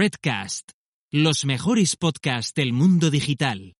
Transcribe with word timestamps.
Redcast, 0.00 0.70
los 1.10 1.44
mejores 1.44 1.96
podcasts 1.96 2.54
del 2.54 2.72
mundo 2.72 3.10
digital. 3.10 3.74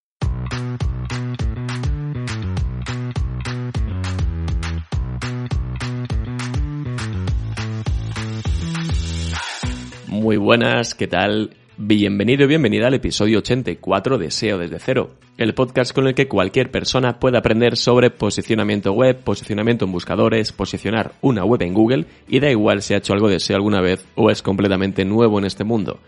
Muy 10.08 10.38
buenas, 10.38 10.96
¿qué 10.96 11.06
tal? 11.06 11.56
Bienvenido 11.80 12.42
y 12.42 12.48
bienvenida 12.48 12.88
al 12.88 12.94
episodio 12.94 13.38
84 13.38 14.18
de 14.18 14.32
SEO 14.32 14.58
desde 14.58 14.80
cero, 14.80 15.10
el 15.36 15.54
podcast 15.54 15.94
con 15.94 16.08
el 16.08 16.14
que 16.16 16.26
cualquier 16.26 16.72
persona 16.72 17.20
puede 17.20 17.38
aprender 17.38 17.76
sobre 17.76 18.10
posicionamiento 18.10 18.92
web, 18.92 19.22
posicionamiento 19.22 19.84
en 19.84 19.92
buscadores, 19.92 20.50
posicionar 20.50 21.12
una 21.20 21.44
web 21.44 21.62
en 21.62 21.74
Google 21.74 22.06
y 22.26 22.40
da 22.40 22.50
igual 22.50 22.82
si 22.82 22.94
ha 22.94 22.96
hecho 22.96 23.12
algo 23.12 23.28
de 23.28 23.38
SEO 23.38 23.54
alguna 23.54 23.80
vez 23.80 24.04
o 24.16 24.28
es 24.28 24.42
completamente 24.42 25.04
nuevo 25.04 25.38
en 25.38 25.44
este 25.44 25.62
mundo. 25.62 26.00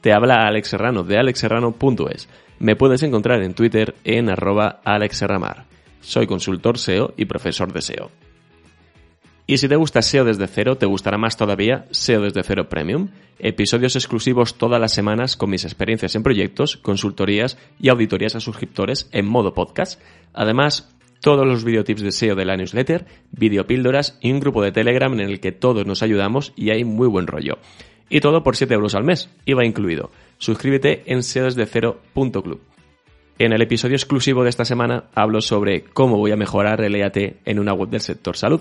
Te 0.00 0.12
habla 0.12 0.48
Alex 0.48 0.70
Serrano 0.70 1.04
de 1.04 1.16
alexserrano.es. 1.16 2.28
Me 2.58 2.74
puedes 2.74 3.04
encontrar 3.04 3.44
en 3.44 3.54
Twitter 3.54 3.94
en 4.02 4.28
arroba 4.28 4.80
alexserramar. 4.84 5.66
Soy 6.00 6.26
consultor 6.26 6.78
SEO 6.78 7.14
y 7.16 7.26
profesor 7.26 7.72
de 7.72 7.80
SEO. 7.80 8.10
Y 9.46 9.58
si 9.58 9.68
te 9.68 9.76
gusta 9.76 10.02
SEO 10.02 10.24
desde 10.24 10.46
cero, 10.46 10.76
te 10.76 10.86
gustará 10.86 11.18
más 11.18 11.36
todavía 11.36 11.86
SEO 11.90 12.22
desde 12.22 12.42
cero 12.42 12.68
Premium, 12.68 13.08
episodios 13.38 13.96
exclusivos 13.96 14.54
todas 14.54 14.80
las 14.80 14.92
semanas 14.92 15.36
con 15.36 15.50
mis 15.50 15.64
experiencias 15.64 16.14
en 16.14 16.22
proyectos, 16.22 16.76
consultorías 16.76 17.58
y 17.80 17.88
auditorías 17.88 18.36
a 18.36 18.40
suscriptores 18.40 19.08
en 19.12 19.26
modo 19.26 19.52
podcast. 19.52 20.00
Además, 20.32 20.94
todos 21.20 21.46
los 21.46 21.64
videotips 21.64 22.02
de 22.02 22.12
SEO 22.12 22.36
de 22.36 22.44
la 22.44 22.56
newsletter, 22.56 23.06
videopíldoras 23.32 24.18
y 24.20 24.32
un 24.32 24.40
grupo 24.40 24.62
de 24.62 24.72
Telegram 24.72 25.12
en 25.12 25.20
el 25.20 25.40
que 25.40 25.52
todos 25.52 25.86
nos 25.86 26.02
ayudamos 26.02 26.52
y 26.56 26.70
hay 26.70 26.84
muy 26.84 27.08
buen 27.08 27.26
rollo. 27.26 27.58
Y 28.08 28.20
todo 28.20 28.42
por 28.42 28.56
7 28.56 28.74
euros 28.74 28.94
al 28.94 29.04
mes, 29.04 29.30
IVA 29.46 29.64
incluido. 29.64 30.10
Suscríbete 30.38 31.02
en 31.06 31.22
seodesdecero.club. 31.22 32.60
En 33.38 33.52
el 33.52 33.62
episodio 33.62 33.96
exclusivo 33.96 34.44
de 34.44 34.50
esta 34.50 34.64
semana 34.64 35.04
hablo 35.14 35.40
sobre 35.40 35.82
cómo 35.82 36.18
voy 36.18 36.32
a 36.32 36.36
mejorar 36.36 36.82
el 36.82 36.94
EAT 36.94 37.16
en 37.44 37.58
una 37.58 37.72
web 37.72 37.88
del 37.88 38.00
sector 38.00 38.36
salud. 38.36 38.60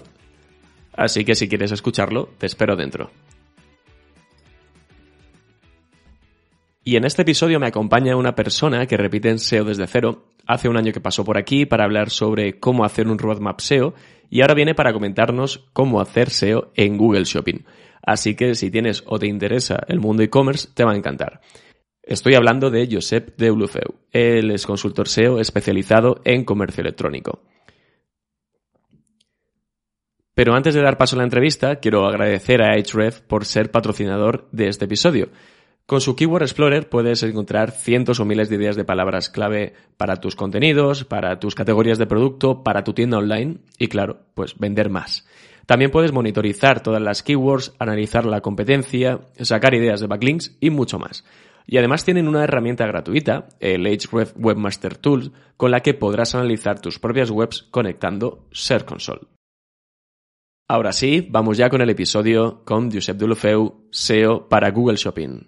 Así 0.93 1.25
que 1.25 1.35
si 1.35 1.47
quieres 1.47 1.71
escucharlo, 1.71 2.29
te 2.37 2.45
espero 2.45 2.75
dentro. 2.75 3.11
Y 6.83 6.95
en 6.95 7.05
este 7.05 7.21
episodio 7.21 7.59
me 7.59 7.67
acompaña 7.67 8.15
una 8.15 8.33
persona 8.33 8.87
que 8.87 8.97
repite 8.97 9.29
en 9.29 9.37
SEO 9.37 9.65
desde 9.65 9.85
cero. 9.85 10.25
Hace 10.47 10.67
un 10.67 10.77
año 10.77 10.91
que 10.91 10.99
pasó 10.99 11.23
por 11.23 11.37
aquí 11.37 11.67
para 11.67 11.83
hablar 11.83 12.09
sobre 12.09 12.59
cómo 12.59 12.83
hacer 12.83 13.07
un 13.07 13.19
roadmap 13.19 13.59
SEO 13.59 13.93
y 14.31 14.41
ahora 14.41 14.55
viene 14.55 14.73
para 14.73 14.91
comentarnos 14.91 15.69
cómo 15.73 16.01
hacer 16.01 16.31
SEO 16.31 16.71
en 16.75 16.97
Google 16.97 17.25
Shopping. 17.25 17.65
Así 18.01 18.33
que 18.35 18.55
si 18.55 18.71
tienes 18.71 19.03
o 19.05 19.19
te 19.19 19.27
interesa 19.27 19.83
el 19.87 19.99
mundo 19.99 20.23
e-commerce, 20.23 20.69
te 20.73 20.83
va 20.83 20.93
a 20.93 20.97
encantar. 20.97 21.41
Estoy 22.01 22.33
hablando 22.33 22.71
de 22.71 22.89
Josep 22.91 23.37
de 23.37 23.51
Ulufeu. 23.51 23.99
Él 24.11 24.49
es 24.49 24.65
consultor 24.65 25.07
SEO 25.07 25.39
especializado 25.39 26.19
en 26.25 26.43
comercio 26.43 26.81
electrónico. 26.81 27.43
Pero 30.41 30.55
antes 30.55 30.73
de 30.73 30.81
dar 30.81 30.97
paso 30.97 31.15
a 31.15 31.19
la 31.19 31.23
entrevista, 31.23 31.75
quiero 31.75 32.07
agradecer 32.07 32.63
a 32.63 32.75
Href 32.75 33.19
por 33.19 33.45
ser 33.45 33.69
patrocinador 33.69 34.47
de 34.51 34.69
este 34.69 34.85
episodio. 34.85 35.29
Con 35.85 36.01
su 36.01 36.15
Keyword 36.15 36.41
Explorer 36.41 36.89
puedes 36.89 37.21
encontrar 37.21 37.69
cientos 37.69 38.19
o 38.19 38.25
miles 38.25 38.49
de 38.49 38.55
ideas 38.55 38.75
de 38.75 38.83
palabras 38.83 39.29
clave 39.29 39.75
para 39.97 40.15
tus 40.15 40.35
contenidos, 40.35 41.05
para 41.05 41.39
tus 41.39 41.53
categorías 41.53 41.99
de 41.99 42.07
producto, 42.07 42.63
para 42.63 42.83
tu 42.83 42.93
tienda 42.93 43.19
online 43.19 43.59
y 43.77 43.85
claro, 43.85 44.21
pues 44.33 44.57
vender 44.57 44.89
más. 44.89 45.27
También 45.67 45.91
puedes 45.91 46.11
monitorizar 46.11 46.81
todas 46.81 47.03
las 47.03 47.21
keywords, 47.21 47.75
analizar 47.77 48.25
la 48.25 48.41
competencia, 48.41 49.19
sacar 49.41 49.75
ideas 49.75 49.99
de 49.99 50.07
backlinks 50.07 50.57
y 50.59 50.71
mucho 50.71 50.97
más. 50.97 51.23
Y 51.67 51.77
además 51.77 52.03
tienen 52.03 52.27
una 52.27 52.45
herramienta 52.45 52.87
gratuita, 52.87 53.47
el 53.59 53.83
Href 53.83 54.33
Webmaster 54.35 54.97
Tools, 54.97 55.29
con 55.55 55.69
la 55.69 55.81
que 55.81 55.93
podrás 55.93 56.33
analizar 56.33 56.79
tus 56.79 56.97
propias 56.97 57.29
webs 57.29 57.67
conectando 57.69 58.47
Search 58.51 58.85
Console. 58.85 59.30
Ahora 60.73 60.93
sí, 60.93 61.27
vamos 61.29 61.57
ya 61.57 61.69
con 61.69 61.81
el 61.81 61.89
episodio 61.89 62.61
con 62.63 62.89
Josep 62.89 63.17
Dulofeu, 63.17 63.89
SEO 63.91 64.47
para 64.47 64.71
Google 64.71 64.95
Shopping. 64.95 65.41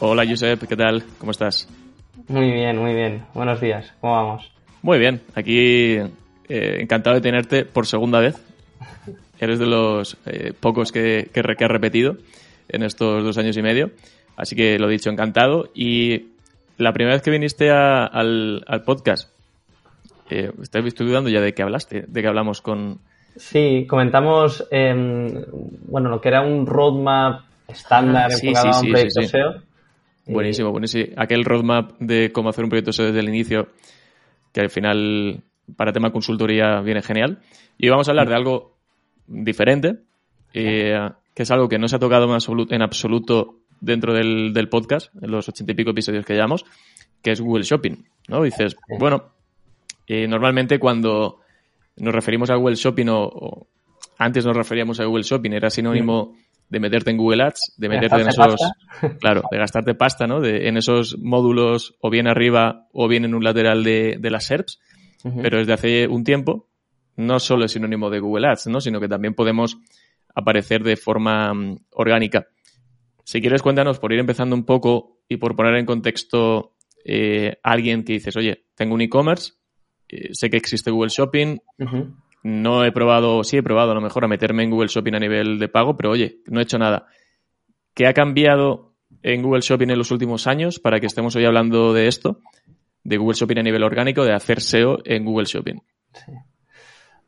Hola 0.00 0.26
Josep, 0.28 0.68
¿qué 0.68 0.76
tal? 0.76 1.02
¿Cómo 1.16 1.30
estás? 1.30 1.66
Muy 2.28 2.50
bien, 2.50 2.76
muy 2.76 2.92
bien. 2.92 3.24
Buenos 3.32 3.58
días, 3.62 3.94
¿cómo 4.02 4.12
vamos? 4.12 4.59
Muy 4.82 4.98
bien, 4.98 5.20
aquí 5.34 5.96
eh, 6.48 6.78
encantado 6.80 7.16
de 7.16 7.22
tenerte 7.22 7.64
por 7.64 7.86
segunda 7.86 8.20
vez. 8.20 8.36
Eres 9.38 9.58
de 9.58 9.66
los 9.66 10.16
eh, 10.26 10.52
pocos 10.58 10.92
que, 10.92 11.30
que, 11.32 11.42
que 11.42 11.64
has 11.64 11.70
repetido 11.70 12.16
en 12.68 12.82
estos 12.82 13.24
dos 13.24 13.38
años 13.38 13.56
y 13.56 13.62
medio. 13.62 13.90
Así 14.36 14.56
que 14.56 14.78
lo 14.78 14.88
dicho, 14.88 15.10
encantado. 15.10 15.70
Y 15.74 16.30
la 16.78 16.92
primera 16.92 17.14
vez 17.14 17.22
que 17.22 17.30
viniste 17.30 17.70
a, 17.70 18.06
al, 18.06 18.64
al, 18.66 18.82
podcast, 18.82 19.30
eh, 20.30 20.50
estoy 20.60 21.06
dudando 21.06 21.28
ya 21.28 21.40
de 21.40 21.52
qué 21.52 21.62
hablaste, 21.62 22.04
de 22.06 22.22
qué 22.22 22.26
hablamos 22.28 22.62
con... 22.62 22.98
Sí, 23.36 23.86
comentamos, 23.88 24.66
eh, 24.70 25.44
bueno, 25.86 26.08
lo 26.08 26.20
que 26.20 26.28
era 26.28 26.42
un 26.42 26.66
roadmap 26.66 27.42
estándar 27.68 28.30
Ah, 28.32 28.34
sí, 28.34 28.48
enfocado 28.48 28.72
sí, 28.72 28.78
a 28.78 28.80
un 28.80 28.92
proyecto. 28.92 29.22
SEO. 29.22 29.54
Buenísimo, 30.26 30.70
buenísimo. 30.70 31.12
Aquel 31.16 31.44
roadmap 31.44 31.92
de 32.00 32.32
cómo 32.32 32.48
hacer 32.48 32.64
un 32.64 32.70
proyecto 32.70 32.92
SEO 32.92 33.06
desde 33.06 33.20
el 33.20 33.28
inicio, 33.28 33.68
que 34.52 34.60
al 34.60 34.70
final 34.70 35.42
para 35.76 35.92
tema 35.92 36.12
consultoría 36.12 36.80
viene 36.80 37.02
genial. 37.02 37.40
Y 37.78 37.88
vamos 37.88 38.08
a 38.08 38.12
hablar 38.12 38.28
de 38.28 38.34
algo 38.34 38.76
diferente, 39.26 40.00
eh, 40.52 40.98
que 41.34 41.42
es 41.42 41.50
algo 41.50 41.68
que 41.68 41.78
no 41.78 41.88
se 41.88 41.96
ha 41.96 41.98
tocado 41.98 42.24
en 42.26 42.32
absoluto, 42.32 42.74
en 42.74 42.82
absoluto 42.82 43.56
dentro 43.80 44.12
del, 44.12 44.52
del, 44.52 44.68
podcast, 44.68 45.14
en 45.22 45.30
los 45.30 45.48
ochenta 45.48 45.72
y 45.72 45.74
pico 45.74 45.90
episodios 45.90 46.24
que 46.24 46.34
llevamos, 46.34 46.64
que 47.22 47.32
es 47.32 47.40
Google 47.40 47.64
Shopping. 47.64 48.04
¿no? 48.28 48.42
Dices, 48.42 48.76
bueno, 48.98 49.32
eh, 50.06 50.26
normalmente 50.26 50.78
cuando 50.78 51.40
nos 51.96 52.14
referimos 52.14 52.50
a 52.50 52.56
Google 52.56 52.76
Shopping 52.76 53.08
o, 53.08 53.22
o, 53.24 53.66
antes 54.18 54.44
nos 54.44 54.56
referíamos 54.56 55.00
a 55.00 55.04
Google 55.04 55.22
Shopping, 55.22 55.52
era 55.52 55.70
sinónimo 55.70 56.34
de 56.70 56.80
meterte 56.80 57.10
en 57.10 57.16
Google 57.16 57.42
Ads, 57.42 57.74
de 57.76 57.88
meterte 57.88 58.20
en 58.22 58.28
esos, 58.28 58.36
pasta. 58.46 59.16
claro, 59.20 59.42
de 59.50 59.58
gastarte 59.58 59.94
pasta, 59.94 60.26
¿no? 60.26 60.40
De, 60.40 60.68
en 60.68 60.76
esos 60.76 61.18
módulos 61.18 61.96
o 62.00 62.10
bien 62.10 62.28
arriba 62.28 62.86
o 62.92 63.08
bien 63.08 63.24
en 63.24 63.34
un 63.34 63.44
lateral 63.44 63.84
de, 63.84 64.16
de 64.18 64.30
las 64.30 64.46
SERPs, 64.46 64.80
uh 65.24 65.28
-huh. 65.28 65.42
pero 65.42 65.58
desde 65.58 65.72
hace 65.72 66.08
un 66.08 66.24
tiempo 66.24 66.68
no 67.16 67.38
solo 67.38 67.64
es 67.64 67.72
sinónimo 67.72 68.08
de 68.08 68.20
Google 68.20 68.48
Ads, 68.48 68.68
¿no? 68.68 68.80
Sino 68.80 69.00
que 69.00 69.08
también 69.08 69.34
podemos 69.34 69.78
aparecer 70.34 70.82
de 70.82 70.96
forma 70.96 71.52
um, 71.52 71.76
orgánica. 71.90 72.46
Si 73.24 73.40
quieres, 73.40 73.62
cuéntanos, 73.62 73.98
por 73.98 74.12
ir 74.12 74.20
empezando 74.20 74.54
un 74.56 74.64
poco 74.64 75.20
y 75.28 75.36
por 75.36 75.54
poner 75.54 75.74
en 75.74 75.86
contexto 75.86 76.76
eh, 77.04 77.58
a 77.62 77.72
alguien 77.72 78.04
que 78.04 78.14
dices, 78.14 78.36
oye, 78.36 78.66
tengo 78.74 78.94
un 78.94 79.02
e-commerce, 79.02 79.52
eh, 80.08 80.30
sé 80.32 80.50
que 80.50 80.56
existe 80.56 80.90
Google 80.90 81.10
Shopping, 81.10 81.58
uh 81.78 81.84
-huh. 81.84 82.14
No 82.42 82.84
he 82.84 82.92
probado, 82.92 83.44
sí 83.44 83.58
he 83.58 83.62
probado 83.62 83.92
a 83.92 83.94
lo 83.94 84.00
mejor 84.00 84.24
a 84.24 84.28
meterme 84.28 84.62
en 84.64 84.70
Google 84.70 84.88
Shopping 84.88 85.14
a 85.14 85.18
nivel 85.18 85.58
de 85.58 85.68
pago, 85.68 85.96
pero 85.96 86.10
oye, 86.10 86.38
no 86.46 86.60
he 86.60 86.62
hecho 86.62 86.78
nada. 86.78 87.06
¿Qué 87.94 88.06
ha 88.06 88.14
cambiado 88.14 88.94
en 89.22 89.42
Google 89.42 89.60
Shopping 89.60 89.90
en 89.90 89.98
los 89.98 90.10
últimos 90.10 90.46
años 90.46 90.78
para 90.78 91.00
que 91.00 91.06
estemos 91.06 91.34
hoy 91.36 91.44
hablando 91.44 91.92
de 91.92 92.06
esto? 92.06 92.40
De 93.04 93.16
Google 93.16 93.36
Shopping 93.36 93.58
a 93.58 93.62
nivel 93.62 93.82
orgánico, 93.82 94.24
de 94.24 94.32
hacer 94.32 94.60
SEO 94.60 94.98
en 95.04 95.24
Google 95.24 95.46
Shopping. 95.46 95.80
Sí. 96.12 96.32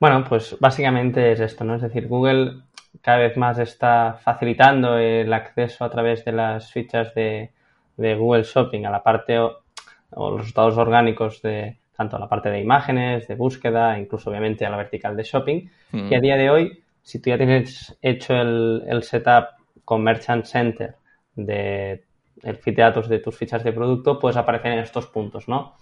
Bueno, 0.02 0.24
pues 0.28 0.56
básicamente 0.58 1.30
es 1.30 1.38
esto, 1.38 1.62
¿no? 1.62 1.76
Es 1.76 1.82
decir, 1.82 2.08
Google 2.08 2.62
cada 3.00 3.18
vez 3.18 3.36
más 3.36 3.58
está 3.58 4.14
facilitando 4.14 4.98
el 4.98 5.32
acceso 5.32 5.84
a 5.84 5.90
través 5.90 6.24
de 6.24 6.32
las 6.32 6.72
fichas 6.72 7.14
de, 7.14 7.52
Google 7.96 8.42
Shopping 8.42 8.84
a 8.84 8.90
la 8.90 9.02
parte 9.02 9.38
o, 9.38 9.60
o, 10.10 10.30
los 10.30 10.40
resultados 10.40 10.76
orgánicos 10.76 11.40
de 11.42 11.78
tanto 11.96 12.16
a 12.16 12.18
la 12.20 12.28
parte 12.28 12.50
de 12.50 12.60
imágenes, 12.60 13.28
de 13.28 13.34
búsqueda, 13.34 13.98
incluso 13.98 14.30
obviamente 14.30 14.64
a 14.64 14.70
la 14.70 14.76
vertical 14.76 15.16
de 15.16 15.22
shopping, 15.22 15.68
mm. 15.92 16.08
que 16.08 16.16
a 16.16 16.20
día 16.20 16.36
de 16.36 16.50
hoy 16.50 16.82
si 17.02 17.20
tú 17.20 17.30
ya 17.30 17.36
tienes 17.36 17.96
hecho 18.00 18.34
el, 18.34 18.84
el 18.86 19.02
setup 19.02 19.48
con 19.84 20.02
Merchant 20.02 20.44
Center 20.44 20.96
de 21.34 22.04
el 22.42 22.56
feed 22.56 22.76
de 22.76 22.82
datos 22.82 23.08
de 23.08 23.18
tus 23.18 23.36
fichas 23.36 23.62
de 23.62 23.72
producto, 23.72 24.18
puedes 24.18 24.36
aparecer 24.36 24.72
en 24.72 24.80
estos 24.80 25.06
puntos, 25.06 25.48
¿no? 25.48 25.76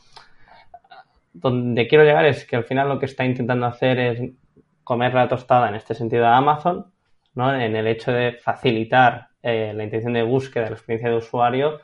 Donde 1.32 1.86
quiero 1.86 2.04
llegar 2.04 2.26
es 2.26 2.44
que 2.44 2.56
al 2.56 2.64
final 2.64 2.88
lo 2.88 2.98
que 2.98 3.06
está 3.06 3.24
intentando 3.24 3.66
hacer 3.66 3.98
es 3.98 4.20
comer 4.84 5.14
la 5.14 5.28
tostada 5.28 5.68
en 5.68 5.76
este 5.76 5.94
sentido 5.94 6.26
a 6.26 6.36
Amazon, 6.36 6.86
¿no? 7.34 7.54
En 7.54 7.76
el 7.76 7.86
hecho 7.86 8.12
de 8.12 8.32
facilitar 8.32 9.28
eh, 9.42 9.72
la 9.74 9.84
intención 9.84 10.12
de 10.12 10.22
búsqueda, 10.22 10.66
la 10.66 10.72
experiencia 10.72 11.08
de 11.08 11.16
usuario 11.16 11.80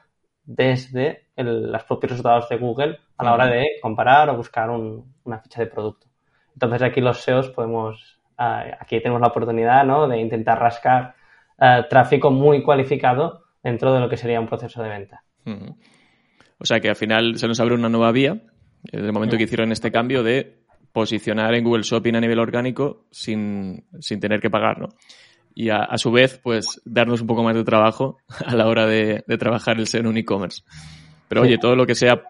desde 0.46 1.26
los 1.36 1.84
propios 1.84 2.12
resultados 2.12 2.48
de 2.48 2.56
Google 2.56 2.98
a 3.18 3.24
la 3.24 3.34
hora 3.34 3.46
de 3.46 3.66
comparar 3.82 4.30
o 4.30 4.36
buscar 4.36 4.70
una 4.70 5.38
ficha 5.40 5.60
de 5.60 5.66
producto. 5.66 6.06
Entonces 6.54 6.82
aquí 6.82 7.00
los 7.00 7.20
SEOs 7.20 7.50
podemos, 7.50 8.18
ah, 8.38 8.64
aquí 8.80 9.00
tenemos 9.00 9.20
la 9.20 9.28
oportunidad 9.28 9.84
¿no? 9.84 10.08
de 10.08 10.18
intentar 10.18 10.58
rascar 10.58 11.14
ah, 11.58 11.86
tráfico 11.88 12.30
muy 12.30 12.62
cualificado 12.62 13.42
dentro 13.62 13.92
de 13.92 14.00
lo 14.00 14.08
que 14.08 14.16
sería 14.16 14.40
un 14.40 14.46
proceso 14.46 14.82
de 14.82 14.88
venta. 14.88 15.22
O 16.58 16.64
sea 16.64 16.80
que 16.80 16.88
al 16.88 16.96
final 16.96 17.36
se 17.36 17.46
nos 17.46 17.60
abre 17.60 17.74
una 17.74 17.88
nueva 17.88 18.12
vía, 18.12 18.40
desde 18.82 19.06
el 19.06 19.12
momento 19.12 19.36
que 19.36 19.42
hicieron 19.42 19.72
este 19.72 19.90
cambio 19.90 20.22
de 20.22 20.62
posicionar 20.92 21.54
en 21.54 21.64
Google 21.64 21.82
Shopping 21.82 22.14
a 22.14 22.20
nivel 22.20 22.38
orgánico 22.38 23.06
sin, 23.10 23.84
tener 24.18 24.40
que 24.40 24.48
pagar, 24.48 24.80
¿no? 24.80 24.88
Y 25.58 25.70
a, 25.70 25.96
su 25.96 26.12
vez, 26.12 26.38
pues, 26.44 26.82
darnos 26.84 27.22
un 27.22 27.26
poco 27.26 27.42
más 27.42 27.54
de 27.54 27.64
trabajo 27.64 28.18
a 28.44 28.54
la 28.54 28.66
hora 28.66 28.86
de, 28.86 29.24
trabajar 29.38 29.78
el 29.78 29.86
SEO 29.86 30.02
en 30.02 30.06
un 30.08 30.18
e-commerce. 30.18 30.62
Pero 31.28 31.40
oye, 31.40 31.56
todo 31.56 31.74
lo 31.74 31.86
que 31.86 31.94
sea 31.94 32.24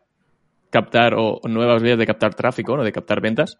captar 0.71 1.15
o, 1.15 1.41
nuevas 1.43 1.83
vías 1.83 1.99
de 1.99 2.07
captar 2.07 2.37
tráfico, 2.37 2.77
¿no? 2.77 2.85
De 2.85 2.93
captar 2.93 3.21
ventas, 3.21 3.59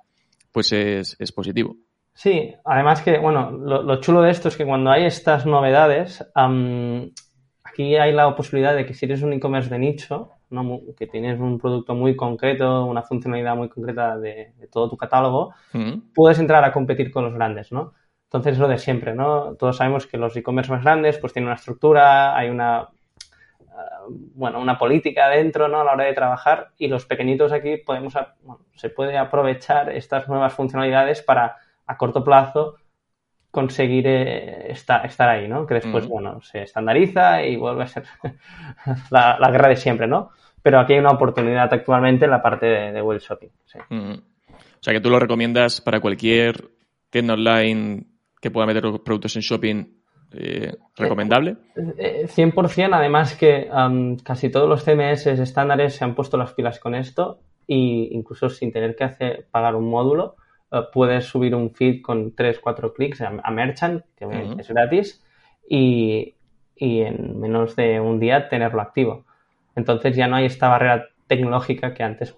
pues 0.53 0.73
es, 0.73 1.33
positivo. 1.35 1.75
Sí, 2.15 2.55
además 2.65 3.03
que, 3.03 3.19
bueno, 3.19 3.51
lo, 3.51 4.01
chulo 4.01 4.23
de 4.23 4.31
esto 4.31 4.49
es 4.49 4.57
que 4.57 4.65
cuando 4.65 4.93
hay 4.93 5.05
estas 5.05 5.47
novedades, 5.47 6.25
aquí 7.65 7.97
hay 7.97 8.13
la 8.13 8.37
posibilidad 8.37 8.77
de 8.77 8.87
que 8.87 8.95
si 8.95 9.07
eres 9.07 9.23
un 9.23 9.33
e-commerce 9.33 9.69
de 9.69 9.81
nicho, 9.81 10.31
que 10.97 11.09
tienes 11.09 11.41
un 11.41 11.59
producto 11.59 11.97
muy 11.97 12.15
concreto, 12.15 12.87
una 12.87 13.03
funcionalidad 13.03 13.57
muy 13.57 13.69
concreta 13.69 14.17
de, 14.17 14.55
todo 14.71 14.89
tu 14.89 14.97
catálogo, 14.97 15.55
puedes 16.15 16.39
entrar 16.39 16.63
a 16.63 16.73
competir 16.73 17.11
con 17.11 17.25
los 17.25 17.35
grandes, 17.35 17.73
¿no? 17.73 17.95
Entonces 18.37 18.55
es 18.55 18.59
lo 18.59 18.69
de 18.69 18.79
siempre, 18.79 19.15
¿no? 19.15 19.55
Todos 19.55 19.79
sabemos 19.79 20.07
que 20.07 20.19
los 20.19 20.37
e-commerce 20.37 20.71
más 20.71 20.83
grandes 20.83 21.19
pues 21.19 21.33
tienen 21.33 21.49
una 21.49 21.57
estructura, 21.57 22.37
hay 22.37 22.51
una 22.51 22.89
eh, 23.61 24.15
bueno, 24.35 24.61
una 24.61 24.79
política 24.79 25.29
dentro, 25.29 25.69
¿no? 25.69 25.81
A 25.81 25.85
la 25.85 25.93
hora 25.93 26.05
de 26.05 26.13
trabajar 26.13 26.69
y 26.79 26.89
los 26.89 27.07
pequeñitos 27.07 27.53
aquí 27.53 27.79
podemos, 27.79 28.15
bueno, 28.43 28.65
se 28.75 28.91
puede 28.91 29.17
aprovechar 29.17 29.91
estas 29.91 30.29
nuevas 30.29 30.53
funcionalidades 30.53 31.23
para 31.23 31.57
a 31.87 31.97
corto 31.97 32.23
plazo 32.23 32.77
conseguir 33.51 34.07
eh, 34.07 34.71
estar, 34.71 35.29
ahí, 35.29 35.49
¿no? 35.49 35.67
Que 35.67 35.75
después, 35.75 36.07
bueno, 36.07 36.43
se 36.43 36.63
estandariza 36.63 37.43
y 37.43 37.57
vuelve 37.57 37.85
a 37.85 37.87
ser 37.87 38.05
la, 39.11 39.49
guerra 39.51 39.71
de 39.71 39.77
siempre, 39.77 40.07
¿no? 40.07 40.31
Pero 40.63 40.79
aquí 40.79 40.93
hay 40.93 40.99
una 40.99 41.13
oportunidad 41.13 41.73
actualmente 41.73 42.27
en 42.27 42.33
la 42.33 42.43
parte 42.43 42.67
de, 42.67 42.93
de 42.93 43.01
web 43.01 43.19
shopping. 43.19 43.49
O 43.49 43.69
sea, 44.81 44.93
que 44.93 45.01
tú 45.01 45.09
lo 45.09 45.19
recomiendas 45.19 45.81
para 45.81 46.01
cualquier 46.01 46.71
tienda 47.09 47.35
online 47.35 48.05
que 48.47 48.51
pueda 48.53 48.67
meter 48.67 48.85
los 48.85 49.01
productos 49.01 49.35
en 49.35 49.43
shopping 49.43 49.85
eh, 50.33 50.73
recomendable. 50.97 51.57
100%, 51.75 52.79
eh, 52.79 52.89
además 52.93 53.35
que 53.35 53.69
casi 54.23 54.51
todos 54.51 54.69
los 54.69 54.85
CMS 54.85 55.27
estándares 55.27 55.97
se 55.97 56.05
han 56.05 56.15
puesto 56.15 56.37
las 56.37 56.53
pilas 56.53 56.79
con 56.79 56.95
esto 56.95 57.41
e 57.67 58.09
incluso 58.13 58.49
sin 58.49 58.71
tener 58.71 58.95
que 58.95 59.03
hacer, 59.03 59.49
pagar 59.51 59.75
un 59.75 59.91
módulo, 59.91 60.37
eh, 60.71 60.83
puedes 60.93 61.25
subir 61.25 61.57
un 61.57 61.75
feed 61.75 62.03
con 62.03 62.37
3-4 62.37 62.93
clics 62.95 63.21
a, 63.21 63.51
Merchant, 63.51 64.05
que 64.17 64.27
es 64.59 64.69
gratis, 64.69 65.25
y, 65.69 66.37
en 66.77 67.41
menos 67.41 67.75
de 67.75 67.99
un 67.99 68.21
día 68.21 68.49
tenerlo 68.49 68.81
activo. 68.81 69.25
Entonces 69.75 70.15
ya 70.15 70.29
no 70.29 70.37
hay 70.37 70.45
esta 70.45 70.69
barrera 70.69 71.09
tecnológica 71.27 71.95
que 71.95 72.05
antes, 72.05 72.37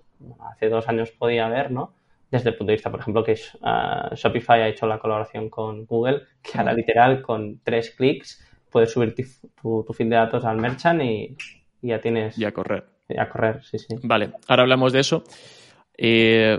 hace 0.53 0.71
dos 0.71 0.89
años 0.89 1.11
podía 1.11 1.45
haber, 1.45 1.71
¿no? 1.71 1.93
Desde 2.31 2.51
el 2.51 2.57
punto 2.57 2.71
de 2.71 2.77
vista, 2.77 2.91
por 2.91 3.01
ejemplo, 3.01 3.25
que 3.25 3.33
uh, 3.33 4.15
Shopify 4.15 4.63
ha 4.63 4.69
hecho 4.69 4.87
la 4.87 4.99
colaboración 4.99 5.49
con 5.49 5.87
Google, 5.87 6.23
que 6.43 6.59
ahora 6.59 6.75
literal 6.75 7.23
con 7.23 7.61
tres 7.63 7.91
clics 7.97 8.45
puedes 8.71 8.93
subir 8.93 9.15
tu, 9.15 9.85
tu, 9.85 9.93
feed 9.93 10.09
de 10.09 10.17
datos 10.17 10.45
al 10.45 10.59
Merchant 10.59 11.03
y, 11.03 11.37
ya 11.81 12.01
tienes... 12.01 12.39
Y 12.39 12.45
a 12.45 12.53
correr. 12.53 12.85
Y 13.09 13.19
a 13.19 13.29
correr, 13.29 13.63
sí, 13.65 13.79
sí. 13.79 13.97
Vale, 14.03 14.33
ahora 14.47 14.65
hablamos 14.65 14.93
de 14.93 15.01
eso. 15.01 15.25
Eh, 15.97 16.59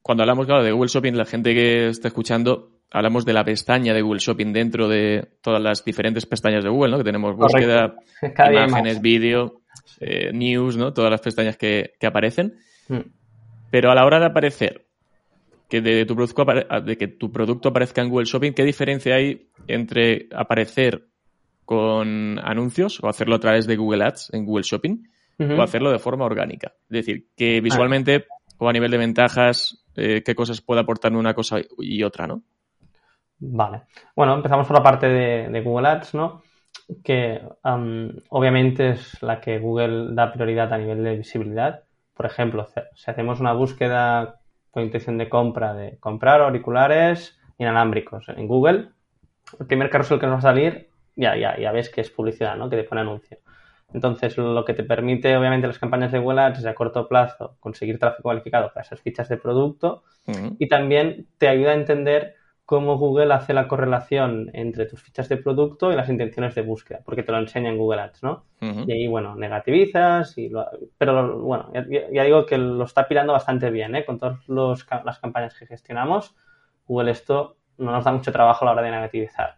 cuando 0.00 0.22
hablamos, 0.22 0.46
claro, 0.46 0.62
de 0.62 0.72
Google 0.72 0.88
Shopping, 0.88 1.12
la 1.14 1.24
gente 1.24 1.54
que 1.54 1.88
está 1.88 2.08
escuchando, 2.08 2.80
hablamos 2.90 3.24
de 3.24 3.32
la 3.32 3.44
pestaña 3.44 3.92
de 3.94 4.02
Google 4.02 4.20
Shopping 4.20 4.52
dentro 4.52 4.88
de 4.88 5.36
todas 5.42 5.62
las 5.62 5.84
diferentes 5.84 6.26
pestañas 6.26 6.62
de 6.62 6.70
Google, 6.70 6.92
¿no? 6.92 6.98
Que 6.98 7.04
tenemos 7.04 7.36
búsqueda, 7.36 7.94
imágenes, 8.22 9.00
vídeo, 9.00 9.62
eh, 10.00 10.30
news, 10.32 10.76
¿no? 10.76 10.92
Todas 10.92 11.10
las 11.10 11.20
pestañas 11.20 11.56
que, 11.56 11.92
aparecen. 12.06 12.54
Mm. 12.88 13.00
Pero 13.70 13.90
a 13.90 13.94
la 13.94 14.04
hora 14.04 14.20
de 14.20 14.26
aparecer, 14.26 14.83
que 15.82 15.90
de 15.96 16.06
tu, 16.06 16.14
producto, 16.14 16.44
de 16.84 16.96
que 16.96 17.08
tu 17.08 17.32
producto 17.32 17.70
aparezca 17.70 18.00
en 18.00 18.08
Google 18.08 18.26
Shopping, 18.26 18.52
¿qué 18.52 18.62
diferencia 18.62 19.16
hay 19.16 19.48
entre 19.66 20.28
aparecer 20.32 21.08
con 21.64 22.38
anuncios 22.38 23.02
o 23.02 23.08
hacerlo 23.08 23.34
a 23.34 23.40
través 23.40 23.66
de 23.66 23.76
Google 23.76 24.04
Ads 24.04 24.32
en 24.34 24.44
Google 24.44 24.62
Shopping 24.62 25.02
o 25.40 25.62
hacerlo 25.62 25.90
de 25.90 25.98
forma 25.98 26.26
orgánica? 26.26 26.74
Es 26.84 27.04
decir, 27.04 27.26
que 27.36 27.60
visualmente 27.60 28.26
o 28.58 28.68
a 28.68 28.72
nivel 28.72 28.90
de 28.92 28.98
ventajas 28.98 29.84
eh, 29.96 30.22
qué 30.24 30.34
cosas 30.36 30.60
puede 30.60 30.80
aportar 30.80 31.12
una 31.12 31.34
cosa 31.34 31.56
y 31.78 32.04
otra, 32.04 32.28
¿no? 32.28 32.42
Vale. 33.40 33.82
Bueno, 34.14 34.34
empezamos 34.34 34.68
por 34.68 34.76
la 34.76 34.82
parte 34.82 35.08
de, 35.08 35.60
Google 35.60 35.88
Ads, 35.88 36.14
¿no? 36.14 36.42
Que 37.02 37.40
obviamente 38.28 38.90
es 38.90 39.20
la 39.22 39.40
que 39.40 39.58
Google 39.58 40.14
da 40.14 40.32
prioridad 40.32 40.72
a 40.72 40.78
nivel 40.78 41.02
de 41.02 41.16
visibilidad. 41.16 41.82
Por 42.14 42.26
ejemplo, 42.26 42.68
si 42.94 43.10
hacemos 43.10 43.40
una 43.40 43.54
búsqueda 43.54 44.38
con 44.74 44.82
intención 44.82 45.16
de 45.16 45.28
compra 45.28 45.72
de 45.72 45.96
comprar 45.98 46.40
auriculares 46.40 47.38
inalámbricos 47.58 48.28
en 48.28 48.48
Google, 48.48 48.88
el 49.60 49.66
primer 49.66 49.88
carrusel 49.88 50.18
que 50.18 50.26
nos 50.26 50.34
va 50.34 50.38
a 50.38 50.52
salir, 50.52 50.90
ya, 51.14 51.36
ya, 51.36 51.56
ya 51.56 51.70
ves 51.70 51.88
que 51.88 52.00
es 52.00 52.10
publicidad, 52.10 52.56
¿no? 52.56 52.68
Que 52.68 52.76
te 52.76 52.84
pone 52.84 53.02
anuncio. 53.02 53.38
Entonces, 53.92 54.36
lo 54.36 54.64
que 54.64 54.74
te 54.74 54.82
permite, 54.82 55.36
obviamente, 55.36 55.68
las 55.68 55.78
campañas 55.78 56.10
de 56.10 56.18
Google 56.18 56.40
Ads 56.40 56.58
es 56.58 56.66
a 56.66 56.74
corto 56.74 57.06
plazo 57.06 57.56
conseguir 57.60 58.00
tráfico 58.00 58.24
cualificado 58.24 58.72
para 58.74 58.84
esas 58.84 59.00
fichas 59.00 59.28
de 59.28 59.36
producto 59.36 60.02
y 60.58 60.66
también 60.66 61.28
te 61.38 61.46
ayuda 61.46 61.70
a 61.70 61.74
entender 61.74 62.34
cómo 62.64 62.96
Google 62.96 63.34
hace 63.34 63.52
la 63.52 63.68
correlación 63.68 64.50
entre 64.54 64.86
tus 64.86 65.02
fichas 65.02 65.28
de 65.28 65.36
producto 65.36 65.92
y 65.92 65.96
las 65.96 66.08
intenciones 66.08 66.54
de 66.54 66.62
búsqueda, 66.62 67.00
porque 67.04 67.22
te 67.22 67.32
lo 67.32 67.38
enseña 67.38 67.70
en 67.70 67.78
Google 67.78 68.00
Ads, 68.00 68.22
¿no? 68.22 68.44
Y 68.60 68.92
ahí, 68.92 69.06
bueno, 69.06 69.34
negativizas, 69.36 70.38
y 70.38 70.50
pero 70.96 71.38
bueno, 71.40 71.70
ya, 71.74 72.24
digo 72.24 72.46
que 72.46 72.56
lo 72.56 72.84
está 72.84 73.06
pirando 73.06 73.34
bastante 73.34 73.70
bien, 73.70 73.94
¿eh? 73.94 74.06
Con 74.06 74.18
todas 74.18 74.38
las 75.04 75.18
campañas 75.18 75.54
que 75.58 75.66
gestionamos, 75.66 76.34
Google 76.86 77.10
esto 77.10 77.56
no 77.76 77.92
nos 77.92 78.04
da 78.04 78.12
mucho 78.12 78.32
trabajo 78.32 78.64
a 78.64 78.66
la 78.66 78.72
hora 78.72 78.82
de 78.82 78.90
negativizar. 78.90 79.56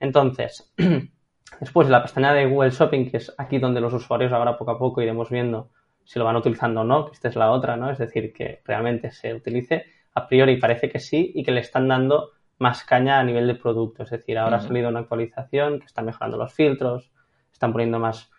Entonces, 0.00 0.72
Después, 1.58 1.88
la 1.88 2.02
pestaña 2.02 2.32
de 2.32 2.46
Google 2.46 2.70
Shopping, 2.70 3.10
que 3.10 3.16
es 3.16 3.34
aquí 3.36 3.58
donde 3.58 3.80
los 3.80 3.92
usuarios 3.92 4.32
ahora 4.32 4.56
poco 4.56 4.70
a 4.70 4.78
poco 4.78 5.02
iremos 5.02 5.30
viendo 5.30 5.70
si 6.04 6.18
lo 6.18 6.24
van 6.24 6.36
utilizando 6.36 6.80
o 6.80 6.84
no, 6.84 7.06
que 7.06 7.12
esta 7.12 7.28
es 7.28 7.36
la 7.36 7.50
otra, 7.50 7.76
¿no? 7.76 7.90
Es 7.90 7.98
decir, 7.98 8.32
que 8.32 8.62
realmente 8.64 9.10
se 9.10 9.34
utilice. 9.34 9.84
A 10.14 10.26
priori 10.26 10.56
parece 10.56 10.88
que 10.88 10.98
sí 10.98 11.32
y 11.34 11.44
que 11.44 11.52
le 11.52 11.60
están 11.60 11.86
dando 11.88 12.30
más 12.60 12.84
caña 12.84 13.18
a 13.18 13.24
nivel 13.24 13.46
de 13.46 13.54
producto. 13.56 14.04
Es 14.04 14.10
decir, 14.10 14.38
ahora 14.38 14.58
ha 14.58 14.60
salido 14.60 14.88
una 14.88 15.00
actualización 15.00 15.80
que 15.80 15.86
está 15.86 16.02
mejorando 16.02 16.36
los 16.36 16.52
filtros, 16.52 17.10
están 17.52 17.72
poniendo 17.72 17.98
más 17.98 18.30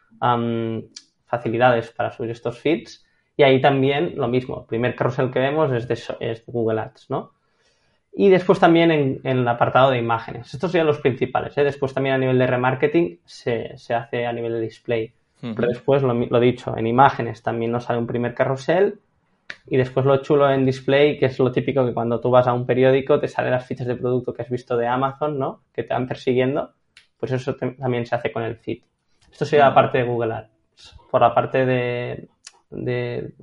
facilidades 1.26 1.92
para 1.92 2.12
subir 2.12 2.32
estos 2.32 2.60
feeds. 2.60 3.06
Y 3.36 3.44
ahí 3.44 3.60
también 3.60 4.14
lo 4.16 4.28
mismo. 4.28 4.62
El 4.62 4.66
primer 4.68 4.96
carrusel 4.96 5.32
que 5.32 5.40
vemos 5.40 5.72
es 5.72 5.88
de, 5.88 5.96
es 6.20 6.46
de 6.46 6.52
Google 6.52 6.82
Ads, 6.82 7.10
¿no? 7.10 7.32
Y 8.14 8.30
después 8.30 8.60
también 8.60 8.92
en, 8.92 9.22
el 9.24 9.48
apartado 9.48 9.92
de 9.92 9.98
imágenes. 9.98 10.54
Estos 10.54 10.72
serían 10.72 10.88
los 10.88 11.00
principales. 11.00 11.58
¿eh? 11.58 11.64
Después 11.64 11.94
también 11.94 12.16
a 12.16 12.18
nivel 12.18 12.38
de 12.38 12.46
remarketing 12.46 13.20
se, 13.26 13.78
se 13.78 13.94
hace 13.94 14.26
a 14.26 14.34
nivel 14.34 14.54
de 14.54 14.62
display. 14.62 15.14
Pero 15.42 15.70
después, 15.70 16.04
lo, 16.04 16.14
lo, 16.14 16.40
dicho, 16.40 16.78
en 16.78 16.86
imágenes 16.86 17.42
también 17.42 17.72
nos 17.72 17.86
sale 17.86 17.98
un 17.98 18.06
primer 18.06 18.36
carrusel. 18.36 19.00
Y 19.68 19.78
después 19.78 20.06
lo 20.06 20.22
chulo 20.22 20.50
en 20.52 20.66
display, 20.66 21.18
que 21.18 21.28
es 21.28 21.40
lo 21.40 21.52
típico 21.52 21.86
que 21.86 21.94
cuando 21.94 22.20
tú 22.20 22.30
vas 22.30 22.48
a 22.48 22.54
un 22.54 22.66
periódico 22.66 23.20
te 23.20 23.28
salen 23.28 23.52
las 23.52 23.66
fichas 23.66 23.88
de 23.88 23.96
producto 23.96 24.34
que 24.34 24.42
has 24.42 24.50
visto 24.50 24.78
de 24.78 24.88
Amazon, 24.88 25.38
¿no? 25.38 25.64
Que 25.74 25.84
te 25.84 25.94
van 25.94 26.08
persiguiendo. 26.08 26.74
Pues 27.18 27.32
eso 27.32 27.56
también 27.56 28.06
se 28.06 28.16
hace 28.16 28.32
con 28.32 28.44
el 28.44 28.58
feed. 28.58 28.82
Esto 29.32 29.46
sería 29.46 29.66
la 29.66 29.76
parte 29.76 30.00
de 30.00 30.04
Google 30.06 30.34
Ads. 30.34 30.98
Por 31.10 31.22
la 31.22 31.34
parte 31.34 31.66
de, 31.66 32.28
de 32.70 33.34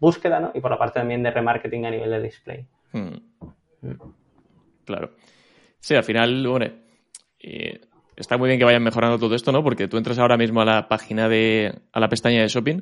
búsqueda, 0.00 0.40
¿no? 0.40 0.52
Y 0.54 0.60
por 0.60 0.70
la 0.70 0.78
parte 0.78 1.00
también 1.00 1.22
de 1.22 1.30
remarketing 1.30 1.86
a 1.86 1.90
nivel 1.90 2.10
de 2.10 2.22
display. 2.22 2.66
Claro. 4.84 5.10
Sí, 5.78 5.94
al 5.94 6.04
final, 6.04 6.46
bueno, 6.48 6.66
eh, 7.40 7.80
está 8.16 8.36
muy 8.38 8.48
bien 8.48 8.58
que 8.58 8.64
vayan 8.64 8.82
mejorando 8.82 9.18
todo 9.18 9.34
esto, 9.34 9.52
¿no? 9.52 9.62
Porque 9.62 9.88
tú 9.88 9.98
entras 9.98 10.18
ahora 10.18 10.36
mismo 10.36 10.62
a 10.62 10.64
la 10.64 10.88
página 10.88 11.28
de, 11.28 11.82
a 11.92 12.00
la 12.00 12.08
pestaña 12.08 12.40
de 12.40 12.48
shopping 12.48 12.80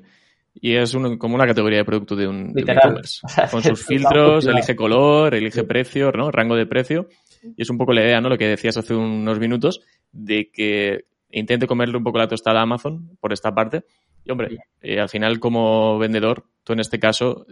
y 0.54 0.76
es 0.76 0.96
como 1.18 1.34
una 1.34 1.46
categoría 1.46 1.78
de 1.78 1.84
producto 1.84 2.14
de 2.14 2.28
un 2.28 2.52
e-commerce. 2.56 3.20
Con 3.50 3.62
sus 3.62 3.84
filtros, 3.84 4.46
elige 4.46 4.76
color, 4.76 5.34
elige 5.34 5.64
precio, 5.64 6.12
¿no? 6.12 6.30
Rango 6.30 6.54
de 6.56 6.66
precio. 6.66 7.08
Y 7.42 7.62
es 7.62 7.70
un 7.70 7.76
poco 7.76 7.92
la 7.92 8.02
idea, 8.02 8.20
¿no? 8.20 8.28
Lo 8.28 8.38
que 8.38 8.46
decías 8.46 8.76
hace 8.76 8.94
unos 8.94 9.38
minutos, 9.38 9.80
de 10.12 10.50
que 10.52 11.06
intente 11.30 11.66
comerle 11.66 11.96
un 11.98 12.04
poco 12.04 12.18
la 12.18 12.28
tostada 12.28 12.60
a 12.60 12.62
Amazon 12.62 13.16
por 13.20 13.32
esta 13.32 13.54
parte. 13.54 13.84
Y 14.24 14.30
hombre, 14.30 14.56
eh, 14.80 15.00
al 15.00 15.08
final 15.08 15.40
como 15.40 15.98
vendedor, 15.98 16.46
tú 16.62 16.72
en 16.72 16.80
este 16.80 16.98
caso 16.98 17.46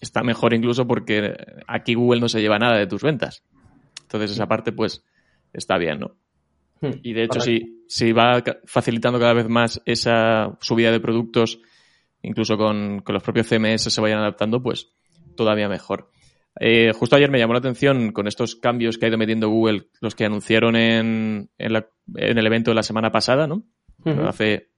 está 0.00 0.22
mejor 0.22 0.54
incluso 0.54 0.86
porque 0.86 1.34
aquí 1.68 1.94
Google 1.94 2.20
no 2.20 2.28
se 2.28 2.40
lleva 2.40 2.58
nada 2.58 2.76
de 2.78 2.86
tus 2.86 3.02
ventas. 3.02 3.44
Entonces 4.02 4.32
esa 4.32 4.48
parte 4.48 4.72
pues 4.72 5.04
está 5.52 5.78
bien, 5.78 6.00
¿no? 6.00 6.16
Hmm, 6.80 6.98
Y 7.02 7.12
de 7.12 7.24
hecho, 7.24 7.40
si, 7.40 7.84
si 7.86 8.12
va 8.12 8.42
facilitando 8.64 9.20
cada 9.20 9.34
vez 9.34 9.48
más 9.48 9.80
esa 9.84 10.56
subida 10.60 10.90
de 10.90 10.98
productos, 10.98 11.60
incluso 12.22 12.56
con, 12.56 13.00
con 13.00 13.14
los 13.14 13.22
propios 13.22 13.48
CMS 13.48 13.82
se 13.92 14.00
vayan 14.00 14.18
adaptando, 14.20 14.62
pues 14.62 14.92
todavía 15.36 15.68
mejor. 15.68 16.10
Eh, 16.60 16.92
justo 16.92 17.16
ayer 17.16 17.30
me 17.30 17.38
llamó 17.38 17.54
la 17.54 17.60
atención 17.60 18.12
con 18.12 18.26
estos 18.28 18.56
cambios 18.56 18.98
que 18.98 19.06
ha 19.06 19.08
ido 19.08 19.16
metiendo 19.18 19.48
Google, 19.48 19.88
los 20.00 20.14
que 20.14 20.24
anunciaron 20.26 20.76
en, 20.76 21.50
en, 21.58 21.72
la- 21.72 21.88
en 22.16 22.38
el 22.38 22.46
evento 22.46 22.70
de 22.70 22.74
la 22.74 22.82
semana 22.82 23.10
pasada, 23.10 23.46
¿no? 23.46 23.64
Hace, 24.28 24.68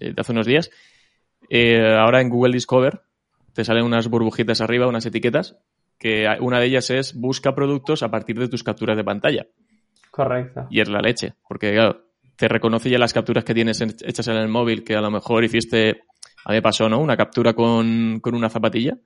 eh, 0.00 0.14
hace 0.16 0.32
unos 0.32 0.46
días. 0.46 0.70
Eh, 1.50 1.80
ahora 1.96 2.20
en 2.20 2.28
Google 2.30 2.52
Discover 2.52 3.00
te 3.52 3.64
salen 3.64 3.84
unas 3.84 4.08
burbujitas 4.08 4.60
arriba, 4.60 4.86
unas 4.88 5.06
etiquetas, 5.06 5.56
que 5.98 6.26
una 6.40 6.58
de 6.60 6.66
ellas 6.66 6.90
es 6.90 7.14
busca 7.14 7.54
productos 7.54 8.02
a 8.02 8.10
partir 8.10 8.38
de 8.38 8.48
tus 8.48 8.62
capturas 8.62 8.96
de 8.96 9.04
pantalla 9.04 9.46
Correcto. 10.10 10.66
y 10.70 10.80
es 10.80 10.88
la 10.88 11.00
leche. 11.00 11.34
Porque, 11.48 11.72
claro, 11.72 12.04
te 12.36 12.48
reconoce 12.48 12.90
ya 12.90 12.98
las 12.98 13.12
capturas 13.12 13.44
que 13.44 13.54
tienes 13.54 13.80
en- 13.80 13.94
hechas 14.04 14.28
en 14.28 14.36
el 14.36 14.48
móvil, 14.48 14.84
que 14.84 14.94
a 14.96 15.00
lo 15.00 15.10
mejor 15.10 15.44
hiciste, 15.44 16.02
a 16.48 16.52
mí 16.52 16.56
me 16.56 16.62
pasó, 16.62 16.88
¿no? 16.88 16.98
Una 16.98 17.14
captura 17.14 17.52
con, 17.52 18.20
con 18.20 18.34
una 18.34 18.48
zapatilla 18.48 18.96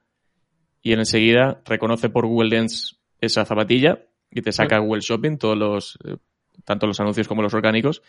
y 0.81 0.93
enseguida 0.93 1.61
reconoce 1.65 2.09
por 2.09 2.25
Google 2.25 2.51
Lens 2.51 3.01
esa 3.21 3.45
zapatilla 3.45 3.99
y 4.31 4.43
te 4.43 4.53
saca 4.53 4.79
Google 4.79 5.01
Shopping 5.01 5.39
todos 5.39 5.59
los, 5.59 5.99
eh, 6.05 6.19
tanto 6.65 6.87
los 6.87 7.01
anuncios 7.01 7.27
como 7.27 7.43
los 7.43 7.53
orgánicos. 7.53 8.01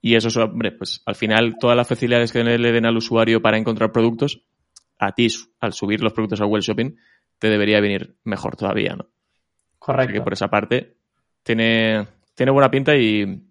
Y 0.00 0.16
eso, 0.16 0.26
es, 0.26 0.36
hombre, 0.36 0.72
pues 0.72 1.00
al 1.06 1.14
final 1.14 1.58
todas 1.60 1.76
las 1.76 1.86
facilidades 1.86 2.32
que 2.32 2.42
le 2.42 2.72
den 2.72 2.86
al 2.86 2.96
usuario 2.96 3.40
para 3.40 3.56
encontrar 3.56 3.92
productos, 3.92 4.42
a 4.98 5.12
ti, 5.12 5.28
al 5.60 5.72
subir 5.72 6.02
los 6.02 6.12
productos 6.12 6.40
a 6.40 6.44
Google 6.44 6.62
Shopping, 6.62 6.96
te 7.38 7.48
debería 7.48 7.80
venir 7.80 8.16
mejor 8.24 8.56
todavía, 8.56 8.96
¿no? 8.96 9.04
Así 9.04 9.78
Correcto. 9.78 10.12
que 10.12 10.20
por 10.22 10.32
esa 10.32 10.48
parte 10.48 10.96
tiene, 11.44 12.04
tiene 12.34 12.50
buena 12.50 12.68
pinta 12.68 12.96
y 12.96 13.45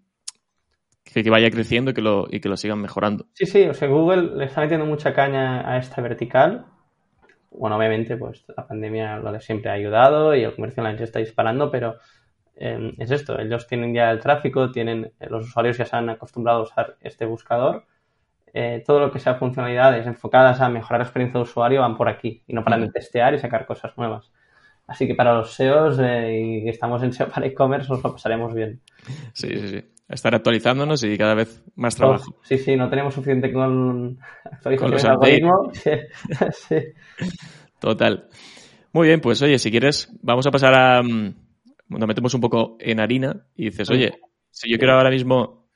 que, 1.06 1.24
que 1.24 1.30
vaya 1.30 1.50
creciendo 1.50 1.92
y 1.92 1.94
que, 1.94 2.02
lo, 2.02 2.28
y 2.30 2.40
que 2.40 2.50
lo 2.50 2.58
sigan 2.58 2.82
mejorando. 2.82 3.28
Sí, 3.34 3.46
sí, 3.46 3.64
o 3.64 3.74
sea, 3.74 3.88
Google 3.88 4.36
le 4.36 4.46
está 4.46 4.62
metiendo 4.62 4.86
mucha 4.86 5.14
caña 5.14 5.70
a 5.70 5.78
esta 5.78 6.02
vertical. 6.02 6.66
Bueno, 7.52 7.78
obviamente, 7.78 8.18
pues 8.18 8.44
la 8.56 8.68
pandemia 8.68 9.18
lo 9.18 9.32
de 9.32 9.40
siempre 9.40 9.72
ha 9.72 9.76
ayudado 9.76 10.36
y 10.36 10.44
el 10.44 10.54
comercio 10.54 10.84
online 10.84 10.98
se 10.98 11.06
está 11.06 11.20
disparando, 11.20 11.72
pero 11.72 11.96
eh, 12.58 12.94
es 12.98 13.12
esto, 13.12 13.40
ellos 13.40 13.68
tienen 13.68 13.94
ya 13.94 14.12
el 14.12 14.20
tráfico, 14.20 14.72
tienen, 14.72 15.14
eh, 15.20 15.28
los 15.30 15.48
usuarios 15.48 15.78
ya 15.78 15.86
se 15.86 15.96
han 15.96 16.10
acostumbrado 16.10 16.60
a 16.60 16.64
usar 16.64 16.98
este 17.02 17.26
buscador. 17.26 17.86
Eh, 18.54 18.84
todo 18.86 19.02
lo 19.02 19.12
que 19.12 19.20
sea 19.20 19.36
funcionalidades 19.36 20.08
enfocadas 20.08 20.62
a 20.62 20.70
mejorar 20.70 21.02
la 21.02 21.06
experiencia 21.06 21.40
de 21.40 21.44
usuario 21.44 21.82
van 21.82 21.98
por 21.98 22.08
aquí 22.08 22.42
y 22.48 22.54
no 22.54 22.64
paran 22.64 22.82
de 22.82 22.90
testear 22.90 23.34
y 23.34 23.40
sacar 23.40 23.66
cosas 23.66 23.98
nuevas. 23.98 24.32
Así 24.88 25.08
que 25.08 25.16
para 25.16 25.34
los 25.34 25.54
SEOs 25.54 26.00
eh, 26.00 26.40
y 26.42 26.64
que 26.64 26.70
estamos 26.70 27.04
en 27.04 27.12
SEO 27.12 27.28
para 27.28 27.46
e-commerce 27.46 27.90
nos 27.90 28.04
lo 28.04 28.14
pasaremos 28.14 28.54
bien. 28.54 28.82
Sí, 29.34 29.50
sí, 29.50 29.68
sí. 29.68 29.84
Estar 30.08 30.36
actualizándonos 30.36 31.04
y 31.04 31.18
cada 31.18 31.34
vez 31.34 31.64
más 31.76 31.96
trabajo. 31.96 32.40
Sí, 32.44 32.60
sí, 32.60 32.76
no 32.76 32.90
tenemos 32.90 33.14
suficiente 33.16 33.52
con 33.52 34.20
actualizaciones 34.44 35.04
de 35.04 35.10
algoritmo. 35.10 35.72
Sí, 35.74 35.92
sí. 36.52 36.76
Total. 37.80 38.28
Muy 38.94 39.08
bien, 39.08 39.20
pues 39.20 39.42
oye, 39.42 39.58
si 39.58 39.72
quieres, 39.72 40.10
vamos 40.22 40.46
a 40.46 40.52
pasar 40.52 40.74
a. 40.76 41.02
mm, 41.02 41.36
Nos 41.90 42.08
metemos 42.08 42.34
un 42.36 42.42
poco 42.42 42.78
en 42.80 43.00
harina 43.00 43.48
y 43.56 43.66
dices, 43.66 43.90
oye, 43.90 44.14
si 44.52 44.72
yo 44.72 44.78
quiero 44.78 44.94
ahora 44.94 45.10
mismo, 45.10 45.68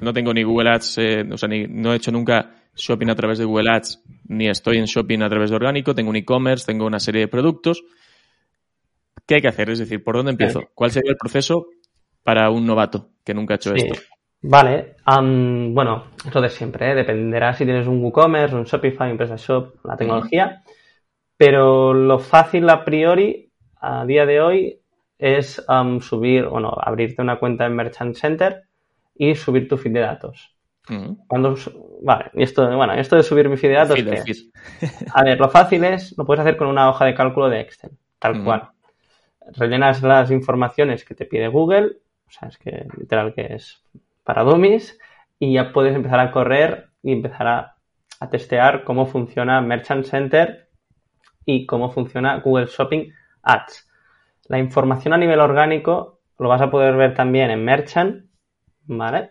no 0.00 0.12
tengo 0.12 0.34
ni 0.34 0.42
Google 0.42 0.70
Ads, 0.70 0.98
eh, 0.98 1.24
o 1.32 1.38
sea, 1.38 1.48
ni, 1.48 1.66
no 1.68 1.92
he 1.92 1.96
hecho 1.96 2.10
nunca 2.10 2.54
shopping 2.74 3.08
a 3.08 3.14
través 3.14 3.38
de 3.38 3.44
Google 3.44 3.70
Ads, 3.70 4.02
ni 4.28 4.48
estoy 4.48 4.78
en 4.78 4.84
shopping 4.84 5.22
a 5.22 5.28
través 5.28 5.50
de 5.50 5.56
orgánico, 5.56 5.94
tengo 5.94 6.10
un 6.10 6.16
e-commerce, 6.16 6.66
tengo 6.66 6.86
una 6.86 6.98
serie 6.98 7.22
de 7.22 7.28
productos. 7.28 7.82
¿Qué 9.26 9.36
hay 9.36 9.40
que 9.40 9.48
hacer? 9.48 9.70
Es 9.70 9.78
decir, 9.78 10.04
¿por 10.04 10.16
dónde 10.16 10.32
empiezo? 10.32 10.68
¿Cuál 10.74 10.90
sería 10.90 11.10
el 11.12 11.16
proceso 11.16 11.68
para 12.26 12.50
un 12.50 12.66
novato 12.66 13.08
que 13.24 13.32
nunca 13.34 13.54
ha 13.54 13.56
hecho 13.56 13.72
Sí. 13.74 13.82
esto? 13.86 14.00
Vale, 14.42 14.96
am, 15.04 15.74
bueno, 15.74 16.04
eso 16.28 16.40
de 16.40 16.50
siempre, 16.50 16.90
¿eh? 16.90 16.94
dependerá 16.94 17.54
si 17.54 17.64
tienes 17.64 17.86
un 17.86 18.02
WooCommerce, 18.02 18.54
un 18.54 18.64
Shopify, 18.64 19.10
un 19.10 19.16
PrestaShop, 19.16 19.76
la 19.84 19.96
tecnología, 19.96 20.62
pero 21.36 21.94
lo 21.94 22.18
fácil 22.18 22.68
a 22.70 22.84
priori, 22.84 23.50
a 23.80 24.04
día 24.04 24.26
de 24.26 24.40
hoy, 24.40 24.80
es 25.18 25.64
subir, 26.00 26.46
bueno, 26.46 26.72
abrirte 26.80 27.22
una 27.22 27.38
cuenta 27.38 27.64
en 27.66 27.74
Merchant 27.74 28.14
Center 28.14 28.64
y 29.14 29.34
subir 29.34 29.66
tu 29.68 29.76
feed 29.78 29.92
de 29.94 30.00
datos. 30.00 30.54
Cuando, 31.26 31.56
vale, 32.02 32.30
y 32.34 32.42
esto, 32.44 32.76
bueno, 32.76 32.92
esto 32.92 33.16
de 33.16 33.22
subir 33.24 33.48
mi 33.48 33.56
feed 33.56 33.70
de 33.70 33.74
datos, 33.76 33.96
Feed, 33.96 34.04
¿qué 34.08 34.10
el 34.10 34.18
es? 34.18 34.24
feed. 34.24 35.10
A 35.14 35.24
ver, 35.24 35.40
lo 35.40 35.48
fácil 35.48 35.82
es, 35.84 36.14
lo 36.16 36.24
puedes 36.24 36.42
hacer 36.42 36.56
con 36.56 36.68
una 36.68 36.88
hoja 36.90 37.04
de 37.06 37.14
cálculo 37.14 37.48
de 37.48 37.60
Excel, 37.62 37.90
tal 38.20 38.44
cual. 38.44 38.68
Rellenas 39.56 40.02
las 40.02 40.30
informaciones 40.30 41.04
que 41.04 41.14
te 41.14 41.24
pide 41.24 41.48
Google, 41.48 41.96
o 42.26 42.30
sea, 42.30 42.48
es 42.48 42.58
que 42.58 42.86
literal 42.98 43.34
que 43.34 43.54
es 43.54 43.82
para 44.24 44.42
dummies, 44.42 44.98
y 45.38 45.54
ya 45.54 45.72
puedes 45.72 45.94
empezar 45.94 46.20
a 46.20 46.32
correr 46.32 46.88
y 47.02 47.12
empezar 47.12 47.46
a, 47.46 47.76
a 48.20 48.30
testear 48.30 48.84
cómo 48.84 49.06
funciona 49.06 49.60
Merchant 49.60 50.04
Center 50.06 50.68
y 51.44 51.66
cómo 51.66 51.90
funciona 51.90 52.40
Google 52.40 52.66
Shopping 52.66 53.12
Ads. 53.42 53.88
La 54.48 54.58
información 54.58 55.14
a 55.14 55.18
nivel 55.18 55.40
orgánico 55.40 56.20
lo 56.38 56.48
vas 56.48 56.60
a 56.60 56.70
poder 56.70 56.96
ver 56.96 57.14
también 57.14 57.50
en 57.50 57.64
Merchant, 57.64 58.26
¿vale? 58.86 59.30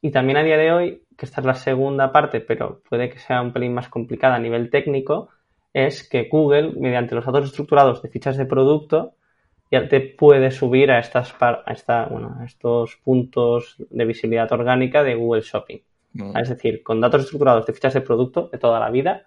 Y 0.00 0.10
también 0.10 0.38
a 0.38 0.42
día 0.42 0.56
de 0.56 0.72
hoy, 0.72 1.02
que 1.16 1.26
esta 1.26 1.40
es 1.40 1.46
la 1.46 1.54
segunda 1.54 2.12
parte, 2.12 2.40
pero 2.40 2.82
puede 2.88 3.10
que 3.10 3.18
sea 3.18 3.42
un 3.42 3.52
pelín 3.52 3.74
más 3.74 3.88
complicada 3.88 4.36
a 4.36 4.40
nivel 4.40 4.70
técnico, 4.70 5.30
es 5.72 6.08
que 6.08 6.28
Google, 6.30 6.72
mediante 6.78 7.14
los 7.14 7.26
datos 7.26 7.46
estructurados 7.46 8.02
de 8.02 8.08
fichas 8.08 8.36
de 8.36 8.46
producto, 8.46 9.15
ya 9.70 9.88
te 9.88 10.00
puede 10.00 10.50
subir 10.50 10.90
a 10.90 10.98
estas 10.98 11.32
par- 11.32 11.62
a 11.66 11.72
esta, 11.72 12.06
bueno, 12.06 12.36
a 12.40 12.44
estos 12.44 12.96
puntos 12.96 13.76
de 13.90 14.04
visibilidad 14.04 14.50
orgánica 14.52 15.02
de 15.02 15.14
Google 15.14 15.42
Shopping. 15.42 15.78
Ujú. 16.18 16.38
Es 16.38 16.48
decir, 16.48 16.82
con 16.82 17.00
datos 17.00 17.22
estructurados 17.22 17.66
de 17.66 17.72
fichas 17.72 17.94
de 17.94 18.00
producto 18.00 18.48
de 18.52 18.58
toda 18.58 18.80
la 18.80 18.90
vida, 18.90 19.26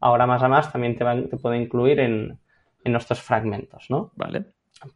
ahora 0.00 0.26
más 0.26 0.42
a 0.42 0.48
más 0.48 0.72
también 0.72 0.96
te, 0.96 1.04
van- 1.04 1.28
te 1.28 1.36
puede 1.36 1.58
incluir 1.58 2.00
en, 2.00 2.38
en 2.84 2.92
nuestros 2.92 3.20
fragmentos, 3.20 3.86
¿no? 3.90 4.12
Vale. 4.16 4.44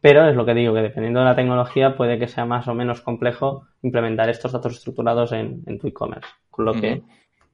Pero 0.01 0.27
es 0.27 0.35
lo 0.35 0.45
que 0.45 0.55
digo, 0.55 0.73
que 0.73 0.81
dependiendo 0.81 1.19
de 1.19 1.27
la 1.27 1.35
tecnología 1.35 1.95
puede 1.95 2.17
que 2.17 2.27
sea 2.27 2.45
más 2.45 2.67
o 2.67 2.73
menos 2.73 3.01
complejo 3.01 3.67
implementar 3.83 4.29
estos 4.29 4.51
datos 4.51 4.73
estructurados 4.73 5.31
en, 5.31 5.61
en 5.67 5.77
tu 5.77 5.87
e-commerce. 5.87 6.27
Con 6.49 6.65
lo 6.65 6.73
que 6.73 7.03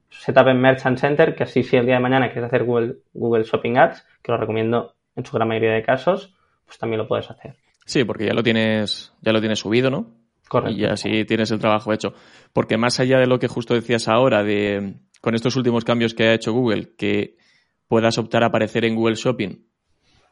setup 0.09 0.47
en 0.47 0.61
Merchant 0.61 0.97
Center, 0.97 1.35
que 1.35 1.43
así 1.43 1.63
si 1.63 1.75
el 1.75 1.85
día 1.85 1.95
de 1.95 2.01
mañana 2.01 2.27
quieres 2.31 2.45
hacer 2.45 2.63
Google, 2.63 2.97
Google 3.13 3.43
Shopping 3.43 3.77
Ads, 3.77 4.07
que 4.21 4.31
lo 4.31 4.37
recomiendo 4.37 4.93
en 5.17 5.25
su 5.25 5.35
gran 5.35 5.49
mayoría 5.49 5.73
de 5.73 5.83
casos, 5.83 6.33
pues 6.71 6.79
también 6.79 6.99
lo 6.99 7.07
puedes 7.09 7.29
hacer. 7.29 7.57
Sí, 7.85 8.05
porque 8.05 8.25
ya 8.25 8.33
lo 8.33 8.43
tienes, 8.43 9.11
ya 9.21 9.33
lo 9.33 9.41
tienes 9.41 9.59
subido, 9.59 9.89
¿no? 9.89 10.15
Correcto. 10.47 10.79
Y 10.79 10.85
así 10.85 11.25
tienes 11.25 11.51
el 11.51 11.59
trabajo 11.59 11.91
hecho. 11.91 12.13
Porque 12.53 12.77
más 12.77 13.01
allá 13.01 13.19
de 13.19 13.27
lo 13.27 13.39
que 13.39 13.49
justo 13.49 13.73
decías 13.73 14.07
ahora, 14.07 14.41
de 14.41 15.01
con 15.19 15.35
estos 15.35 15.57
últimos 15.57 15.83
cambios 15.83 16.13
que 16.13 16.23
ha 16.23 16.33
hecho 16.33 16.53
Google, 16.53 16.93
que 16.97 17.35
puedas 17.89 18.17
optar 18.17 18.43
a 18.43 18.45
aparecer 18.45 18.85
en 18.85 18.95
Google 18.95 19.15
Shopping 19.15 19.65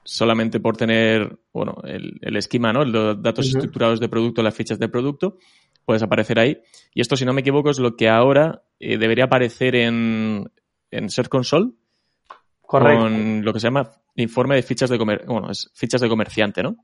solamente 0.05 0.61
por 0.61 0.77
tener, 0.77 1.39
bueno, 1.51 1.75
el, 1.83 2.19
el 2.21 2.37
esquema, 2.37 2.71
¿no? 2.71 2.85
Los 2.85 3.21
datos 3.21 3.47
estructurados 3.47 3.99
de 3.99 4.07
producto, 4.07 4.41
las 4.41 4.55
fichas 4.55 4.79
de 4.79 4.87
producto, 4.87 5.39
puedes 5.83 6.03
aparecer 6.03 6.39
ahí. 6.39 6.61
Y 6.93 7.01
esto, 7.01 7.17
si 7.17 7.25
no 7.25 7.33
me 7.33 7.41
equivoco, 7.41 7.69
es 7.69 7.79
lo 7.79 7.97
que 7.97 8.07
ahora 8.07 8.63
eh, 8.79 8.97
debería 8.97 9.25
aparecer 9.25 9.75
en, 9.75 10.49
en 10.89 11.09
Search 11.09 11.27
Console 11.27 11.71
Correcto. 12.61 13.03
con 13.03 13.43
lo 13.43 13.51
que 13.51 13.59
se 13.59 13.67
llama 13.67 13.91
informe 14.23 14.55
de 14.55 14.63
fichas 14.63 14.89
de 14.89 14.97
comer 14.97 15.23
bueno, 15.27 15.49
es 15.51 15.69
fichas 15.73 16.01
de 16.01 16.09
comerciante, 16.09 16.63
¿no? 16.63 16.75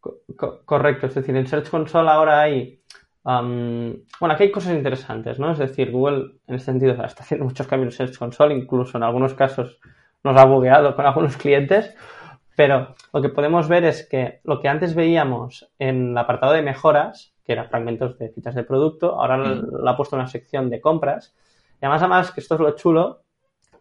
Co- 0.00 0.18
co- 0.36 0.60
correcto, 0.64 1.06
es 1.06 1.14
decir, 1.14 1.36
en 1.36 1.46
Search 1.46 1.68
Console 1.70 2.08
ahora 2.10 2.40
hay. 2.42 2.80
bueno, 3.24 4.34
aquí 4.34 4.44
hay 4.44 4.50
cosas 4.52 4.74
interesantes, 4.74 5.38
¿no? 5.38 5.50
Es 5.52 5.58
decir, 5.58 5.90
Google 5.90 6.36
en 6.46 6.54
este 6.54 6.72
sentido 6.72 6.92
está 6.92 7.22
haciendo 7.22 7.44
muchos 7.46 7.66
cambios 7.66 7.94
en 7.94 8.06
Search 8.06 8.18
Console, 8.18 8.54
incluso 8.54 8.96
en 8.96 9.02
algunos 9.04 9.34
casos 9.34 9.78
nos 10.24 10.36
ha 10.36 10.44
bugueado 10.44 10.94
con 10.96 11.06
algunos 11.06 11.36
clientes, 11.36 11.94
pero 12.56 12.94
lo 13.12 13.22
que 13.22 13.28
podemos 13.28 13.68
ver 13.68 13.84
es 13.84 14.06
que 14.08 14.40
lo 14.44 14.60
que 14.60 14.68
antes 14.68 14.94
veíamos 14.94 15.68
en 15.78 16.10
el 16.12 16.18
apartado 16.18 16.52
de 16.52 16.62
mejoras, 16.62 17.34
que 17.44 17.52
eran 17.52 17.68
fragmentos 17.68 18.18
de 18.18 18.30
fichas 18.30 18.54
de 18.54 18.64
producto, 18.64 19.20
ahora 19.20 19.36
Mm. 19.38 19.66
lo 19.82 19.88
ha 19.90 19.96
puesto 19.96 20.16
en 20.16 20.20
una 20.20 20.28
sección 20.28 20.68
de 20.70 20.80
compras. 20.80 21.34
Y 21.80 21.84
además, 21.84 22.02
además, 22.02 22.30
que 22.32 22.40
esto 22.40 22.54
es 22.56 22.60
lo 22.60 22.74
chulo, 22.76 23.22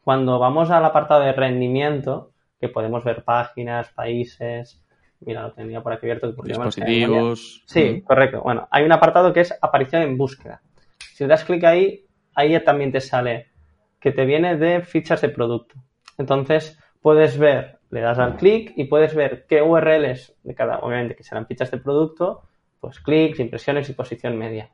cuando 0.03 0.39
vamos 0.39 0.69
al 0.71 0.85
apartado 0.85 1.21
de 1.21 1.33
rendimiento, 1.33 2.31
que 2.59 2.69
podemos 2.69 3.03
ver 3.03 3.23
páginas, 3.23 3.89
países, 3.89 4.83
mira, 5.21 5.43
lo 5.43 5.53
tenía 5.53 5.81
por 5.81 5.93
aquí 5.93 6.05
abierto. 6.05 6.31
Dispositivos. 6.31 7.63
Sí, 7.65 8.01
correcto. 8.01 8.41
Bueno, 8.41 8.67
hay 8.71 8.83
un 8.83 8.91
apartado 8.91 9.33
que 9.33 9.41
es 9.41 9.57
aparición 9.61 10.01
en 10.01 10.17
búsqueda. 10.17 10.61
Si 10.97 11.23
le 11.23 11.29
das 11.29 11.43
clic 11.43 11.63
ahí, 11.63 12.05
ahí 12.35 12.59
también 12.63 12.91
te 12.91 13.01
sale 13.01 13.47
que 13.99 14.11
te 14.11 14.25
viene 14.25 14.57
de 14.57 14.81
fichas 14.81 15.21
de 15.21 15.29
producto. 15.29 15.75
Entonces, 16.17 16.79
puedes 17.01 17.37
ver 17.37 17.77
le 17.89 18.01
das 18.01 18.19
al 18.19 18.35
clic 18.35 18.73
y 18.75 18.85
puedes 18.85 19.15
ver 19.15 19.45
qué 19.47 19.61
URLs 19.61 20.35
de 20.43 20.55
cada, 20.55 20.79
obviamente 20.79 21.15
que 21.15 21.23
serán 21.23 21.47
fichas 21.47 21.71
de 21.71 21.77
producto, 21.77 22.43
pues 22.79 22.99
clics, 22.99 23.39
impresiones 23.39 23.89
y 23.89 23.93
posición 23.93 24.37
media. 24.37 24.69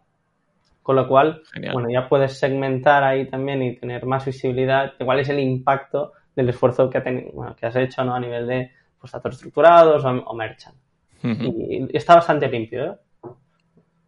Con 0.82 0.96
lo 0.98 1.08
cual, 1.08 1.44
bueno, 1.72 1.90
ya 1.90 2.10
puedes 2.10 2.38
segmentar 2.38 3.04
ahí 3.04 3.30
también 3.30 3.62
y 3.62 3.78
tener 3.78 4.06
más 4.06 4.26
visibilidad 4.26 4.98
de 4.98 5.06
cuál 5.06 5.20
es 5.20 5.30
el 5.30 5.40
impacto 5.40 6.12
del 6.36 6.50
esfuerzo 6.50 6.90
que, 6.90 7.02
que 7.02 7.66
has 7.66 7.76
hecho 7.76 8.04
¿no? 8.04 8.16
a 8.16 8.20
nivel 8.20 8.48
de 8.48 8.72
pues, 9.00 9.12
datos 9.12 9.36
estructurados 9.36 10.04
o, 10.06 10.34
merchant. 10.34 10.76
y, 11.24 11.96
está 11.96 12.16
bastante 12.16 12.48
limpio. 12.48 12.86
¿eh? 12.86 12.96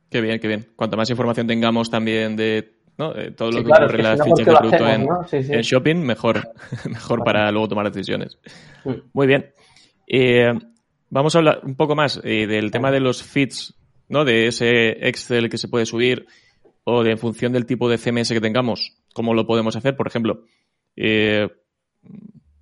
Qué 0.10 0.22
bien, 0.22 0.40
qué 0.40 0.48
bien. 0.48 0.68
Cuanto 0.76 0.98
más 0.98 1.10
información 1.10 1.48
tengamos 1.48 1.90
también 1.90 2.36
de 2.36 2.76
todo 2.96 3.52
lo 3.52 3.64
que 3.64 3.72
ocurre 3.72 3.98
en 3.98 4.04
las 4.04 4.24
fichas 4.24 4.46
de 4.46 4.56
producto 4.56 4.88
en, 4.88 5.62
shopping, 5.62 5.98
mejor, 5.98 6.42
mejor 6.90 7.24
para 7.24 7.52
luego 7.52 7.68
tomar 7.68 7.92
decisiones. 7.92 8.38
Mm. 8.86 8.94
Muy 9.14 9.28
bien. 9.28 9.52
Eh, 10.08 10.54
vamos 11.10 11.36
a 11.36 11.40
hablar 11.40 11.62
un 11.64 11.76
poco 11.76 11.96
más 11.96 12.22
eh, 12.24 12.48
del 12.48 12.72
tema 12.72 12.92
de 12.92 13.00
los 13.00 13.24
feeds, 13.24 13.76
¿no? 14.08 14.24
De 14.24 14.48
ese 14.48 15.08
Excel 15.08 15.50
que 15.50 15.58
se 15.58 15.68
puede 15.68 15.86
subir 15.86 16.28
o 16.84 17.04
de 17.04 17.12
en 17.12 17.18
función 17.18 17.52
del 17.52 17.66
tipo 17.66 17.90
de 17.90 17.98
CMS 17.98 18.30
que 18.30 18.42
tengamos, 18.42 18.98
cómo 19.14 19.34
lo 19.34 19.46
podemos 19.48 19.76
hacer. 19.76 19.96
Por 19.98 20.08
ejemplo, 20.08 20.44
eh, 20.96 21.50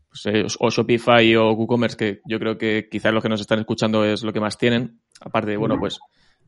pues, 0.10 0.26
eh, 0.28 0.46
o 0.60 0.70
Shopify 0.70 1.36
o 1.36 1.54
WooCommerce, 1.54 1.98
que 1.98 2.22
yo 2.26 2.40
creo 2.40 2.58
que 2.58 2.88
quizás 2.90 3.14
los 3.14 3.24
que 3.24 3.30
nos 3.30 3.42
están 3.42 3.60
escuchando 3.60 4.06
es 4.06 4.24
lo 4.24 4.34
que 4.34 4.40
más 4.40 4.58
tienen. 4.58 5.00
Aparte, 5.22 5.58
bueno, 5.58 5.78
pues 5.80 6.00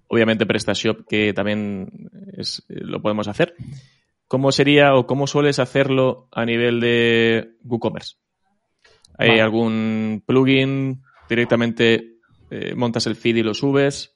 obviamente 0.08 0.46
PrestaShop, 0.46 1.08
que 1.08 1.34
también 1.34 2.10
es, 2.38 2.64
lo 2.68 3.02
podemos 3.02 3.28
hacer. 3.28 3.56
¿Cómo 4.28 4.52
sería 4.52 4.96
o 4.96 5.06
cómo 5.06 5.28
sueles 5.28 5.60
hacerlo 5.60 6.28
a 6.32 6.46
nivel 6.46 6.80
de 6.80 7.56
WooCommerce? 7.64 8.18
¿Hay 9.18 9.40
algún 9.40 10.24
plugin? 10.26 11.04
¿Directamente 11.30 12.16
eh, 12.50 12.76
montas 12.76 13.08
el 13.08 13.16
feed 13.16 13.38
y 13.38 13.44
lo 13.44 13.54
subes? 13.54 14.16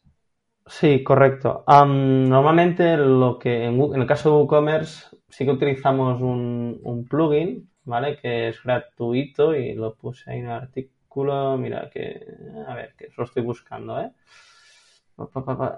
Sí, 0.66 1.04
correcto. 1.04 1.64
normalmente 1.68 2.96
lo 2.96 3.40
que 3.40 3.66
en, 3.66 3.80
el 3.96 4.06
caso 4.06 4.30
de 4.30 4.36
WooCommerce 4.36 5.18
sí 5.28 5.46
que 5.46 5.52
utilizamos 5.52 6.22
un, 6.22 7.08
plugin, 7.10 7.69
¿vale? 7.89 8.17
Que 8.17 8.50
es 8.50 8.63
gratuito 8.63 9.55
y 9.55 9.74
lo 9.74 9.96
puse 9.96 10.31
ahí 10.31 10.39
en 10.39 10.46
el 10.46 10.51
artículo. 10.51 11.58
Mira 11.58 11.89
que, 11.89 12.25
a 12.67 12.75
ver, 12.75 12.93
que 12.96 13.10
lo 13.17 13.24
estoy 13.24 13.43
buscando, 13.43 14.00
¿eh? 14.00 14.12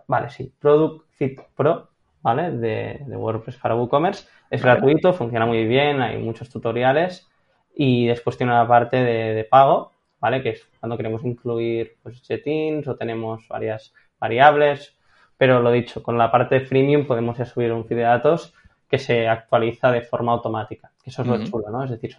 Vale, 0.07 0.29
sí, 0.29 0.53
Product 0.59 1.05
Fit 1.13 1.41
Pro, 1.55 1.89
¿vale? 2.21 2.51
De, 2.51 3.03
WordPress 3.07 3.57
para 3.57 3.75
WooCommerce. 3.75 4.27
Es 4.49 4.61
gratuito, 4.61 5.13
funciona 5.13 5.45
muy 5.45 5.65
bien, 5.65 6.01
hay 6.01 6.17
muchos 6.17 6.49
tutoriales 6.49 7.27
y 7.73 8.05
después 8.05 8.37
tiene 8.37 8.51
una 8.51 8.67
parte 8.67 8.97
de, 8.97 9.33
de 9.33 9.43
pago, 9.45 9.93
¿vale? 10.19 10.43
Que 10.43 10.49
es 10.49 10.69
cuando 10.79 10.97
queremos 10.97 11.23
incluir 11.23 11.97
pues, 12.03 12.21
jetins 12.21 12.87
o 12.87 12.95
tenemos 12.95 13.47
varias 13.47 13.93
variables, 14.19 14.95
pero 15.37 15.59
lo 15.61 15.71
dicho, 15.71 16.03
con 16.03 16.17
la 16.17 16.29
parte 16.29 16.55
de 16.59 16.65
freemium 16.65 17.07
podemos 17.07 17.37
ya 17.37 17.45
subir 17.45 17.71
un 17.71 17.85
feed 17.85 17.97
de 17.97 18.03
datos 18.03 18.53
que 18.87 18.99
se 18.99 19.27
actualiza 19.27 19.91
de 19.91 20.01
forma 20.01 20.33
automática, 20.33 20.90
eso 21.05 21.21
es 21.21 21.27
lo 21.27 21.43
chulo, 21.43 21.69
¿no? 21.69 21.83
Es 21.83 21.91
decir, 21.91 22.15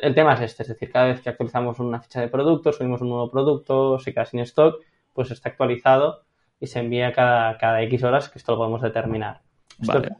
el 0.00 0.14
tema 0.14 0.34
es 0.34 0.40
este, 0.40 0.62
es 0.62 0.68
decir, 0.68 0.90
cada 0.90 1.06
vez 1.06 1.20
que 1.20 1.30
actualizamos 1.30 1.78
una 1.78 2.00
ficha 2.00 2.20
de 2.20 2.28
producto, 2.28 2.72
subimos 2.72 3.00
un 3.00 3.08
nuevo 3.08 3.30
producto, 3.30 3.98
se 3.98 4.12
queda 4.12 4.26
sin 4.26 4.40
stock, 4.40 4.82
pues 5.12 5.30
está 5.30 5.50
actualizado 5.50 6.22
y 6.58 6.66
se 6.66 6.80
envía 6.80 7.12
cada, 7.12 7.56
cada 7.58 7.82
X 7.82 8.04
horas, 8.04 8.28
que 8.28 8.38
esto 8.38 8.52
lo 8.52 8.58
podemos 8.58 8.82
determinar. 8.82 9.40
Esto 9.80 9.98
es 9.98 10.12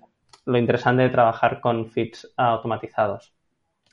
lo 0.47 0.59
interesante 0.59 1.03
de 1.03 1.11
trabajar 1.11 1.61
con 1.61 1.91
feeds 1.91 2.33
automatizados. 2.37 3.35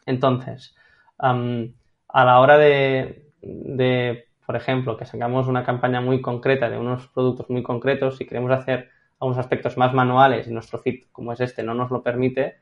Entonces, 0.06 0.76
a 1.18 2.26
la 2.26 2.40
hora 2.40 2.58
de, 2.58 3.32
de 3.42 4.28
por 4.46 4.56
ejemplo, 4.56 4.96
que 4.96 5.06
sacamos 5.06 5.48
una 5.48 5.66
campaña 5.66 6.00
muy 6.00 6.22
concreta 6.22 6.70
de 6.70 6.78
unos 6.78 7.08
productos 7.10 7.50
muy 7.50 7.64
concretos 7.64 8.22
y 8.22 8.26
queremos 8.26 8.52
hacer 8.52 8.90
algunos 9.20 9.40
aspectos 9.40 9.78
más 9.78 9.94
manuales 9.94 10.48
y 10.48 10.52
nuestro 10.52 10.80
feed, 10.80 11.04
como 11.12 11.34
es 11.34 11.42
este, 11.42 11.64
no 11.64 11.74
nos 11.74 11.92
lo 11.92 12.02
permite, 12.02 12.56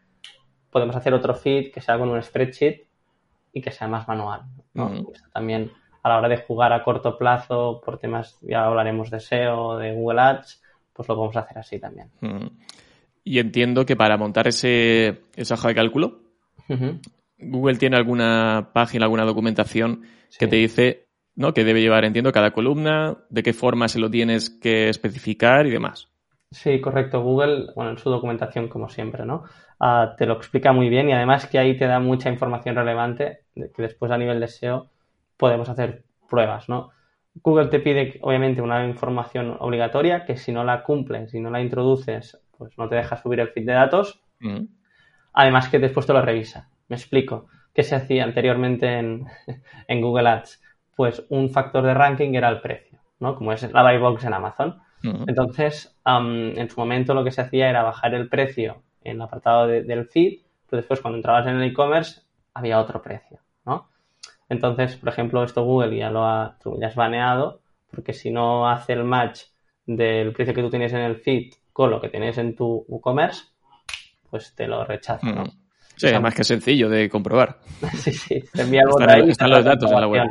podemos 0.75 0.97
hacer 0.97 1.13
otro 1.13 1.33
feed 1.33 1.71
que 1.71 1.79
sea 1.79 1.97
con 1.97 2.09
un 2.09 2.21
spreadsheet 2.21 2.83
y 3.53 3.61
que 3.61 3.71
sea 3.71 3.87
más 3.87 4.05
manual. 4.09 4.41
También 5.31 5.71
a 6.03 6.09
la 6.09 6.17
hora 6.17 6.27
de 6.27 6.35
jugar 6.35 6.73
a 6.73 6.83
corto 6.83 7.17
plazo 7.17 7.79
por 7.79 7.97
temas, 7.97 8.37
ya 8.41 8.65
hablaremos 8.65 9.09
de 9.09 9.21
SEO, 9.21 9.77
de 9.77 9.93
Google 9.93 10.19
Ads, 10.19 10.61
pues 10.91 11.07
lo 11.07 11.15
podemos 11.15 11.37
hacer 11.37 11.59
así 11.59 11.79
también. 11.79 12.09
Y 13.23 13.39
entiendo 13.39 13.85
que 13.85 13.95
para 13.95 14.17
montar 14.17 14.49
ese, 14.49 15.21
esa 15.37 15.53
hoja 15.53 15.69
de 15.69 15.75
cálculo, 15.75 16.19
Google 17.37 17.77
tiene 17.77 17.95
alguna 17.95 18.71
página, 18.73 19.05
alguna 19.05 19.23
documentación 19.23 20.01
que 20.37 20.47
te 20.47 20.57
dice 20.57 21.05
¿no? 21.37 21.53
Que 21.53 21.63
debe 21.63 21.79
llevar, 21.79 22.03
entiendo, 22.03 22.33
cada 22.33 22.51
columna, 22.51 23.17
de 23.29 23.43
qué 23.43 23.53
forma 23.53 23.87
se 23.87 23.99
lo 23.99 24.09
tienes 24.09 24.49
que 24.49 24.89
especificar 24.89 25.67
y 25.67 25.71
demás. 25.71 26.09
Sí, 26.51 26.79
correcto. 26.79 27.21
Google, 27.21 27.67
bueno, 27.75 27.91
en 27.91 27.97
su 27.97 28.09
documentación, 28.09 28.69
como 28.69 28.89
siempre, 28.89 29.25
¿no? 29.25 29.43
Ah, 29.87 30.15
te 30.17 30.25
lo 30.25 30.33
explica 30.33 30.73
muy 30.73 30.89
bien 30.89 31.09
y 31.09 31.13
además 31.13 31.45
que 31.45 31.59
ahí 31.59 31.77
te 31.77 31.85
da 31.85 31.99
mucha 31.99 32.31
información 32.31 32.75
relevante 32.75 33.41
que 33.53 33.83
después 33.83 34.11
a 34.11 34.17
nivel 34.17 34.39
de 34.39 34.47
SEO 34.47 34.89
podemos 35.37 35.69
hacer 35.69 36.03
pruebas, 36.27 36.67
¿no? 36.67 36.89
Google 37.43 37.67
te 37.67 37.79
pide, 37.79 38.17
obviamente, 38.23 38.63
una 38.63 38.83
información 38.83 39.55
obligatoria 39.59 40.25
que 40.25 40.37
si 40.37 40.51
no 40.51 40.63
la 40.63 40.81
cumples, 40.81 41.29
si 41.29 41.39
no 41.39 41.51
la 41.51 41.61
introduces, 41.61 42.41
pues 42.57 42.75
no 42.79 42.89
te 42.89 42.95
deja 42.95 43.17
subir 43.17 43.39
el 43.41 43.49
feed 43.49 43.67
de 43.67 43.73
datos. 43.73 44.23
Además 45.33 45.69
que 45.69 45.77
después 45.77 46.07
te 46.07 46.13
lo 46.13 46.21
revisa. 46.23 46.67
Me 46.87 46.95
explico. 46.95 47.45
¿Qué 47.71 47.83
se 47.83 47.93
hacía 47.93 48.23
anteriormente 48.23 48.87
en, 48.87 49.27
en 49.87 50.01
Google 50.01 50.29
Ads? 50.29 50.63
pues 50.95 51.23
un 51.29 51.51
factor 51.51 51.83
de 51.83 51.93
ranking 51.93 52.33
era 52.33 52.49
el 52.49 52.61
precio, 52.61 52.97
¿no? 53.19 53.35
Como 53.35 53.53
es 53.53 53.71
la 53.71 53.83
buy 53.83 53.99
box 53.99 54.23
en 54.23 54.33
Amazon. 54.33 54.81
Entonces, 55.27 55.95
en 56.03 56.69
su 56.71 56.79
momento 56.79 57.13
lo 57.13 57.23
que 57.23 57.29
se 57.29 57.41
hacía 57.41 57.69
era 57.69 57.83
bajar 57.83 58.15
el 58.15 58.27
precio 58.27 58.81
en 59.05 59.15
el 59.15 59.21
apartado 59.21 59.67
del 59.67 60.07
feed, 60.07 60.41
pero 60.69 60.81
después 60.81 60.99
cuando 60.99 61.17
entrabas 61.17 61.47
en 61.47 61.55
el 61.55 61.69
e-commerce 61.69 62.21
había 62.53 62.79
otro 62.79 63.01
precio, 63.01 63.39
¿no? 63.65 63.89
Entonces, 64.49 64.97
por 64.97 65.09
ejemplo, 65.09 65.43
esto 65.43 65.63
Google 65.63 65.97
ya 65.97 66.09
lo 66.09 66.25
ha, 66.25 66.57
ya 66.79 66.87
has 66.87 66.95
baneado, 66.95 67.61
porque 67.89 68.13
si 68.13 68.31
no 68.31 68.69
hace 68.69 68.93
el 68.93 69.03
match 69.03 69.43
del 69.85 70.33
precio 70.33 70.53
que 70.53 70.61
tú 70.61 70.69
tienes 70.69 70.91
en 70.93 71.01
el 71.01 71.17
feed 71.17 71.53
con 71.71 71.89
lo 71.89 72.01
que 72.01 72.09
tienes 72.09 72.37
en 72.37 72.55
tu 72.55 72.85
e-commerce, 72.89 73.45
pues 74.29 74.53
te 74.53 74.67
lo 74.67 74.83
rechaza, 74.83 75.31
¿no? 75.31 75.45
Sí, 75.95 76.07
además 76.07 76.35
que 76.35 76.43
sencillo 76.43 76.89
de 76.89 77.09
comprobar. 77.09 77.59
sí, 77.93 78.11
sí, 78.11 78.43
te 78.53 78.63
envía 78.63 78.81
algo 78.81 78.99
están, 78.99 79.29
están 79.29 79.49
los 79.49 79.63
datos 79.63 79.91
en 79.91 80.01
la 80.01 80.07
web. 80.07 80.27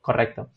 Correcto. 0.00 0.50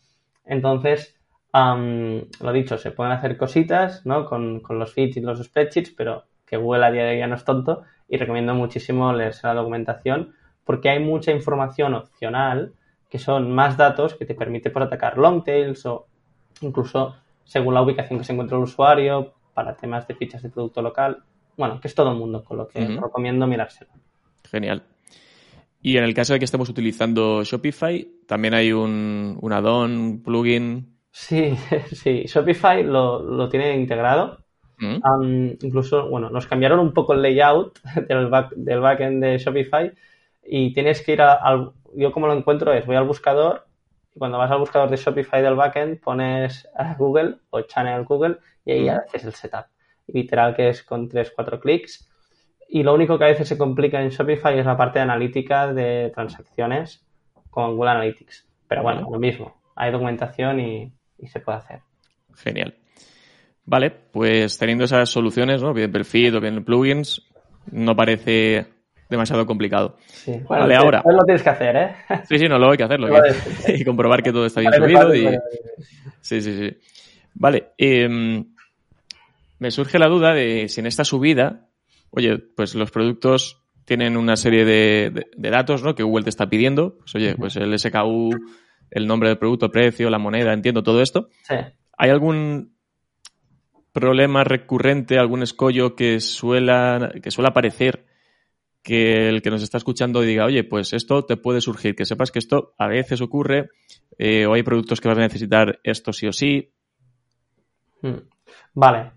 Entonces, 0.44 1.18
lo 1.52 2.52
dicho, 2.52 2.78
se 2.78 2.90
pueden 2.90 3.12
hacer 3.12 3.36
cositas, 3.36 4.04
¿no? 4.06 4.24
Con, 4.24 4.62
los 4.70 4.92
feeds 4.92 5.16
y 5.16 5.20
los 5.20 5.42
spreadsheets, 5.42 5.90
pero 5.90 6.24
que 6.52 6.58
Google 6.58 6.84
a 6.84 6.90
día 6.90 7.04
de 7.04 7.12
hoy 7.12 7.18
ya 7.18 7.26
no 7.26 7.36
es 7.36 7.44
tonto 7.46 7.82
y 8.10 8.18
recomiendo 8.18 8.54
muchísimo 8.54 9.10
leerse 9.14 9.46
la 9.46 9.54
documentación 9.54 10.34
porque 10.64 10.90
hay 10.90 10.98
mucha 10.98 11.32
información 11.32 11.94
opcional 11.94 12.74
que 13.08 13.18
son 13.18 13.50
más 13.54 13.78
datos 13.78 14.16
que 14.16 14.26
te 14.26 14.34
permite 14.34 14.68
por 14.68 14.82
atacar 14.82 15.16
long 15.16 15.42
tails 15.42 15.86
o 15.86 16.08
incluso 16.60 17.16
según 17.44 17.72
la 17.72 17.80
ubicación 17.80 18.18
que 18.18 18.26
se 18.26 18.34
encuentra 18.34 18.58
el 18.58 18.64
usuario 18.64 19.32
para 19.54 19.74
temas 19.74 20.06
de 20.06 20.14
fichas 20.14 20.42
de 20.42 20.50
producto 20.50 20.82
local. 20.82 21.22
Bueno, 21.56 21.80
que 21.80 21.88
es 21.88 21.94
todo 21.94 22.12
el 22.12 22.18
mundo, 22.18 22.44
con 22.44 22.58
lo 22.58 22.68
que 22.68 22.86
recomiendo 22.86 23.46
mirárselo. 23.46 23.90
Genial. 24.44 24.82
Y 25.80 25.96
en 25.96 26.04
el 26.04 26.12
caso 26.12 26.34
de 26.34 26.38
que 26.38 26.44
estemos 26.44 26.68
utilizando 26.68 27.44
Shopify, 27.44 28.06
también 28.26 28.52
hay 28.52 28.72
un, 28.72 29.38
un 29.40 29.52
add-on, 29.54 29.96
un 29.96 30.22
plugin. 30.22 30.98
Sí, 31.10 31.54
sí. 31.92 32.24
Shopify 32.26 32.82
lo, 32.82 33.48
tiene 33.48 33.74
integrado. 33.74 34.41
Mm. 34.82 35.58
incluso, 35.62 36.08
bueno, 36.08 36.28
nos 36.30 36.46
cambiaron 36.46 36.80
un 36.80 36.92
poco 36.92 37.14
el 37.14 37.22
layout 37.22 37.78
del, 38.08 38.28
back, 38.28 38.50
del 38.56 38.80
backend 38.80 39.22
de 39.22 39.38
Shopify 39.38 39.92
y 40.44 40.72
tienes 40.72 41.02
que 41.02 41.12
ir 41.12 41.22
al... 41.22 41.72
Yo 41.94 42.10
como 42.10 42.26
lo 42.26 42.34
encuentro 42.34 42.72
es, 42.72 42.86
voy 42.86 42.96
al 42.96 43.06
buscador 43.06 43.66
y 44.14 44.18
cuando 44.18 44.38
vas 44.38 44.50
al 44.50 44.58
buscador 44.58 44.90
de 44.90 44.96
Shopify 44.96 45.42
del 45.42 45.54
backend 45.54 46.00
pones 46.00 46.68
a 46.74 46.94
Google 46.94 47.36
o 47.50 47.60
Channel 47.62 48.04
Google 48.04 48.38
y 48.64 48.72
ahí 48.72 48.90
mm. 48.90 48.90
haces 48.90 49.24
el 49.24 49.34
setup. 49.34 49.66
Y 50.06 50.12
literal 50.12 50.54
que 50.56 50.68
es 50.68 50.82
con 50.82 51.08
3-4 51.08 51.60
clics 51.60 52.08
y 52.74 52.82
lo 52.82 52.94
único 52.94 53.18
que 53.18 53.24
a 53.24 53.28
veces 53.28 53.46
se 53.46 53.58
complica 53.58 54.00
en 54.00 54.08
Shopify 54.08 54.58
es 54.58 54.64
la 54.64 54.78
parte 54.78 54.98
de 54.98 55.02
analítica 55.02 55.70
de 55.74 56.10
transacciones 56.14 57.06
con 57.50 57.76
Google 57.76 57.90
Analytics. 57.90 58.48
Pero 58.66 58.82
bueno, 58.82 59.06
lo 59.12 59.18
mismo. 59.18 59.60
Hay 59.76 59.92
documentación 59.92 60.58
y, 60.58 60.90
se 61.26 61.40
puede 61.40 61.58
hacer. 61.58 61.80
Genial. 62.34 62.74
Vale, 63.64 63.90
pues 63.90 64.58
teniendo 64.58 64.84
esas 64.84 65.08
soluciones, 65.08 65.62
¿no? 65.62 65.72
bien 65.72 65.92
perfil 65.92 66.36
o 66.36 66.40
bien 66.40 66.64
plugins, 66.64 67.22
no 67.70 67.94
parece 67.94 68.66
demasiado 69.08 69.46
complicado. 69.46 69.96
Sí. 70.06 70.40
vale, 70.48 70.74
ahora. 70.74 71.02
lo 71.04 71.24
tienes 71.24 71.42
que 71.42 71.50
hacer, 71.50 71.76
¿eh? 71.76 71.94
Sí, 72.28 72.38
sí, 72.38 72.46
no 72.48 72.58
lo 72.58 72.70
hay 72.70 72.76
que 72.76 72.84
hacerlo. 72.84 73.08
y 73.68 73.84
comprobar 73.84 74.22
que 74.22 74.32
todo 74.32 74.46
está 74.46 74.60
bien 74.60 74.72
subido. 74.72 75.14
Y... 75.14 75.28
Sí, 76.20 76.40
sí, 76.40 76.56
sí. 76.56 76.76
Vale. 77.34 77.72
Em, 77.78 78.44
me 79.58 79.70
surge 79.70 79.98
la 79.98 80.08
duda 80.08 80.34
de 80.34 80.68
si 80.68 80.80
en 80.80 80.86
esta 80.86 81.04
subida 81.04 81.68
oye, 82.12 82.38
pues 82.38 82.74
los 82.74 82.90
productos 82.90 83.62
tienen 83.84 84.16
una 84.16 84.36
serie 84.36 84.64
de, 84.64 85.26
datos 85.36 85.82
¿no? 85.82 85.94
que 85.94 86.02
Google 86.02 86.24
te 86.24 86.30
está 86.30 86.48
pidiendo. 86.48 86.98
Pues, 86.98 87.14
oye, 87.16 87.34
pues 87.34 87.56
el 87.56 87.76
SKU, 87.78 88.30
el 88.90 89.06
nombre 89.06 89.30
del 89.30 89.38
producto, 89.38 89.70
precio, 89.70 90.08
la 90.08 90.18
moneda, 90.18 90.52
entiendo 90.52 90.82
todo 90.82 91.02
esto. 91.02 91.28
Sí. 91.42 91.56
¿Hay 91.98 92.10
algún 92.10 92.76
problema 93.92 94.44
recurrente, 94.44 95.18
algún 95.18 95.42
escollo 95.42 95.94
que 95.94 96.20
suela, 96.20 97.12
que 97.22 97.30
suele 97.30 97.48
aparecer 97.48 98.04
que 98.82 99.28
el 99.28 99.42
que 99.42 99.50
nos 99.50 99.62
está 99.62 99.78
escuchando 99.78 100.20
diga, 100.22 100.44
oye, 100.44 100.64
pues 100.64 100.92
esto 100.92 101.24
te 101.24 101.36
puede 101.36 101.60
surgir, 101.60 101.94
que 101.94 102.04
sepas 102.04 102.32
que 102.32 102.40
esto 102.40 102.74
a 102.78 102.88
veces 102.88 103.20
ocurre, 103.20 103.70
eh, 104.18 104.46
o 104.46 104.54
hay 104.54 104.62
productos 104.62 105.00
que 105.00 105.08
vas 105.08 105.18
a 105.18 105.22
necesitar 105.22 105.78
esto 105.84 106.12
sí 106.12 106.26
o 106.26 106.32
sí. 106.32 106.72
Hmm. 108.00 108.18
Vale. 108.74 109.12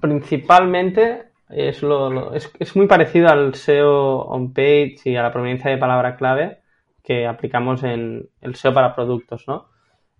principalmente 0.00 1.24
es, 1.50 1.82
lo, 1.82 2.32
es, 2.34 2.50
es, 2.58 2.74
muy 2.76 2.86
parecido 2.86 3.28
al 3.28 3.54
SEO 3.54 4.20
on 4.20 4.52
page 4.52 5.00
y 5.04 5.16
a 5.16 5.22
la 5.22 5.32
proveniencia 5.32 5.70
de 5.70 5.76
palabra 5.76 6.16
clave 6.16 6.60
que 7.02 7.26
aplicamos 7.26 7.82
en 7.82 8.28
el 8.40 8.54
SEO 8.54 8.72
para 8.72 8.94
productos, 8.94 9.46
¿no? 9.46 9.69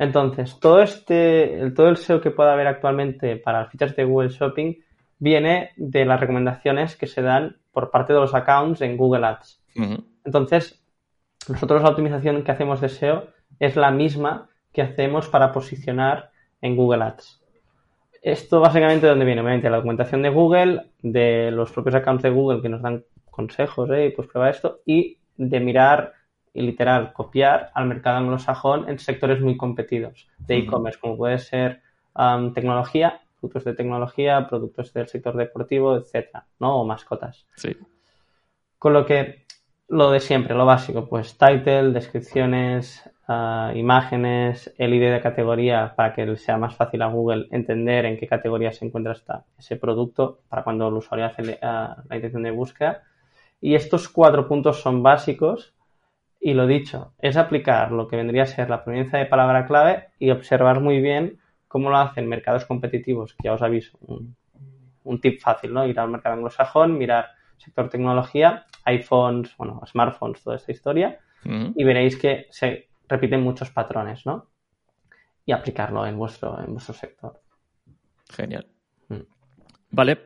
Entonces, 0.00 0.58
todo 0.58 0.80
este, 0.80 1.72
todo 1.76 1.90
el 1.90 1.98
SEO 1.98 2.22
que 2.22 2.30
pueda 2.30 2.54
haber 2.54 2.66
actualmente 2.66 3.36
para 3.36 3.60
las 3.60 3.70
fichas 3.70 3.94
de 3.94 4.04
Google 4.04 4.30
Shopping 4.30 4.76
viene 5.18 5.72
de 5.76 6.06
las 6.06 6.18
recomendaciones 6.18 6.96
que 6.96 7.06
se 7.06 7.20
dan 7.20 7.58
por 7.70 7.90
parte 7.90 8.14
de 8.14 8.20
los 8.20 8.34
accounts 8.34 8.80
en 8.80 8.96
Google 8.96 9.26
Ads. 9.26 9.62
Entonces, 10.24 10.82
nosotros 11.50 11.82
la 11.82 11.90
optimización 11.90 12.42
que 12.42 12.50
hacemos 12.50 12.80
de 12.80 12.88
SEO 12.88 13.28
es 13.58 13.76
la 13.76 13.90
misma 13.90 14.48
que 14.72 14.80
hacemos 14.80 15.28
para 15.28 15.52
posicionar 15.52 16.30
en 16.62 16.76
Google 16.76 17.04
Ads. 17.04 17.42
Esto 18.22 18.58
básicamente 18.58 19.04
de 19.04 19.10
dónde 19.10 19.26
viene, 19.26 19.42
obviamente, 19.42 19.68
la 19.68 19.76
documentación 19.76 20.22
de 20.22 20.30
Google, 20.30 20.92
de 21.02 21.50
los 21.50 21.70
propios 21.72 21.96
accounts 21.96 22.22
de 22.22 22.30
Google 22.30 22.62
que 22.62 22.70
nos 22.70 22.80
dan 22.80 23.04
consejos, 23.30 23.90
¿eh? 23.90 24.14
pues 24.16 24.28
prueba 24.28 24.48
esto, 24.48 24.80
y 24.86 25.18
de 25.36 25.60
mirar 25.60 26.14
y 26.52 26.62
literal 26.62 27.12
copiar 27.12 27.70
al 27.74 27.86
mercado 27.86 28.18
anglosajón 28.18 28.88
en 28.88 28.98
sectores 28.98 29.40
muy 29.40 29.56
competidos 29.56 30.28
de 30.38 30.58
e-commerce, 30.58 30.98
como 30.98 31.16
puede 31.16 31.38
ser 31.38 31.82
tecnología, 32.54 33.20
productos 33.40 33.64
de 33.64 33.74
tecnología, 33.74 34.46
productos 34.48 34.92
del 34.92 35.08
sector 35.08 35.36
deportivo, 35.36 35.96
etcétera, 35.96 36.46
¿no? 36.58 36.80
O 36.80 36.84
mascotas. 36.84 37.46
Sí. 37.56 37.76
Con 38.78 38.92
lo 38.92 39.06
que 39.06 39.44
lo 39.88 40.10
de 40.10 40.20
siempre, 40.20 40.54
lo 40.54 40.66
básico, 40.66 41.08
pues 41.08 41.36
title, 41.36 41.90
descripciones, 41.90 43.10
ah, 43.26 43.72
imágenes, 43.74 44.72
el 44.78 44.94
ID 44.94 45.10
de 45.10 45.20
categoría 45.20 45.94
para 45.96 46.14
que 46.14 46.36
sea 46.36 46.58
más 46.58 46.76
fácil 46.76 47.02
a 47.02 47.08
Google 47.08 47.48
entender 47.50 48.04
en 48.06 48.16
qué 48.16 48.28
categoría 48.28 48.72
se 48.72 48.84
encuentra 48.84 49.16
ese 49.58 49.76
producto 49.76 50.42
para 50.48 50.62
cuando 50.62 50.88
el 50.88 50.94
usuario 50.94 51.26
hace 51.26 51.58
ah, 51.62 52.02
la 52.08 52.16
intención 52.16 52.44
de 52.44 52.52
búsqueda. 52.52 53.02
Y 53.60 53.74
estos 53.74 54.08
cuatro 54.08 54.46
puntos 54.46 54.80
son 54.80 55.02
básicos 55.02 55.74
y 56.40 56.54
lo 56.54 56.66
dicho, 56.66 57.12
es 57.18 57.36
aplicar 57.36 57.92
lo 57.92 58.08
que 58.08 58.16
vendría 58.16 58.44
a 58.44 58.46
ser 58.46 58.70
la 58.70 58.82
proveniencia 58.82 59.18
de 59.18 59.26
palabra 59.26 59.66
clave 59.66 60.08
y 60.18 60.30
observar 60.30 60.80
muy 60.80 61.00
bien 61.00 61.38
cómo 61.68 61.90
lo 61.90 61.98
hacen 61.98 62.28
mercados 62.28 62.64
competitivos, 62.64 63.34
que 63.34 63.44
ya 63.44 63.52
os 63.52 63.62
aviso, 63.62 63.98
un, 64.00 65.20
tip 65.20 65.40
fácil, 65.40 65.74
¿no? 65.74 65.86
Ir 65.86 66.00
al 66.00 66.10
mercado 66.10 66.36
anglosajón, 66.36 66.96
mirar 66.96 67.28
sector 67.58 67.90
tecnología, 67.90 68.64
iPhones, 68.84 69.54
bueno, 69.58 69.80
smartphones, 69.86 70.42
toda 70.42 70.56
esta 70.56 70.72
historia, 70.72 71.18
y 71.44 71.84
veréis 71.84 72.16
que 72.16 72.46
se 72.50 72.88
repiten 73.08 73.42
muchos 73.42 73.70
patrones, 73.70 74.24
¿no? 74.24 74.48
Y 75.44 75.52
aplicarlo 75.52 76.06
en 76.06 76.16
vuestro, 76.16 76.58
en 76.60 76.72
vuestro 76.72 76.94
sector. 76.94 77.40
Genial. 78.30 78.66
Mm. 79.08 79.22
Vale. 79.90 80.18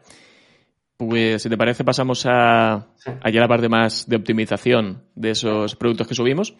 Pues 0.96 1.42
si 1.42 1.48
te 1.48 1.56
parece 1.56 1.84
pasamos 1.84 2.24
a, 2.26 2.74
a 2.74 3.30
la 3.30 3.48
parte 3.48 3.68
más 3.68 4.08
de 4.08 4.16
optimización 4.16 5.04
de 5.14 5.30
esos 5.30 5.74
productos 5.76 6.06
que 6.06 6.14
subimos. 6.14 6.56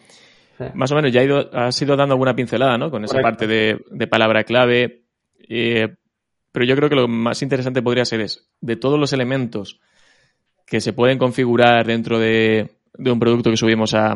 Más 0.73 0.91
o 0.91 0.95
menos, 0.95 1.11
ya 1.11 1.21
ha 1.21 1.23
ido, 1.23 1.49
has 1.53 1.81
ido 1.81 1.95
dando 1.97 2.13
alguna 2.13 2.35
pincelada, 2.35 2.77
¿no? 2.77 2.89
Con 2.89 3.03
esa 3.03 3.19
parte 3.21 3.45
de, 3.47 4.07
palabra 4.07 4.43
clave. 4.43 5.03
Eh, 5.49 5.95
pero 6.51 6.65
yo 6.65 6.75
creo 6.75 6.89
que 6.89 6.95
lo 6.95 7.07
más 7.07 7.41
interesante 7.41 7.81
podría 7.81 8.05
ser 8.05 8.21
es, 8.21 8.49
de 8.61 8.77
todos 8.77 8.97
los 8.99 9.11
elementos 9.11 9.81
que 10.65 10.79
se 10.79 10.93
pueden 10.93 11.17
configurar 11.17 11.85
dentro 11.85 12.19
de, 12.19 12.77
un 12.97 13.19
producto 13.19 13.51
que 13.51 13.57
subimos 13.57 13.93
a, 13.93 14.15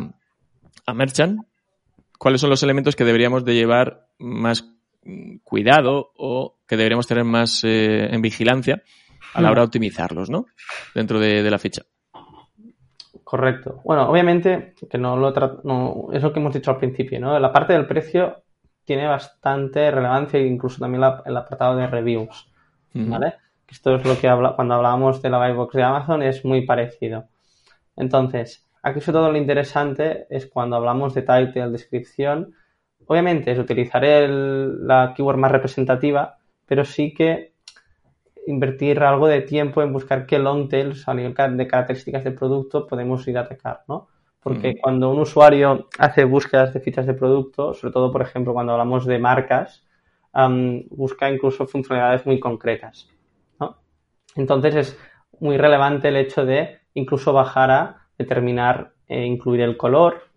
a 0.85 0.93
Merchant, 0.93 1.41
¿cuáles 2.17 2.41
son 2.41 2.49
los 2.49 2.63
elementos 2.63 2.95
que 2.95 3.05
deberíamos 3.05 3.43
de 3.43 3.55
llevar 3.55 4.07
más 4.17 4.65
cuidado 5.43 6.11
o 6.15 6.57
que 6.67 6.77
deberíamos 6.77 7.07
tener 7.07 7.23
más 7.23 7.63
eh, 7.63 8.07
en 8.11 8.21
vigilancia 8.21 8.83
a 9.33 9.41
la 9.41 9.51
hora 9.51 9.61
de 9.61 9.65
optimizarlos, 9.65 10.29
¿no? 10.29 10.45
Dentro 10.93 11.19
de 11.19 11.49
la 11.49 11.59
ficha. 11.59 11.83
Correcto. 13.23 13.81
Bueno, 13.83 14.09
obviamente, 14.09 14.73
que 14.89 14.97
no 14.97 15.15
lo 15.15 15.31
no, 15.63 16.07
es 16.11 16.23
lo 16.23 16.33
que 16.33 16.39
hemos 16.39 16.53
dicho 16.53 16.71
al 16.71 16.77
principio, 16.77 17.19
¿no? 17.19 17.37
La 17.39 17.53
parte 17.53 17.73
del 17.73 17.85
precio 17.85 18.43
tiene 18.83 19.05
bastante 19.05 19.91
relevancia, 19.91 20.39
incluso 20.39 20.79
también 20.79 21.03
el 21.25 21.37
apartado 21.37 21.75
de 21.75 21.85
reviews, 21.85 22.51
¿vale? 22.91 23.35
Esto 23.67 23.93
es 23.93 24.03
lo 24.03 24.17
que 24.17 24.27
habla, 24.27 24.55
cuando 24.55 24.73
hablábamos 24.73 25.21
de 25.21 25.29
la 25.29 25.37
buy 25.37 25.55
box 25.55 25.75
de 25.75 25.83
Amazon 25.83 26.23
es 26.23 26.43
muy 26.43 26.65
parecido. 26.65 27.25
Entonces, 27.95 28.67
aquí 28.81 28.99
sobre 28.99 29.19
todo 29.19 29.31
lo 29.31 29.37
interesante 29.37 30.25
es 30.31 30.47
cuando 30.47 30.77
hablamos 30.77 31.13
de 31.13 31.21
title, 31.21 31.69
descripción. 31.69 32.55
Obviamente 33.05 33.51
es 33.51 33.59
utilizar 33.59 34.03
la 34.03 35.13
keyword 35.15 35.37
más 35.37 35.51
representativa, 35.51 36.39
pero 36.65 36.83
sí 36.83 37.13
que 37.13 37.53
invertir 38.47 38.99
algo 39.01 39.27
de 39.27 39.41
tiempo 39.41 39.81
en 39.81 39.93
buscar 39.93 40.25
qué 40.25 40.39
long 40.39 40.69
tails 40.69 41.07
a 41.07 41.13
nivel 41.13 41.33
de 41.57 41.67
características 41.67 42.23
del 42.23 42.35
producto 42.35 42.87
podemos 42.87 43.27
ir 43.27 43.37
a 43.37 43.41
atacar, 43.41 43.83
¿no? 43.87 44.07
Porque 44.41 44.77
cuando 44.79 45.11
un 45.11 45.19
usuario 45.19 45.87
hace 45.97 46.23
búsquedas 46.23 46.73
de 46.73 46.79
fichas 46.79 47.05
de 47.05 47.13
producto, 47.13 47.73
sobre 47.73 47.93
todo, 47.93 48.11
por 48.11 48.21
ejemplo, 48.21 48.53
cuando 48.53 48.71
hablamos 48.71 49.05
de 49.05 49.19
marcas, 49.19 49.85
busca 50.89 51.29
incluso 51.29 51.67
funcionalidades 51.67 52.25
muy 52.25 52.39
concretas, 52.39 53.09
¿no? 53.59 53.77
Entonces 54.35 54.75
es 54.75 54.99
muy 55.39 55.57
relevante 55.57 56.07
el 56.07 56.15
hecho 56.15 56.45
de 56.45 56.79
incluso 56.93 57.33
bajar 57.33 57.71
a 57.71 58.07
determinar, 58.17 58.93
e 59.07 59.25
incluir 59.25 59.61
el 59.61 59.75
color, 59.75 60.29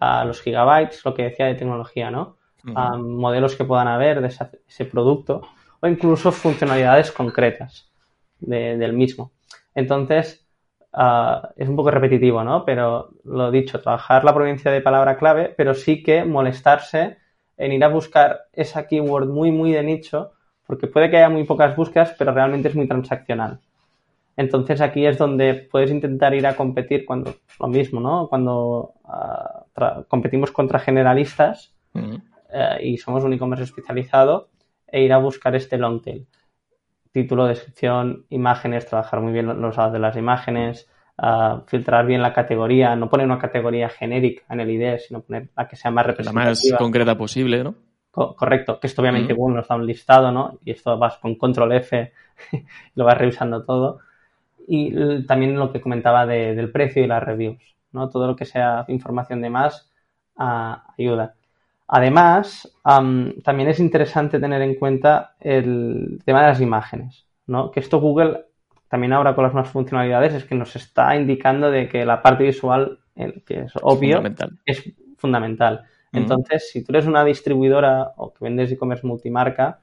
a 0.00 0.24
los 0.24 0.40
gigabytes, 0.40 1.04
lo 1.04 1.14
que 1.14 1.24
decía 1.24 1.46
de 1.46 1.54
tecnología, 1.54 2.10
¿no? 2.10 2.38
modelos 2.62 3.56
que 3.56 3.64
puedan 3.64 3.88
haber 3.88 4.20
de 4.20 4.28
ese 4.28 4.84
producto 4.84 5.42
o 5.80 5.88
incluso 5.88 6.32
funcionalidades 6.32 7.10
concretas 7.10 7.90
del 8.38 8.92
mismo. 8.92 9.32
Entonces, 9.74 10.46
ah, 10.92 11.50
es 11.56 11.68
un 11.68 11.76
poco 11.76 11.90
repetitivo, 11.90 12.42
¿no? 12.42 12.64
Pero 12.64 13.10
lo 13.24 13.50
dicho, 13.50 13.80
trabajar 13.80 14.24
la 14.24 14.34
provincia 14.34 14.70
de 14.70 14.80
palabra 14.80 15.16
clave, 15.16 15.52
pero 15.56 15.74
sí 15.74 16.02
que 16.02 16.24
molestarse 16.24 17.18
en 17.56 17.72
ir 17.72 17.84
a 17.84 17.88
buscar 17.88 18.46
esa 18.52 18.86
keyword 18.86 19.28
muy, 19.28 19.52
muy 19.52 19.72
de 19.72 19.82
nicho, 19.82 20.32
porque 20.66 20.86
puede 20.86 21.10
que 21.10 21.18
haya 21.18 21.28
muy 21.28 21.44
pocas 21.44 21.76
búsquedas, 21.76 22.14
pero 22.18 22.32
realmente 22.32 22.68
es 22.68 22.74
muy 22.74 22.88
transaccional. 22.88 23.60
Entonces 24.36 24.80
aquí 24.80 25.04
es 25.04 25.18
donde 25.18 25.68
puedes 25.70 25.90
intentar 25.90 26.32
ir 26.34 26.46
a 26.46 26.56
competir 26.56 27.04
cuando, 27.04 27.34
lo 27.58 27.68
mismo, 27.68 28.00
¿no? 28.00 28.28
Cuando 28.28 28.94
ah, 29.04 29.64
competimos 30.08 30.50
contra 30.50 30.78
generalistas 30.78 31.74
eh, 31.94 32.78
y 32.82 32.96
somos 32.96 33.22
un 33.24 33.34
e-commerce 33.34 33.64
especializado, 33.64 34.48
e 34.90 35.02
ir 35.02 35.12
a 35.12 35.18
buscar 35.18 35.54
este 35.54 35.78
long 35.78 36.02
tail. 36.02 36.26
Título, 37.12 37.46
descripción, 37.46 38.26
imágenes, 38.30 38.86
trabajar 38.86 39.20
muy 39.20 39.32
bien 39.32 39.46
los 39.46 39.76
lados 39.76 39.92
de 39.92 39.98
las 39.98 40.16
imágenes, 40.16 40.88
ah, 41.18 41.62
filtrar 41.66 42.06
bien 42.06 42.22
la 42.22 42.32
categoría, 42.32 42.94
no 42.96 43.08
poner 43.08 43.26
una 43.26 43.38
categoría 43.38 43.88
genérica 43.88 44.44
en 44.50 44.60
el 44.60 44.70
ID, 44.70 44.98
sino 44.98 45.20
poner 45.22 45.48
la 45.56 45.66
que 45.66 45.76
sea 45.76 45.90
más 45.90 46.06
representativa. 46.06 46.44
La 46.44 46.50
más 46.50 46.72
concreta 46.78 47.16
posible, 47.16 47.64
¿no? 47.64 47.74
correcto, 48.12 48.80
que 48.80 48.86
esto 48.86 49.02
obviamente 49.02 49.32
Google 49.32 49.56
nos 49.56 49.68
da 49.68 49.76
un 49.76 49.86
listado, 49.86 50.32
¿no? 50.32 50.58
Y 50.64 50.72
esto 50.72 50.98
vas 50.98 51.18
con 51.18 51.36
control 51.36 51.72
F 51.72 52.12
y 52.52 52.64
lo 52.94 53.04
vas 53.04 53.16
revisando 53.16 53.64
todo. 53.64 54.00
Y 54.66 55.24
también 55.26 55.56
lo 55.56 55.72
que 55.72 55.80
comentaba 55.80 56.26
del 56.26 56.70
precio 56.70 57.02
y 57.02 57.06
las 57.06 57.22
reviews, 57.22 57.76
¿no? 57.92 58.08
Todo 58.08 58.26
lo 58.26 58.36
que 58.36 58.44
sea 58.44 58.84
información 58.88 59.40
de 59.40 59.50
más 59.50 59.90
ah, 60.36 60.92
ayuda. 60.98 61.34
Además, 61.92 62.72
también 62.84 63.68
es 63.68 63.80
interesante 63.80 64.38
tener 64.38 64.62
en 64.62 64.76
cuenta 64.76 65.34
el 65.40 66.20
tema 66.24 66.42
de 66.42 66.46
las 66.46 66.60
imágenes, 66.60 67.26
¿no? 67.48 67.72
Que 67.72 67.80
esto 67.80 68.00
Google, 68.00 68.44
también 68.86 69.12
ahora 69.12 69.34
con 69.34 69.42
las 69.42 69.52
nuevas 69.52 69.72
funcionalidades, 69.72 70.34
es 70.34 70.44
que 70.44 70.54
nos 70.54 70.76
está 70.76 71.16
indicando 71.16 71.68
de 71.68 71.88
que 71.88 72.04
la 72.04 72.22
parte 72.22 72.44
visual, 72.44 73.00
que 73.44 73.62
es 73.62 73.72
obvio, 73.82 74.22
es 74.64 74.92
fundamental. 75.16 75.82
Entonces, 76.12 76.70
si 76.70 76.84
tú 76.84 76.92
eres 76.92 77.06
una 77.06 77.24
distribuidora 77.24 78.12
o 78.16 78.32
que 78.32 78.44
vendes 78.44 78.70
e-commerce 78.70 79.04
multimarca, 79.04 79.80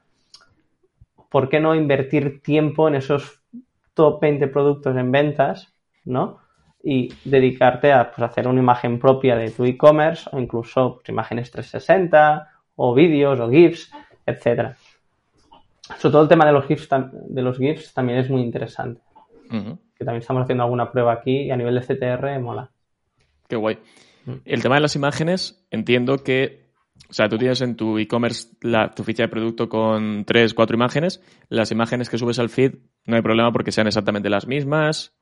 ¿por 1.27 1.49
qué 1.49 1.59
no 1.59 1.75
invertir 1.75 2.41
tiempo 2.41 2.87
en 2.87 2.95
esos 2.95 3.41
top 3.93 4.21
20 4.21 4.47
productos 4.47 4.95
en 4.95 5.11
ventas, 5.11 5.73
¿no? 6.05 6.37
Y 6.89 7.13
dedicarte 7.25 7.91
a 7.91 8.09
pues, 8.09 8.19
hacer 8.31 8.47
una 8.47 8.61
imagen 8.61 8.97
propia 8.97 9.35
de 9.35 9.51
tu 9.51 9.65
e-commerce 9.65 10.29
o 10.31 10.39
incluso 10.39 10.95
pues, 10.95 11.09
imágenes 11.09 11.51
360 11.51 12.49
o 12.77 12.93
vídeos 12.93 13.37
o 13.41 13.49
GIFs, 13.49 13.91
etcétera. 14.25 14.77
Sobre 15.97 16.13
todo 16.13 16.21
el 16.21 16.29
tema 16.29 16.45
de 16.45 16.53
los 16.53 16.65
GIFs, 16.65 16.87
de 17.27 17.41
los 17.41 17.57
GIFs 17.57 17.93
también 17.93 18.19
es 18.19 18.29
muy 18.29 18.41
interesante. 18.41 19.01
que 19.49 20.05
también 20.05 20.21
estamos 20.21 20.43
haciendo 20.43 20.63
alguna 20.63 20.89
prueba 20.89 21.11
aquí 21.11 21.41
y 21.41 21.51
a 21.51 21.57
nivel 21.57 21.75
de 21.75 21.81
CTR 21.81 22.39
mola. 22.39 22.71
Qué 23.49 23.57
guay. 23.57 23.79
Mm. 24.25 24.35
El 24.45 24.63
tema 24.63 24.75
de 24.75 24.81
las 24.81 24.95
imágenes, 24.95 25.67
entiendo 25.69 26.23
que, 26.23 26.67
o 27.09 27.13
sea, 27.13 27.27
tú 27.27 27.37
tienes 27.37 27.59
en 27.59 27.75
tu 27.75 27.97
e-commerce 27.97 28.47
tu 28.95 29.03
ficha 29.03 29.23
de 29.23 29.29
producto 29.29 29.67
con 29.67 30.23
tres, 30.23 30.53
cuatro 30.53 30.77
imágenes. 30.77 31.21
Las 31.49 31.69
imágenes 31.73 32.09
que 32.09 32.17
subes 32.17 32.39
al 32.39 32.47
feed 32.47 32.75
no 33.05 33.17
hay 33.17 33.21
problema 33.21 33.51
porque 33.51 33.73
sean 33.73 33.87
exactamente 33.87 34.29
las 34.29 34.47
mismas. 34.47 35.13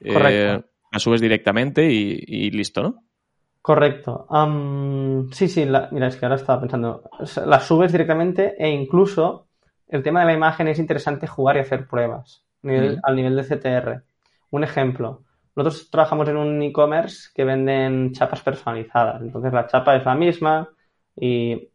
Eh, 0.00 0.62
Las 0.92 1.02
subes 1.02 1.20
directamente 1.20 1.90
y, 1.90 2.22
y 2.26 2.50
listo, 2.50 2.82
¿no? 2.82 3.04
Correcto. 3.62 4.26
Sí, 5.32 5.48
sí, 5.48 5.64
la- 5.66 5.88
mira, 5.92 6.06
es 6.08 6.16
que 6.16 6.24
ahora 6.24 6.36
estaba 6.36 6.60
pensando. 6.60 7.02
Las 7.46 7.66
subes 7.66 7.92
directamente 7.92 8.54
e 8.58 8.70
incluso 8.70 9.46
el 9.88 10.02
tema 10.02 10.20
de 10.20 10.26
la 10.26 10.32
imagen 10.34 10.68
es 10.68 10.78
interesante 10.78 11.26
jugar 11.26 11.56
y 11.56 11.60
hacer 11.60 11.86
pruebas 11.86 12.44
nivel- 12.62 12.96
Mm. 12.96 13.00
al 13.02 13.16
nivel 13.16 13.36
de 13.36 13.44
CTR. 13.44 14.02
Un 14.50 14.64
ejemplo. 14.64 15.22
Nosotros 15.54 15.90
trabajamos 15.90 16.28
en 16.28 16.36
un 16.38 16.62
e-commerce 16.62 17.28
que 17.34 17.44
venden 17.44 18.12
chapas 18.12 18.40
personalizadas. 18.40 19.20
Entonces 19.20 19.52
la 19.52 19.66
chapa 19.66 19.96
es 19.96 20.04
la 20.04 20.14
misma 20.14 20.68
y, 21.16 21.68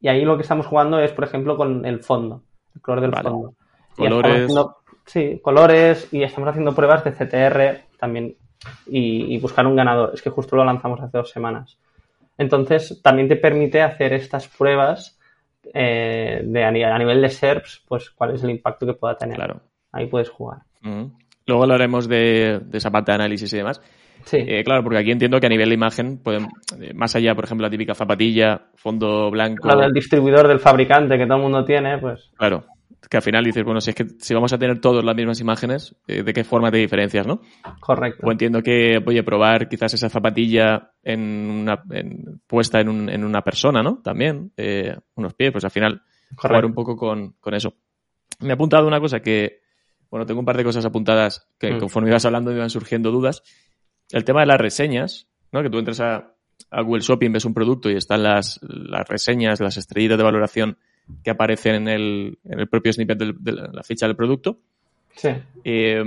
y 0.00 0.08
ahí 0.08 0.24
lo 0.24 0.36
que 0.36 0.42
estamos 0.42 0.66
jugando 0.66 1.00
es, 1.00 1.12
por 1.12 1.24
ejemplo, 1.24 1.56
con 1.56 1.84
el 1.86 2.02
fondo, 2.04 2.44
el 2.74 2.80
color 2.82 3.00
del 3.00 3.10
Vale. 3.10 3.28
fondo. 3.30 3.54
Y 3.98 4.02
Colores. 4.02 4.42
haciendo- 4.44 4.76
sí, 5.06 5.40
colores 5.42 6.08
y 6.12 6.22
estamos 6.22 6.48
haciendo 6.50 6.74
pruebas 6.74 7.02
de 7.04 7.12
CTR 7.12 7.84
también 7.98 8.36
y, 8.86 9.34
y 9.34 9.38
buscar 9.38 9.66
un 9.66 9.76
ganador. 9.76 10.10
Es 10.14 10.22
que 10.22 10.30
justo 10.30 10.56
lo 10.56 10.64
lanzamos 10.64 11.00
hace 11.00 11.18
dos 11.18 11.30
semanas. 11.30 11.76
Entonces, 12.38 13.00
también 13.02 13.28
te 13.28 13.36
permite 13.36 13.80
hacer 13.82 14.12
estas 14.12 14.46
pruebas 14.48 15.18
eh, 15.74 16.42
de, 16.44 16.64
a, 16.64 16.70
ni- 16.70 16.82
a 16.84 16.98
nivel 16.98 17.20
de 17.22 17.30
SERPs, 17.30 17.82
pues 17.88 18.10
cuál 18.10 18.34
es 18.34 18.42
el 18.44 18.50
impacto 18.50 18.86
que 18.86 18.94
pueda 18.94 19.16
tener. 19.16 19.36
Claro. 19.36 19.60
Ahí 19.92 20.06
puedes 20.06 20.28
jugar. 20.28 20.58
Luego 21.46 21.62
hablaremos 21.62 22.08
de, 22.08 22.60
de 22.64 22.78
esa 22.78 22.90
parte 22.90 23.12
de 23.12 23.16
análisis 23.16 23.52
y 23.52 23.56
demás. 23.56 23.80
Sí, 24.24 24.38
Eh, 24.40 24.64
claro, 24.64 24.82
porque 24.82 24.98
aquí 24.98 25.12
entiendo 25.12 25.38
que 25.38 25.46
a 25.46 25.50
nivel 25.50 25.68
de 25.68 25.74
imagen, 25.76 26.18
pueden, 26.18 26.48
eh, 26.80 26.92
más 26.94 27.14
allá, 27.14 27.34
por 27.34 27.44
ejemplo, 27.44 27.66
la 27.66 27.70
típica 27.70 27.94
zapatilla, 27.94 28.62
fondo 28.74 29.30
blanco. 29.30 29.68
lo 29.68 29.78
del 29.80 29.92
distribuidor 29.92 30.48
del 30.48 30.58
fabricante 30.58 31.16
que 31.16 31.24
todo 31.26 31.36
el 31.36 31.42
mundo 31.42 31.64
tiene, 31.64 31.98
pues 31.98 32.30
Claro. 32.36 32.64
Que 33.08 33.18
al 33.18 33.22
final 33.22 33.44
dices, 33.44 33.62
bueno, 33.64 33.80
si 33.80 33.90
es 33.90 33.96
que 33.96 34.06
si 34.18 34.34
vamos 34.34 34.52
a 34.52 34.58
tener 34.58 34.80
todos 34.80 35.04
las 35.04 35.14
mismas 35.14 35.40
imágenes, 35.40 35.94
eh, 36.08 36.22
¿de 36.24 36.32
qué 36.32 36.42
forma 36.44 36.70
te 36.72 36.78
diferencias, 36.78 37.26
no? 37.26 37.40
correcto. 37.80 38.26
O 38.26 38.32
entiendo 38.32 38.62
que, 38.62 39.00
oye, 39.06 39.22
probar 39.22 39.68
quizás 39.68 39.94
esa 39.94 40.08
zapatilla 40.08 40.92
en 41.04 41.20
una, 41.50 41.82
en- 41.90 42.40
puesta 42.46 42.80
en, 42.80 42.88
un- 42.88 43.08
en 43.08 43.24
una 43.24 43.42
persona, 43.42 43.82
¿no? 43.82 44.00
También, 44.02 44.52
eh, 44.56 44.96
unos 45.14 45.34
pies, 45.34 45.52
pues 45.52 45.64
al 45.64 45.70
final 45.70 46.02
jugar 46.30 46.36
Correcto. 46.50 46.66
un 46.66 46.74
poco 46.74 46.96
con, 46.96 47.32
con 47.38 47.54
eso. 47.54 47.74
Me 48.40 48.48
he 48.48 48.52
apuntado 48.52 48.86
una 48.88 48.98
cosa 49.00 49.20
que, 49.20 49.60
bueno, 50.10 50.26
tengo 50.26 50.40
un 50.40 50.46
par 50.46 50.56
de 50.56 50.64
cosas 50.64 50.84
apuntadas 50.84 51.48
que 51.60 51.74
Mm. 51.74 51.78
conforme 51.78 52.08
ibas 52.08 52.24
hablando 52.24 52.50
me 52.50 52.56
iban 52.56 52.70
surgiendo 52.70 53.12
dudas. 53.12 53.42
El 54.10 54.24
tema 54.24 54.40
de 54.40 54.46
las 54.46 54.60
reseñas, 54.60 55.28
¿no? 55.52 55.62
Que 55.62 55.70
tú 55.70 55.78
entras 55.78 56.00
a, 56.00 56.34
a 56.70 56.82
Google 56.82 57.02
Shopping, 57.02 57.30
ves 57.32 57.44
un 57.44 57.54
producto 57.54 57.88
y 57.88 57.94
están 57.96 58.24
las, 58.24 58.58
las 58.62 59.08
reseñas, 59.08 59.60
las 59.60 59.76
estrellitas 59.76 60.18
de 60.18 60.24
valoración 60.24 60.78
que 61.22 61.30
aparecen 61.30 61.74
en 61.76 61.88
el, 61.88 62.38
en 62.44 62.60
el 62.60 62.68
propio 62.68 62.92
snippet 62.92 63.18
del- 63.18 63.36
de 63.38 63.52
la 63.52 63.82
ficha 63.82 64.06
del 64.06 64.16
producto. 64.16 64.60
Sí. 65.14 65.28
Eh, 65.64 66.02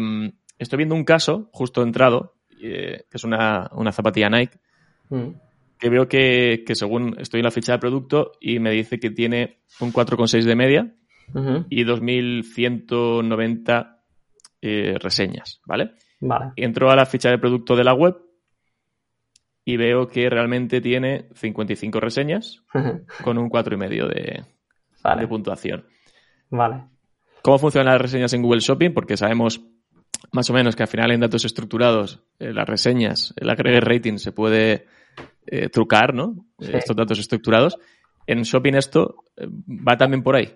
estoy 0.57 0.77
viendo 0.77 0.95
un 0.95 1.03
caso, 1.03 1.49
justo 1.51 1.81
entrado, 1.83 2.35
eh, 2.62 3.03
que 3.09 3.17
es 3.17 3.23
una, 3.23 3.69
una 3.73 3.91
zapatilla 3.91 4.29
Nike, 4.29 4.59
Mm. 5.09 5.29
que 5.79 5.89
veo 5.89 6.07
que, 6.07 6.63
que 6.67 6.75
según 6.75 7.15
estoy 7.19 7.39
en 7.39 7.45
la 7.45 7.51
ficha 7.51 7.71
de 7.73 7.79
producto 7.79 8.33
y 8.39 8.59
me 8.59 8.69
dice 8.71 8.99
que 8.99 9.09
tiene 9.09 9.57
un 9.79 9.91
4,6 9.91 10.45
de 10.45 10.55
media 10.55 10.93
Ujú. 11.33 11.65
y 11.69 11.83
2.190 11.83 13.97
eh, 14.62 14.95
reseñas, 14.99 15.62
¿vale? 15.65 15.91
Vale. 16.19 16.51
Entro 16.57 16.91
a 16.91 16.95
la 16.95 17.05
ficha 17.05 17.29
de 17.29 17.38
producto 17.38 17.75
de 17.75 17.83
la 17.83 17.93
web 17.93 18.17
y 19.65 19.77
veo 19.77 20.07
que 20.07 20.29
realmente 20.29 20.81
tiene 20.81 21.29
55 21.33 21.99
reseñas 21.99 22.63
con 23.23 23.38
un 23.38 23.49
4,5 23.49 24.07
de, 24.07 24.43
de 25.03 25.09
vale. 25.09 25.27
puntuación. 25.27 25.85
Vale. 26.49 26.83
¿Cómo 27.41 27.57
funcionan 27.57 27.93
las 27.93 28.01
reseñas 28.01 28.33
en 28.33 28.41
Google 28.41 28.59
Shopping? 28.59 28.91
Porque 28.93 29.17
sabemos 29.17 29.62
más 30.31 30.49
o 30.49 30.53
menos 30.53 30.75
que 30.75 30.83
al 30.83 30.89
final 30.89 31.12
en 31.12 31.21
datos 31.21 31.45
estructurados 31.45 32.23
eh, 32.39 32.53
las 32.53 32.67
reseñas, 32.67 33.33
el 33.38 33.49
agregue 33.49 33.79
rating 33.79 34.17
se 34.17 34.31
puede 34.31 34.85
eh, 35.47 35.69
trucar, 35.69 36.13
¿no? 36.13 36.45
Sí. 36.59 36.71
Estos 36.73 36.95
datos 36.95 37.19
estructurados. 37.19 37.77
En 38.27 38.43
Shopping 38.43 38.75
esto 38.75 39.23
eh, 39.38 39.47
va 39.47 39.97
también 39.97 40.21
por 40.21 40.35
ahí. 40.35 40.53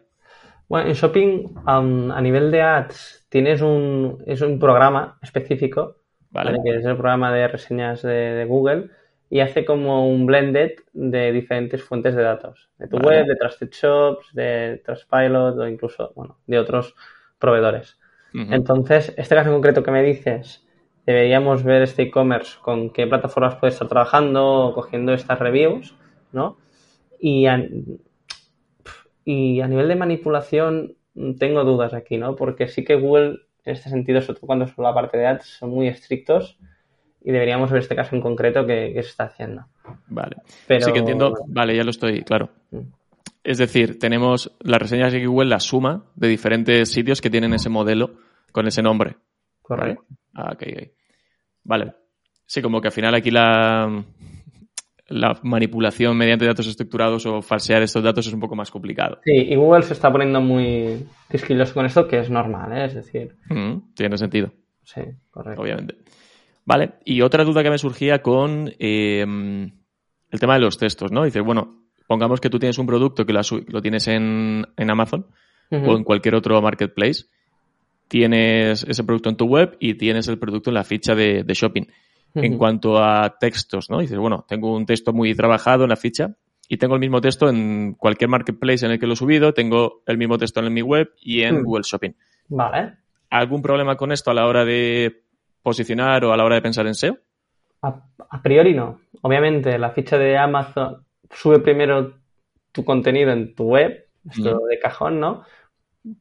Bueno, 0.68 0.90
en 0.90 0.94
Shopping, 0.94 1.56
a 1.66 2.22
nivel 2.22 2.52
de 2.52 2.62
ads, 2.62 3.26
tienes 3.30 3.62
un, 3.62 4.24
es 4.26 4.42
un 4.42 4.60
programa 4.60 5.18
específico, 5.22 5.98
Vale. 6.32 6.52
¿vale? 6.52 6.62
que 6.64 6.78
es 6.78 6.86
el 6.86 6.96
programa 6.96 7.34
de 7.34 7.48
reseñas 7.48 8.02
de, 8.02 8.14
de 8.14 8.46
Google, 8.46 8.90
y 9.34 9.40
hace 9.40 9.66
como 9.66 10.08
un 10.08 10.28
blended 10.28 10.74
de 10.94 11.32
diferentes 11.32 11.82
fuentes 11.82 12.14
de 12.14 12.22
datos, 12.22 12.70
de 12.78 12.88
tu 12.88 12.98
Vale. 12.98 13.08
web, 13.08 13.26
de 13.26 13.36
Trusted 13.36 13.72
Shops, 13.72 14.32
de 14.32 14.80
Trustpilot 14.86 15.58
o 15.58 15.68
incluso, 15.68 16.14
bueno, 16.16 16.38
de 16.46 16.60
otros 16.60 16.94
proveedores. 17.40 18.00
Entonces, 18.32 19.12
este 19.18 19.34
caso 19.34 19.50
en 19.50 19.56
concreto 19.56 19.82
que 19.82 19.90
me 19.90 20.04
dices, 20.04 20.68
deberíamos 21.08 21.64
ver 21.64 21.82
este 21.82 22.04
e-commerce 22.04 22.60
con 22.62 22.92
qué 22.92 23.08
plataformas 23.08 23.56
puede 23.56 23.74
estar 23.74 23.88
trabajando 23.88 24.68
o 24.68 24.74
cogiendo 24.76 25.14
estas 25.14 25.40
reviews, 25.40 25.96
¿no? 26.32 26.58
Y 27.20 27.48
a, 27.48 27.60
y 29.26 29.62
a 29.62 29.68
nivel 29.68 29.88
de 29.88 29.96
manipulación 29.96 30.96
mm, 31.16 31.38
tengo 31.40 31.64
dudas 31.64 31.96
aquí, 31.96 32.20
¿no? 32.20 32.36
Porque 32.36 32.68
sí 32.68 32.86
que 32.86 32.98
Google, 32.98 33.40
en 33.66 33.74
este 33.74 33.90
sentido, 33.90 34.22
sobre 34.22 34.36
todo 34.40 34.46
cuando 34.46 34.66
es 34.66 34.72
por 34.74 34.86
la 34.86 34.94
parte 34.94 35.18
de 35.18 35.26
ads, 35.26 35.58
son 35.58 35.72
muy 35.72 35.88
estrictos 35.88 36.60
y 37.24 37.32
deberíamos 37.32 37.72
ver 37.72 37.82
este 37.82 37.96
caso 37.96 38.16
en 38.16 38.22
concreto 38.22 38.66
que, 38.66 38.92
que 38.94 39.04
se 39.04 39.10
está 39.10 39.26
haciendo. 39.26 39.66
Vale. 40.08 40.38
Pero, 40.68 40.86
Sí 40.86 40.92
que 40.92 41.00
entiendo. 41.00 41.34
Vale, 41.48 41.76
ya 41.76 41.84
lo 41.84 41.90
estoy, 41.92 42.22
claro. 42.24 42.50
Mm. 42.72 42.80
Es 43.44 43.58
decir, 43.58 44.00
tenemos 44.00 44.56
las 44.62 44.82
reseñas 44.82 45.12
de 45.12 45.26
Google, 45.26 45.50
la 45.50 45.60
suma 45.60 46.06
de 46.16 46.28
diferentes 46.30 46.90
sitios 46.92 47.20
que 47.22 47.30
tienen 47.30 47.54
ese 47.54 47.70
modelo 47.70 48.16
con 48.52 48.68
ese 48.68 48.82
nombre. 48.82 49.18
¿vale? 49.68 49.96
Correcto. 49.96 50.06
Ah, 50.34 50.52
ok, 50.54 50.64
ok. 50.74 50.88
Vale. 51.64 51.94
Sí, 52.46 52.62
como 52.62 52.80
que 52.82 52.88
al 52.88 52.94
final 52.94 53.16
aquí 53.16 53.32
la, 53.32 54.04
la 55.08 55.38
manipulación 55.44 56.16
mediante 56.18 56.46
datos 56.46 56.68
estructurados 56.68 57.26
o 57.26 57.42
falsear 57.42 57.82
estos 57.82 58.04
datos 58.04 58.28
es 58.28 58.34
un 58.34 58.40
poco 58.40 58.56
más 58.56 58.72
complicado. 58.72 59.20
Sí, 59.24 59.32
y 59.34 59.56
Google 59.56 59.84
se 59.84 59.94
está 59.94 60.12
poniendo 60.12 60.40
muy 60.42 61.06
quisquilloso 61.30 61.74
con 61.74 61.86
esto, 61.86 62.08
que 62.08 62.20
es 62.20 62.30
normal, 62.30 62.72
¿eh? 62.74 62.86
Es 62.86 62.94
decir, 62.96 63.36
Mm, 63.50 63.94
tiene 63.94 64.18
sentido, 64.18 64.52
sí, 64.84 65.02
correcto. 65.32 65.62
obviamente. 65.62 65.96
Vale, 66.66 66.94
y 67.04 67.22
otra 67.22 67.44
duda 67.44 67.64
que 67.64 67.70
me 67.70 67.78
surgía 67.78 68.22
con 68.22 68.72
eh, 68.80 69.22
el 69.22 70.40
tema 70.40 70.56
de 70.56 70.62
los 70.62 70.78
textos, 70.78 71.12
¿no? 71.12 71.24
Dices, 71.24 71.44
bueno, 71.44 71.84
pongamos 72.08 72.40
que 72.40 72.50
tú 72.50 72.60
tienes 72.60 72.78
un 72.78 72.88
producto 72.88 73.26
que 73.26 73.34
lo, 73.34 73.82
tienes 73.82 74.08
en, 74.08 74.66
en 74.78 74.90
Amazon 74.90 75.28
o 75.72 75.98
en 75.98 76.04
cualquier 76.04 76.36
otro 76.36 76.62
marketplace, 76.62 77.26
tienes 78.08 78.84
ese 78.84 79.04
producto 79.04 79.30
en 79.30 79.38
tu 79.38 79.46
web 79.46 79.76
y 79.80 79.96
tienes 79.96 80.28
el 80.28 80.38
producto 80.38 80.70
en 80.70 80.76
la 80.76 80.84
ficha 80.84 81.16
de, 81.16 81.44
de 81.44 81.54
shopping. 81.54 81.84
En 82.36 82.58
cuanto 82.58 82.98
a 82.98 83.38
textos, 83.40 83.92
¿no? 83.92 84.00
Dices, 84.00 84.18
bueno, 84.18 84.44
tengo 84.48 84.76
un 84.76 84.88
texto 84.88 85.14
muy 85.14 85.36
trabajado 85.36 85.84
en 85.84 85.90
la 85.90 85.96
ficha 85.96 86.36
y 86.68 86.78
tengo 86.78 86.96
el 86.96 87.00
mismo 87.00 87.22
texto 87.22 87.48
en 87.48 87.94
cualquier 87.94 88.30
marketplace 88.30 88.86
en 88.86 88.92
el 88.92 89.00
que 89.00 89.06
lo 89.06 89.14
he 89.14 89.16
subido, 89.16 89.54
tengo 89.54 90.02
el 90.08 90.18
mismo 90.18 90.40
texto 90.40 90.60
en 90.60 90.74
mi 90.74 90.82
web 90.82 91.12
y 91.22 91.42
en. 91.44 91.62
Google 91.62 91.84
Shopping. 91.84 92.12
Vale. 92.48 92.94
¿Algún 93.30 93.62
problema 93.62 93.96
con 93.96 94.12
esto 94.12 94.32
a 94.32 94.34
la 94.34 94.48
hora 94.48 94.66
de 94.66 95.24
posicionar 95.64 96.24
o 96.26 96.34
a 96.34 96.38
la 96.38 96.44
hora 96.44 96.56
de 96.56 96.62
pensar 96.62 96.86
en 96.86 96.94
SEO? 96.96 97.18
A, 97.82 98.02
a 98.30 98.42
priori 98.42 98.74
no. 98.74 99.00
Obviamente, 99.22 99.78
la 99.80 99.92
ficha 99.92 100.18
de 100.18 100.38
Amazon 100.38 101.06
sube 101.32 101.60
primero 101.60 102.14
tu 102.72 102.84
contenido 102.84 103.32
en 103.32 103.56
tu 103.56 103.66
web, 103.66 104.08
esto 104.30 104.62
Mm. 104.62 104.68
de 104.70 104.80
cajón, 104.80 105.20
¿no? 105.20 105.44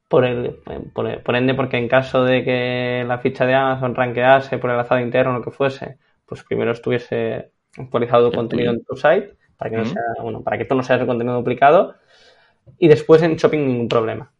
Por, 0.08 0.24
el, 0.24 0.54
por, 0.94 1.22
por 1.22 1.36
ende, 1.36 1.54
porque 1.54 1.76
en 1.76 1.88
caso 1.88 2.24
de 2.24 2.44
que 2.44 3.04
la 3.06 3.18
ficha 3.18 3.46
de 3.46 3.54
Amazon 3.54 3.94
rankease 3.94 4.58
por 4.58 4.70
el 4.70 4.76
enlazado 4.76 5.00
interno 5.00 5.32
o 5.32 5.38
lo 5.38 5.44
que 5.44 5.50
fuese, 5.50 5.98
pues 6.24 6.44
primero 6.44 6.70
estuviese 6.70 7.50
actualizado 7.76 8.24
tu 8.24 8.30
El 8.30 8.36
contenido 8.36 8.72
en 8.72 8.84
tu 8.84 8.94
site, 8.94 9.34
para 9.56 9.70
que, 9.70 9.76
no 9.76 9.84
sea, 9.84 10.02
bueno, 10.22 10.42
para 10.42 10.56
que 10.56 10.62
esto 10.64 10.74
no 10.74 10.82
sea 10.82 10.96
el 10.96 11.06
contenido 11.06 11.36
duplicado, 11.36 11.96
y 12.78 12.86
después 12.86 13.22
en 13.22 13.36
shopping 13.36 13.66
ningún 13.66 13.88
problema. 13.88 14.30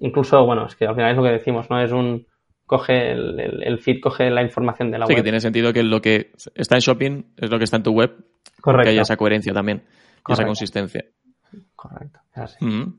Incluso, 0.00 0.44
bueno, 0.46 0.66
es 0.66 0.74
que 0.74 0.86
al 0.86 0.94
final 0.94 1.10
es 1.10 1.16
lo 1.16 1.22
que 1.22 1.30
decimos, 1.32 1.68
¿no? 1.68 1.80
Es 1.82 1.92
un 1.92 2.26
coge 2.72 3.12
el, 3.12 3.38
el- 3.38 3.62
el 3.62 3.78
feed 3.78 4.00
coge 4.00 4.30
la 4.30 4.42
información 4.42 4.90
de 4.90 4.98
la 4.98 5.06
Sí, 5.06 5.12
web. 5.12 5.18
que 5.18 5.22
tiene 5.22 5.40
sentido 5.40 5.72
que 5.72 5.82
lo 5.82 6.00
que 6.00 6.30
está 6.54 6.76
en 6.76 6.80
shopping 6.80 7.24
es 7.36 7.50
lo 7.50 7.58
que 7.58 7.64
está 7.64 7.76
en 7.76 7.82
tu 7.82 7.92
web, 7.92 8.16
que 8.16 8.62
Correcto. 8.62 8.90
haya 8.90 9.02
esa 9.02 9.16
coherencia 9.18 9.52
también 9.52 9.82
y 10.26 10.32
esa 10.32 10.44
consistencia. 10.44 11.04
Correcto. 11.76 12.20
así. 12.34 12.64
Mm. 12.64 12.94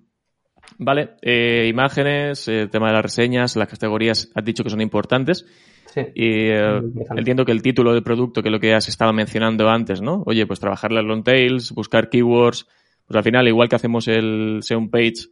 Vale, 0.78 1.16
eh, 1.22 1.68
imágenes, 1.70 2.48
eh, 2.48 2.68
tema 2.72 2.88
de 2.88 2.94
las 2.94 3.02
reseñas, 3.04 3.56
las 3.56 3.68
categorías 3.68 4.32
has 4.36 4.46
dicho 4.46 4.64
que 4.64 4.70
son 4.70 4.82
importantes. 4.82 5.46
Sí. 5.88 6.02
Y 6.16 6.50
eh, 6.50 6.82
entiendo 7.16 7.46
que 7.46 7.52
el 7.52 7.62
título 7.62 7.94
del 7.94 8.02
producto, 8.04 8.42
que 8.42 8.50
es 8.50 8.54
lo 8.54 8.60
que 8.60 8.74
has 8.74 8.88
estado 8.88 9.12
mencionando 9.14 9.70
antes, 9.70 10.02
¿no? 10.02 10.24
Oye, 10.26 10.46
pues 10.48 10.60
trabajar 10.60 10.92
las 10.92 11.04
long 11.04 11.24
tails, 11.24 11.72
buscar 11.72 12.10
keywords, 12.10 12.68
pues 13.06 13.16
al 13.18 13.24
final, 13.24 13.48
igual 13.48 13.70
que 13.70 13.76
hacemos 13.76 14.08
el 14.08 14.60
SEO 14.62 14.90
page 14.90 15.28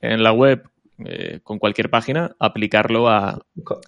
en 0.00 0.22
la 0.22 0.32
web, 0.32 0.62
eh, 1.04 1.40
con 1.42 1.58
cualquier 1.58 1.90
página, 1.90 2.34
aplicarlo 2.38 3.08
a, 3.08 3.38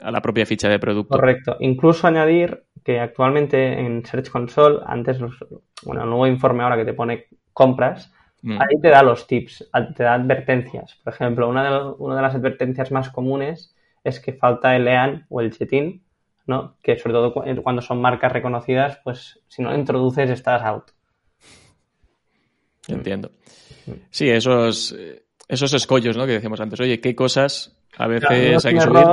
a, 0.01 0.11
la 0.11 0.21
propia 0.21 0.47
ficha 0.47 0.69
de 0.69 0.79
producto. 0.79 1.17
Correcto. 1.17 1.57
Incluso 1.61 2.07
añadir 2.07 2.65
que 2.85 3.01
actualmente 3.01 3.81
en 3.81 4.05
Search 4.05 4.31
Console, 4.31 4.81
antes, 4.87 5.19
bueno, 5.19 6.03
el 6.03 6.09
nuevo 6.09 6.27
informe 6.27 6.63
ahora 6.63 6.77
que 6.77 6.85
te 6.85 6.93
pone 6.93 7.27
compras, 7.53 8.13
mm. 8.43 8.53
ahí 8.53 8.81
te 8.81 8.89
da 8.89 9.03
los 9.03 9.27
tips, 9.27 9.71
te 9.97 10.03
da 10.03 10.15
advertencias. 10.15 11.01
Por 11.03 11.15
ejemplo, 11.15 11.49
una 11.49 11.65
de, 11.65 11.95
una 11.99 12.17
de 12.17 12.23
las 12.23 12.35
advertencias 12.35 12.93
más 12.93 13.11
comunes 13.11 13.75
es 14.03 14.21
que 14.21 14.35
falta 14.35 14.77
el 14.77 14.87
EAN 14.87 15.27
o 15.31 15.41
el 15.41 15.51
chetin, 15.51 16.03
¿no? 16.47 16.77
Que 16.83 16.99
sobre 16.99 17.15
todo 17.15 17.33
cuando 17.33 17.81
son 17.81 18.01
marcas 18.01 18.33
reconocidas, 18.33 19.01
pues 19.03 19.41
si 19.49 19.63
no 19.63 19.71
lo 19.71 19.79
introduces 19.79 20.29
estás 20.29 20.63
out. 20.63 20.91
Entiendo. 22.87 23.31
Sí, 24.11 24.29
esos, 24.29 24.95
esos 25.49 25.73
escollos, 25.75 26.17
¿no? 26.17 26.27
Que 26.27 26.33
decíamos 26.33 26.61
antes. 26.61 26.81
Oye, 26.81 27.01
¿qué 27.01 27.15
cosas 27.15 27.77
a 27.97 28.07
veces 28.07 28.65
hay 28.65 28.75
que 28.75 28.81
subir? 28.81 29.05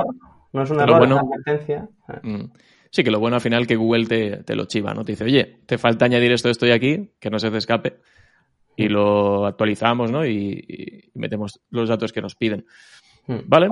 no 0.54 0.64
es 0.64 0.70
un 0.70 0.80
error, 0.80 1.02
una 1.02 1.20
advertencia. 1.20 1.88
Mm. 2.24 2.46
Sí, 2.90 3.04
que 3.04 3.12
lo 3.12 3.20
bueno 3.20 3.38
al 3.38 3.42
final 3.42 3.68
que 3.68 3.78
Google 3.78 4.06
te, 4.06 4.56
lo 4.56 4.66
chiva, 4.66 4.94
¿no? 4.94 5.06
Te 5.06 5.14
dice, 5.14 5.24
oye, 5.24 5.60
te 5.66 5.78
falta 5.78 6.06
añadir 6.06 6.34
esto, 6.34 6.50
esto 6.50 6.68
y 6.68 6.72
aquí, 6.72 7.14
que 7.20 7.30
no 7.30 7.40
se 7.40 7.50
te 7.50 7.58
escape. 7.58 8.00
Y 8.76 8.90
lo 8.90 9.46
actualizamos, 9.46 10.12
¿no? 10.12 10.26
Y, 10.26 11.10
metemos 11.14 11.62
los 11.70 11.88
datos 11.88 12.12
que 12.12 12.22
nos 12.22 12.36
piden. 12.36 12.66
Hmm. 13.28 13.40
¿Vale? 13.46 13.70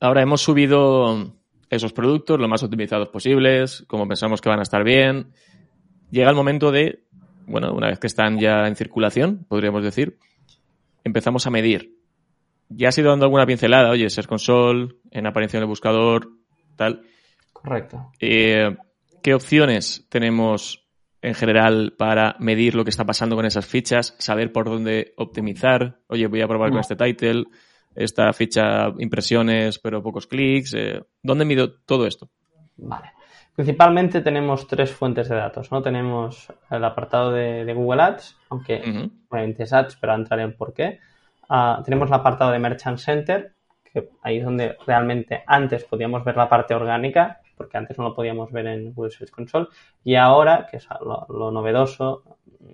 Ahora 0.00 0.20
hemos 0.20 0.42
subido 0.42 1.34
esos 1.70 1.92
productos 1.92 2.38
lo 2.38 2.48
más 2.48 2.62
optimizados 2.62 3.08
posibles, 3.08 3.84
como 3.86 4.06
pensamos 4.06 4.42
que 4.42 4.50
van 4.50 4.58
a 4.58 4.64
estar 4.64 4.84
bien. 4.84 5.32
Llega 6.10 6.28
el 6.28 6.36
momento 6.36 6.70
de, 6.70 7.04
bueno, 7.46 7.72
una 7.72 7.86
vez 7.86 7.98
que 7.98 8.06
están 8.08 8.38
ya 8.38 8.66
en 8.66 8.76
circulación, 8.76 9.46
podríamos 9.48 9.82
decir, 9.82 10.18
empezamos 11.04 11.46
a 11.46 11.50
medir. 11.50 11.96
Ya 12.68 12.88
has 12.88 12.98
ido 12.98 13.10
dando 13.10 13.24
alguna 13.24 13.46
pincelada, 13.46 13.90
oye, 13.90 14.08
Search 14.08 14.28
Console, 14.28 14.88
en 15.10 15.26
aparición 15.26 15.60
del 15.60 15.68
buscador, 15.68 16.30
tal. 16.76 17.02
Correcto. 17.52 18.12
Eh, 18.20 18.76
¿Qué 19.22 19.34
opciones 19.34 20.06
tenemos 20.08 20.88
en 21.20 21.34
general 21.34 21.94
para 21.98 22.36
medir 22.38 22.74
lo 22.74 22.84
que 22.84 22.90
está 22.90 23.04
pasando 23.04 23.36
con 23.36 23.44
esas 23.44 23.66
fichas? 23.66 24.14
Saber 24.18 24.52
por 24.52 24.66
dónde 24.66 25.12
optimizar. 25.16 25.98
Oye, 26.06 26.26
voy 26.28 26.40
a 26.42 26.48
probar 26.48 26.70
con 26.70 26.78
mm. 26.78 26.80
este 26.80 26.96
title, 26.96 27.44
esta 27.94 28.32
ficha 28.32 28.88
impresiones 28.98 29.78
pero 29.78 30.02
pocos 30.02 30.26
clics. 30.26 30.74
Eh, 30.74 31.02
¿Dónde 31.22 31.44
mido 31.44 31.72
todo 31.80 32.06
esto? 32.06 32.30
Vale. 32.76 33.12
Principalmente 33.54 34.20
tenemos 34.20 34.66
tres 34.66 34.92
fuentes 34.92 35.28
de 35.28 35.36
datos, 35.36 35.70
¿no? 35.70 35.82
Tenemos 35.82 36.52
el 36.70 36.84
apartado 36.84 37.32
de, 37.32 37.72
Google 37.74 38.02
Ads, 38.02 38.38
aunque 38.48 39.10
obviamente 39.28 39.64
es 39.64 39.72
Ads, 39.72 39.96
pero 39.96 40.14
entraré 40.14 40.44
en 40.44 40.56
por 40.56 40.72
qué. 40.72 41.00
Ah, 41.48 41.82
tenemos 41.84 42.08
el 42.08 42.14
apartado 42.14 42.52
de 42.52 42.58
Merchant 42.58 42.98
Center, 42.98 43.54
que 43.92 44.08
ahí 44.22 44.38
es 44.38 44.44
donde 44.44 44.76
realmente 44.86 45.42
antes 45.46 45.84
podíamos 45.84 46.24
ver 46.24 46.36
la 46.36 46.48
parte 46.48 46.74
orgánica, 46.74 47.40
porque 47.56 47.76
antes 47.76 47.98
no 47.98 48.04
lo 48.04 48.14
podíamos 48.14 48.52
ver 48.52 48.66
en 48.68 48.94
Google 48.94 49.10
Search 49.10 49.30
Console, 49.30 49.66
y 50.04 50.14
ahora, 50.14 50.66
que 50.70 50.78
es 50.78 50.88
lo, 51.00 51.50
novedoso, 51.50 52.22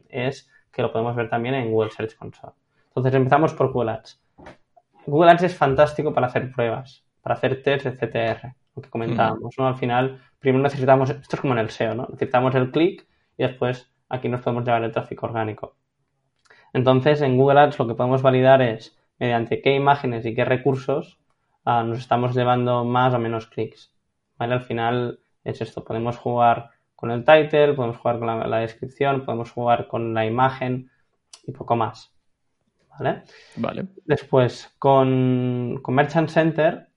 es 0.09 0.49
que 0.71 0.83
lo 0.83 0.93
podemos 0.93 1.17
ver 1.17 1.29
también 1.29 1.55
en 1.55 1.73
Google 1.73 1.91
Search 1.91 2.17
Console. 2.17 2.53
Entonces 2.89 3.15
empezamos 3.15 3.55
por 3.55 3.73
Google 3.73 3.93
Ads. 3.93 4.21
Google 5.07 5.31
Ads 5.31 5.43
es 5.45 5.57
fantástico 5.57 6.12
para 6.12 6.27
hacer 6.27 6.53
pruebas, 6.53 7.03
para 7.23 7.35
hacer 7.35 7.62
tests 7.62 7.85
de 7.85 7.97
CTR, 7.97 8.55
lo 8.77 8.83
que 8.83 8.91
comentábamos, 8.91 9.55
¿no? 9.59 9.67
Al 9.67 9.77
final, 9.77 10.21
primero 10.39 10.62
necesitamos, 10.62 11.11
esto 11.11 11.37
es 11.37 11.41
como 11.41 11.55
en 11.55 11.61
el 11.61 11.71
SEO, 11.71 11.95
¿no? 11.95 12.07
Necesitamos 12.11 12.55
el 12.55 12.71
clic 12.71 13.07
y 13.37 13.43
después 13.43 13.91
aquí 14.09 14.29
nos 14.29 14.43
podemos 14.43 14.65
llevar 14.65 14.85
el 14.85 14.93
tráfico 14.93 15.27
orgánico. 15.27 15.77
Entonces, 16.73 17.23
en 17.23 17.37
Google 17.37 17.61
Ads 17.61 17.79
lo 17.79 17.89
que 17.89 17.95
podemos 17.95 18.23
validar 18.23 18.62
es 18.62 18.99
mediante 19.19 19.62
qué 19.62 19.75
imágenes 19.75 20.27
y 20.27 20.35
qué 20.35 20.45
recursos 20.45 21.19
ah, 21.65 21.83
nos 21.83 21.99
estamos 21.99 22.35
llevando 22.35 22.85
más 22.85 23.15
o 23.15 23.19
menos 23.19 23.47
clics. 23.47 23.95
Al 24.39 24.61
final 24.61 25.21
es 25.45 25.61
esto, 25.62 25.85
podemos 25.85 26.19
jugar 26.19 26.71
con 26.95 27.11
el 27.11 27.25
title, 27.25 27.75
podemos 27.75 27.99
jugar 27.99 28.19
con 28.19 28.51
la, 28.51 28.59
descripción, 28.59 29.25
podemos 29.25 29.53
jugar 29.53 29.87
con 29.87 30.15
la 30.15 30.27
imagen 30.27 30.91
y 31.47 31.53
poco 31.53 31.77
más. 31.77 32.12
¿Vale? 32.99 33.23
Vale. 33.57 33.87
Después, 34.07 34.75
con, 34.79 35.83
Merchant 35.89 36.31
Center, 36.31 36.89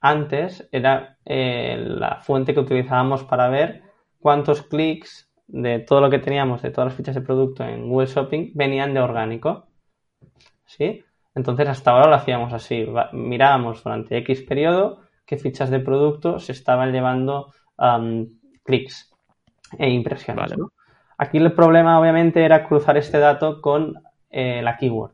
antes 0.00 0.68
era 0.72 1.18
eh, 1.24 1.76
la 1.78 2.16
fuente 2.16 2.54
que 2.54 2.60
utilizábamos 2.60 3.24
para 3.24 3.48
ver 3.48 3.82
cuántos 4.18 4.62
clics 4.62 5.30
de 5.46 5.80
todo 5.80 6.00
lo 6.00 6.10
que 6.10 6.18
teníamos, 6.18 6.62
de 6.62 6.70
todas 6.70 6.88
las 6.88 6.96
fichas 6.96 7.14
de 7.14 7.20
producto 7.20 7.64
en 7.64 7.88
Google 7.88 8.06
Shopping, 8.06 8.52
venían 8.54 8.94
de 8.94 9.00
orgánico. 9.00 9.66
¿Sí? 10.64 11.04
Entonces, 11.34 11.68
hasta 11.68 11.90
ahora 11.90 12.08
lo 12.08 12.14
hacíamos 12.14 12.52
así. 12.52 12.86
Mirábamos 13.12 13.82
durante 13.82 14.16
X 14.18 14.42
periodo 14.42 15.00
qué 15.26 15.38
fichas 15.38 15.70
de 15.70 15.80
producto 15.80 16.38
se 16.38 16.52
estaban 16.52 16.92
llevando 16.92 17.52
clics 18.64 19.12
e 19.78 19.88
impresiones. 19.90 20.54
Aquí 21.18 21.38
el 21.38 21.52
problema 21.52 22.00
obviamente 22.00 22.44
era 22.44 22.66
cruzar 22.66 22.96
este 22.96 23.18
dato 23.18 23.60
con 23.60 23.94
eh, 24.30 24.60
la 24.62 24.76
keyword, 24.76 25.12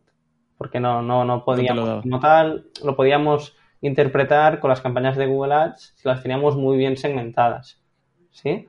porque 0.57 0.81
no, 0.81 1.03
no, 1.03 1.25
no 1.25 1.45
podíamos, 1.45 2.03
como 2.03 2.21
tal, 2.21 2.67
lo 2.85 2.97
podíamos 2.97 3.56
interpretar 3.81 4.61
con 4.61 4.71
las 4.71 4.81
campañas 4.81 5.17
de 5.17 5.27
Google 5.27 5.55
Ads 5.55 5.95
si 5.97 6.09
las 6.09 6.23
teníamos 6.23 6.57
muy 6.57 6.77
bien 6.77 6.97
segmentadas. 6.97 7.81
¿Sí? 8.31 8.69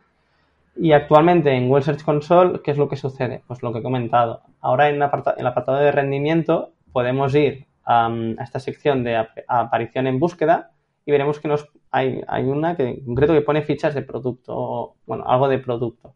Y 0.75 0.91
actualmente 0.91 1.51
en 1.51 1.67
Google 1.67 1.83
Search 1.83 2.03
Console, 2.03 2.61
¿qué 2.63 2.71
es 2.71 2.77
lo 2.77 2.87
que 2.87 2.95
sucede? 2.95 3.43
Pues 3.47 3.63
lo 3.63 3.73
que 3.73 3.79
he 3.79 3.83
comentado. 3.83 4.43
Ahora 4.61 4.89
en, 4.89 4.95
el 4.95 5.47
apartado 5.47 5.77
de 5.77 5.91
rendimiento 5.91 6.71
podemos 6.91 7.33
ir 7.33 7.65
a 7.83 8.11
esta 8.41 8.59
sección 8.59 9.03
de 9.03 9.25
aparición 9.47 10.07
en 10.07 10.19
búsqueda 10.19 10.71
y 11.05 11.11
veremos 11.11 11.39
que 11.39 11.47
nos 11.47 11.69
hay, 11.89 12.21
hay 12.27 12.43
una 12.43 12.75
que 12.75 12.89
en 12.89 13.05
concreto 13.05 13.33
que 13.33 13.41
pone 13.41 13.61
fichas 13.61 13.95
de 13.95 14.01
producto, 14.01 14.95
bueno, 15.05 15.23
algo 15.27 15.47
de 15.47 15.57
producto. 15.57 16.13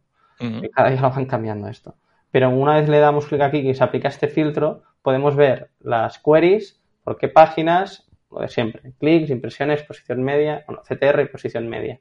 cada 0.74 0.90
día 0.90 1.02
lo 1.02 1.10
van 1.10 1.26
cambiando 1.26 1.68
esto. 1.68 1.96
Pero 2.30 2.50
una 2.50 2.76
vez 2.76 2.90
le 2.90 3.00
damos 3.00 3.26
clic 3.26 3.42
aquí 3.42 3.58
y 3.58 3.74
se 3.74 3.84
aplica 3.84 4.10
este 4.10 4.28
filtro, 4.28 4.84
podemos 5.02 5.36
ver 5.36 5.70
las 5.80 6.20
queries, 6.20 6.82
por 7.04 7.18
qué 7.18 7.30
páginas, 7.30 8.10
lo 8.32 8.42
de 8.42 8.48
siempre, 8.48 8.94
clics, 9.00 9.30
impresiones, 9.30 9.84
posición 9.84 10.24
media, 10.24 10.64
bueno, 10.68 10.82
CTR 10.82 11.22
y 11.22 11.26
posición 11.26 11.68
media. 11.68 12.00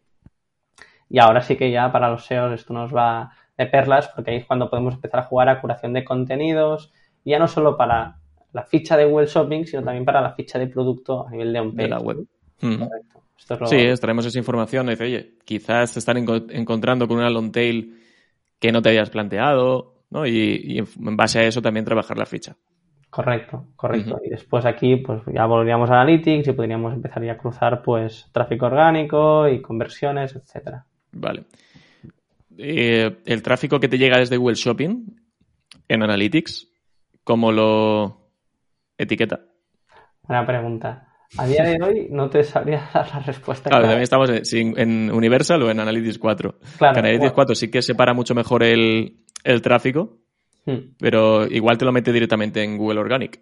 Y 1.09 1.19
ahora 1.19 1.43
sí 1.43 1.57
que 1.57 1.71
ya 1.71 1.91
para 1.91 2.09
los 2.09 2.25
SEOs 2.27 2.61
esto 2.61 2.73
nos 2.73 2.95
va 2.95 3.33
de 3.59 3.67
perlas, 3.67 4.09
porque 4.09 4.31
ahí 4.31 4.37
es 4.39 4.47
cuando 4.47 4.71
podemos 4.71 4.95
empezar 4.95 5.21
a 5.21 5.25
jugar 5.25 5.49
a 5.49 5.61
curación 5.61 5.93
de 5.93 6.05
contenidos, 6.05 6.93
ya 7.25 7.39
no 7.39 7.49
solo 7.49 7.77
para 7.77 8.17
la 8.53 8.63
ficha 8.65 8.97
de 8.97 9.05
Google 9.05 9.27
Shopping, 9.27 9.65
sino 9.65 9.83
también 9.83 10.05
para 10.05 10.21
la 10.21 10.33
ficha 10.33 10.59
de 10.59 10.67
producto 10.67 11.27
a 11.27 11.31
nivel 11.31 11.53
de 11.53 11.61
un 11.61 11.75
De 11.75 11.89
la 11.89 12.01
web. 12.01 12.27
Mm. 12.61 12.85
Sí, 13.67 13.77
extraemos 13.77 14.27
esa 14.27 14.39
información 14.39 14.87
y 14.87 14.91
dice, 14.91 15.05
oye, 15.05 15.35
quizás 15.45 15.93
te 15.93 15.99
están 15.99 16.19
encontrando 16.19 17.09
con 17.09 17.17
una 17.17 17.31
long 17.31 17.51
tail 17.51 17.99
que 18.59 18.71
no 18.71 18.83
te 18.83 18.91
habías 18.91 19.11
planteado, 19.11 20.05
¿no? 20.11 20.27
Y, 20.27 20.79
en 20.79 21.17
base 21.17 21.41
a 21.41 21.45
eso 21.45 21.63
también 21.63 21.85
trabajar 21.85 22.19
la 22.19 22.27
ficha. 22.27 22.57
Correcto, 23.11 23.67
correcto. 23.75 24.21
Y 24.25 24.31
después 24.31 24.65
aquí, 24.65 24.97
pues 24.97 25.21
ya 25.35 25.45
volveríamos 25.45 25.91
a 25.91 26.01
Analytics 26.01 26.49
y 26.49 26.53
podríamos 26.53 26.95
empezar 26.95 27.29
a 27.29 27.37
cruzar, 27.37 27.83
pues, 27.83 28.31
tráfico 28.33 28.67
orgánico 28.67 29.49
y 29.49 29.61
conversiones, 29.61 30.37
etcétera. 30.37 30.87
Vale. 31.13 31.45
Eh, 32.57 33.19
el 33.25 33.43
tráfico 33.43 33.81
que 33.81 33.89
te 33.89 33.99
llega 33.99 34.19
desde 34.19 34.37
Google 34.37 34.55
Shopping 34.55 35.07
en 35.89 36.03
Analytics, 36.03 36.69
¿cómo 37.25 37.51
lo 37.51 38.31
etiqueta? 38.97 39.41
Buena 40.23 40.47
pregunta. 40.47 41.09
A 41.39 41.47
día 41.47 41.65
de 41.65 41.79
hoy 41.83 42.09
no 42.11 42.29
te 42.29 42.43
sabría 42.45 42.89
dar 42.95 43.09
la 43.13 43.21
respuesta. 43.21 43.71
Claro, 43.71 43.85
también 43.85 44.03
estamos 44.03 44.31
en, 44.31 45.11
Universal 45.11 45.63
o 45.63 45.71
en 45.71 45.81
Analytics 45.81 46.19
4. 46.19 46.59
Claro, 46.79 46.99
en 46.99 47.05
Analytics 47.05 47.33
4 47.33 47.55
sí 47.55 47.71
que 47.71 47.83
separa 47.83 48.15
mucho 48.15 48.35
mejor 48.35 48.63
el, 48.63 49.25
tráfico, 49.63 50.19
hmm. 50.67 50.95
pero 50.99 51.47
igual 51.47 51.79
te 51.79 51.85
lo 51.85 51.93
mete 51.93 52.13
directamente 52.13 52.63
en 52.63 52.77
Google 52.77 53.01
Organic. 53.01 53.41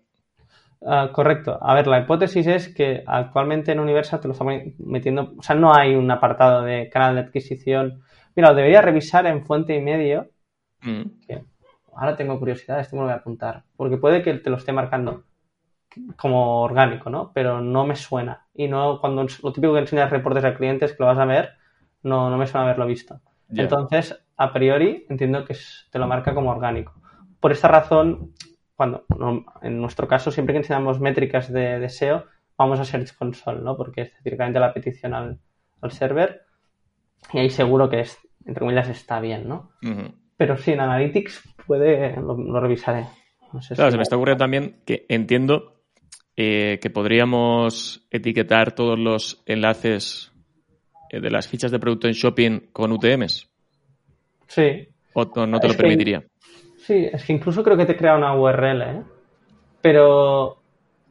Ah, 0.84 1.10
correcto. 1.12 1.58
A 1.60 1.74
ver, 1.74 1.86
la 1.86 2.00
hipótesis 2.00 2.46
es 2.46 2.72
que 2.72 3.02
actualmente 3.06 3.72
en 3.72 3.80
Universal 3.80 4.20
te 4.20 4.28
lo 4.28 4.32
estamos 4.32 4.54
metiendo, 4.78 5.34
o 5.36 5.42
sea, 5.42 5.56
no 5.56 5.74
hay 5.74 5.94
un 5.94 6.10
apartado 6.10 6.62
de 6.62 6.88
canal 6.88 7.16
de 7.16 7.22
adquisición. 7.22 8.02
Mira, 8.36 8.50
lo 8.50 8.54
debería 8.54 8.80
revisar 8.80 9.26
en 9.26 9.44
fuente 9.44 9.74
y 9.74 9.80
medio. 9.80 10.30
Hmm. 10.80 11.02
ahora 11.92 12.14
tengo 12.14 12.38
curiosidad, 12.38 12.78
esto 12.78 12.94
me 12.94 13.00
lo 13.00 13.06
voy 13.06 13.14
a 13.14 13.16
apuntar, 13.16 13.64
porque 13.76 13.96
puede 13.96 14.22
que 14.22 14.32
te 14.34 14.48
lo 14.48 14.56
esté 14.56 14.70
marcando 14.72 15.24
como 16.16 16.62
orgánico, 16.62 17.10
¿no? 17.10 17.32
Pero 17.34 17.60
no 17.60 17.84
me 17.84 17.96
suena. 17.96 18.46
Y 18.54 18.68
no, 18.68 19.00
cuando 19.00 19.26
lo 19.42 19.52
típico 19.52 19.74
que 19.74 19.80
enseñas 19.80 20.10
reportes 20.10 20.44
a 20.44 20.54
clientes 20.54 20.92
que 20.92 21.02
lo 21.02 21.06
vas 21.06 21.18
a 21.18 21.24
ver, 21.24 21.50
no, 22.02 22.30
no 22.30 22.36
me 22.36 22.46
suena 22.46 22.64
haberlo 22.64 22.86
visto. 22.86 23.20
Entonces, 23.50 24.16
a 24.36 24.52
priori, 24.52 25.06
entiendo 25.08 25.44
que 25.44 25.56
te 25.90 25.98
lo 25.98 26.06
marca 26.06 26.34
como 26.34 26.50
orgánico. 26.50 26.94
Por 27.40 27.52
esta 27.52 27.68
razón, 27.68 28.32
cuando 28.74 29.04
en 29.62 29.80
nuestro 29.80 30.08
caso, 30.08 30.30
siempre 30.30 30.52
que 30.52 30.58
enseñamos 30.58 31.00
métricas 31.00 31.52
de, 31.52 31.88
SEO, 31.88 32.24
vamos 32.56 32.80
a 32.80 32.84
Search 32.84 33.14
Console, 33.16 33.60
¿no? 33.60 33.76
Porque 33.76 34.02
es 34.02 34.12
directamente 34.22 34.60
la 34.60 34.72
petición 34.72 35.14
al, 35.14 35.40
server 35.90 36.42
y 37.32 37.38
ahí 37.38 37.50
seguro 37.50 37.88
que 37.88 38.00
es, 38.00 38.18
entre 38.44 38.60
comillas, 38.60 38.88
está 38.88 39.20
bien, 39.20 39.48
¿no? 39.48 39.70
Pero 40.36 40.56
sí, 40.56 40.72
en 40.72 40.80
Analytics 40.80 41.54
puede, 41.66 42.16
lo, 42.16 42.60
revisaré. 42.60 43.06
claro, 43.74 43.90
se 43.90 43.96
me 43.96 44.02
está 44.02 44.16
ocurriendo 44.16 44.44
también 44.44 44.80
que 44.84 45.06
entiendo 45.08 45.82
eh, 46.36 46.78
que 46.80 46.90
podríamos 46.90 48.06
etiquetar 48.12 48.72
todos 48.72 48.96
los 48.96 49.42
enlaces 49.46 50.32
eh, 51.10 51.20
de 51.20 51.30
las 51.30 51.48
fichas 51.48 51.72
de 51.72 51.80
producto 51.80 52.06
en 52.06 52.14
shopping 52.14 52.60
con 52.72 52.92
UTMs. 52.92 53.50
Sí. 54.46 54.88
¿O 55.14 55.24
no, 55.34 55.46
no 55.48 55.58
te 55.58 55.66
Es 55.66 55.72
lo 55.72 55.76
permitiría? 55.76 56.24
Sí, 56.88 57.06
es 57.12 57.22
que 57.22 57.34
incluso 57.34 57.62
creo 57.62 57.76
que 57.76 57.84
te 57.84 57.96
crea 57.98 58.16
una 58.16 58.34
URL, 58.34 58.82
¿eh? 58.82 59.02
Pero, 59.82 60.56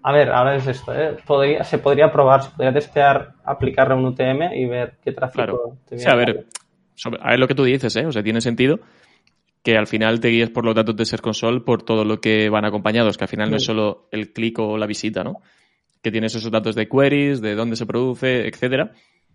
a 0.02 0.12
ver, 0.12 0.32
ahora 0.32 0.56
es 0.56 0.66
esto, 0.66 0.92
¿eh? 0.92 1.18
Podría, 1.24 1.64
se 1.64 1.78
podría 1.78 2.12
probar, 2.12 2.42
se 2.42 2.50
podría 2.50 2.74
testear, 2.74 3.34
aplicarle 3.46 3.94
un 3.94 4.06
UTM 4.06 4.56
y 4.56 4.66
ver 4.66 4.94
qué 5.04 5.12
tráfico 5.12 5.36
Claro. 5.44 5.78
te 5.88 6.00
Sí, 6.00 6.10
a 6.10 6.16
viene. 6.16 6.34
ver, 6.34 6.46
sobre- 6.96 7.20
a 7.22 7.30
ver 7.30 7.40
lo 7.40 7.48
que 7.48 7.54
tú 7.54 7.64
dices, 7.64 7.96
¿eh? 7.96 8.08
O 8.08 8.12
sea, 8.12 8.24
tiene 8.24 8.42
sentido 8.42 8.80
que 9.64 9.78
al 9.78 9.86
final 9.86 10.20
te 10.20 10.30
guíes 10.30 10.50
por 10.50 10.66
los 10.66 10.74
datos 10.74 10.96
de 10.96 11.06
Ser 11.06 11.22
Console 11.22 11.60
por 11.62 11.84
todo 11.84 12.04
lo 12.06 12.20
que 12.22 12.50
van 12.50 12.66
acompañados, 12.66 13.16
que 13.16 13.26
al 13.26 13.30
final 13.30 13.52
no 13.52 13.58
es 13.58 13.64
solo 13.64 14.08
el 14.12 14.34
clic 14.34 14.58
o 14.58 14.78
la 14.80 14.88
visita, 14.88 15.24
¿no? 15.24 15.42
Que 16.02 16.10
tienes 16.12 16.34
esos 16.34 16.50
datos 16.52 16.74
de 16.74 16.90
queries, 16.90 17.40
de 17.40 17.54
dónde 17.54 17.76
se 17.76 17.86
produce, 17.86 18.48
etcétera. 18.48 18.94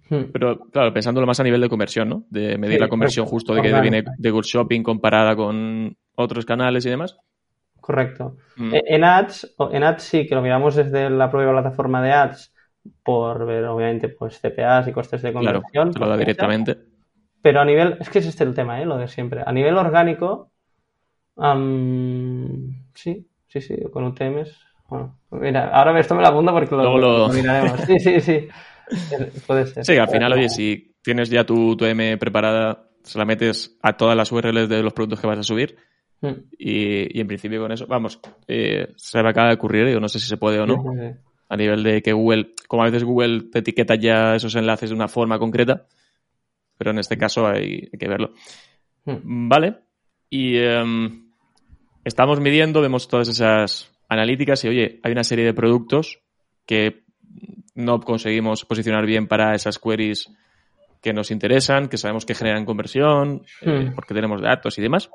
Hmm. 0.09 0.25
Pero, 0.33 0.59
claro, 0.71 0.93
pensándolo 0.93 1.27
más 1.27 1.41
a 1.41 1.45
nivel 1.45 1.61
de 1.61 1.69
conversión, 1.69 2.09
¿no? 2.09 2.25
De 2.29 2.59
medir 2.59 2.77
Sí, 2.77 2.81
la 2.81 2.89
conversión 2.89 3.25
correcto. 3.27 3.35
justo 3.37 3.55
de 3.55 3.63
que 3.63 3.81
viene 3.81 4.05
de 4.19 4.31
Google 4.31 4.47
Shopping 4.49 4.83
comparada 4.83 5.35
con 5.37 5.97
otros 6.17 6.45
canales 6.45 6.85
y 6.87 6.91
demás. 6.91 7.17
Correcto. 7.81 8.37
Mm. 8.57 8.75
Eh, 8.75 8.83
En 8.87 9.05
Ads, 9.05 9.55
en 9.73 9.83
Ads 9.85 10.03
sí 10.03 10.27
que 10.27 10.35
lo 10.35 10.43
miramos 10.43 10.75
desde 10.77 11.11
la 11.11 11.31
propia 11.31 11.51
plataforma 11.51 12.03
de 12.03 12.13
Ads 12.13 12.53
por 13.03 13.47
ver, 13.47 13.65
obviamente, 13.65 14.09
pues 14.09 14.41
CPAs 14.41 14.89
y 14.89 14.93
costes 14.93 15.23
de 15.23 15.33
Claro, 15.33 15.63
conversión. 15.63 15.93
te 15.93 15.99
lo 15.99 16.07
da 16.07 16.13
por 16.13 16.19
fecha. 16.19 16.25
directamente. 16.25 16.77
Pero 17.43 17.61
a 17.61 17.65
nivel, 17.65 17.97
es 18.01 18.09
que 18.11 18.19
es 18.21 18.27
este 18.27 18.45
el 18.45 18.55
tema, 18.55 18.81
¿eh? 18.81 18.87
Lo 18.87 18.97
de 18.99 19.09
siempre. 19.09 19.43
A 19.45 19.53
nivel 19.53 19.77
orgánico, 19.77 20.51
sí, 22.95 23.27
sí, 23.49 23.61
sí, 23.61 23.77
con 23.93 24.05
UTMs. 24.05 24.57
Bueno, 24.89 25.19
mira, 25.31 25.69
ahora 25.71 25.99
esto 25.99 26.15
me 26.15 26.23
lo 26.23 26.29
apunto 26.29 26.53
porque 26.53 26.75
lo, 26.75 26.99
lo- 26.99 27.29
lo 27.29 27.33
miraremos. 27.33 27.81
Sí, 27.87 27.99
sí, 27.99 28.21
sí. 28.21 28.49
Puede 29.47 29.67
ser. 29.67 29.85
Sí, 29.85 29.97
al 29.97 30.09
final, 30.09 30.33
oye, 30.33 30.49
si 30.49 30.95
tienes 31.03 31.31
ya 31.31 31.45
tu, 31.45 31.77
tu 31.77 31.85
M 31.85 32.17
preparada, 32.19 32.89
se 33.03 33.19
la 33.19 33.25
metes 33.25 33.77
a 33.83 33.97
todas 33.97 34.17
las 34.17 34.31
URLs 34.31 34.69
de 34.69 34.83
los 34.83 34.93
productos 34.93 35.21
que 35.21 35.27
vas 35.27 35.39
a 35.39 35.43
subir 35.43 35.77
Mm. 36.23 36.35
y, 36.57 37.19
y 37.19 37.21
en 37.21 37.27
principio 37.27 37.61
con 37.61 37.73
eso, 37.73 37.85
vamos, 37.89 38.21
eh, 38.47 38.93
se 38.95 39.21
me 39.25 39.29
acaba 39.31 39.49
de 39.49 39.55
ocurrir, 39.55 39.89
yo 39.89 39.99
no 39.99 40.09
sé 40.09 40.21
si 40.21 40.29
se 40.29 40.37
puede 40.37 40.61
o 40.61 40.67
no, 40.67 40.75
Sí, 40.77 40.89
sí, 40.93 41.09
sí. 41.09 41.19
a 41.49 41.57
nivel 41.57 41.83
de 41.83 42.01
que 42.01 42.13
Google, 42.13 42.55
como 42.69 42.83
a 42.83 42.87
veces 42.87 43.03
Google 43.03 43.49
te 43.51 43.59
etiqueta 43.59 43.97
ya 43.97 44.37
esos 44.37 44.55
enlaces 44.55 44.91
de 44.91 44.95
una 44.95 45.09
forma 45.09 45.41
concreta, 45.41 45.89
pero 46.79 46.93
en 46.93 47.01
este 47.01 47.19
caso 47.19 47.49
hay, 47.49 47.89
hay 47.93 47.99
que 47.99 48.07
verlo. 48.09 48.35
Mm. 49.05 49.49
Vale, 49.49 49.79
y 50.31 50.59
em, 50.59 51.29
estamos 52.05 52.39
midiendo, 52.39 52.81
vemos 52.81 53.09
todas 53.09 53.27
esas 53.29 53.91
analíticas 54.09 54.63
y 54.65 54.69
oye, 54.69 55.01
hay 55.03 55.11
una 55.11 55.25
serie 55.25 55.45
de 55.45 55.55
productos 55.55 56.21
que 56.67 57.02
no 57.75 58.01
conseguimos 58.01 58.65
posicionar 58.65 59.07
bien 59.07 59.27
para 59.27 59.55
esas 59.55 59.79
queries 59.79 60.31
que 61.01 61.13
nos 61.13 61.31
interesan, 61.31 61.89
que 61.89 61.97
sabemos 61.99 62.25
que 62.27 62.35
generan 62.35 62.65
conversión, 62.65 63.43
eh, 63.61 63.91
Mm. 63.91 63.95
porque 63.95 64.15
tenemos 64.15 64.41
datos 64.41 64.79
y 64.79 64.83
demás. 64.83 65.11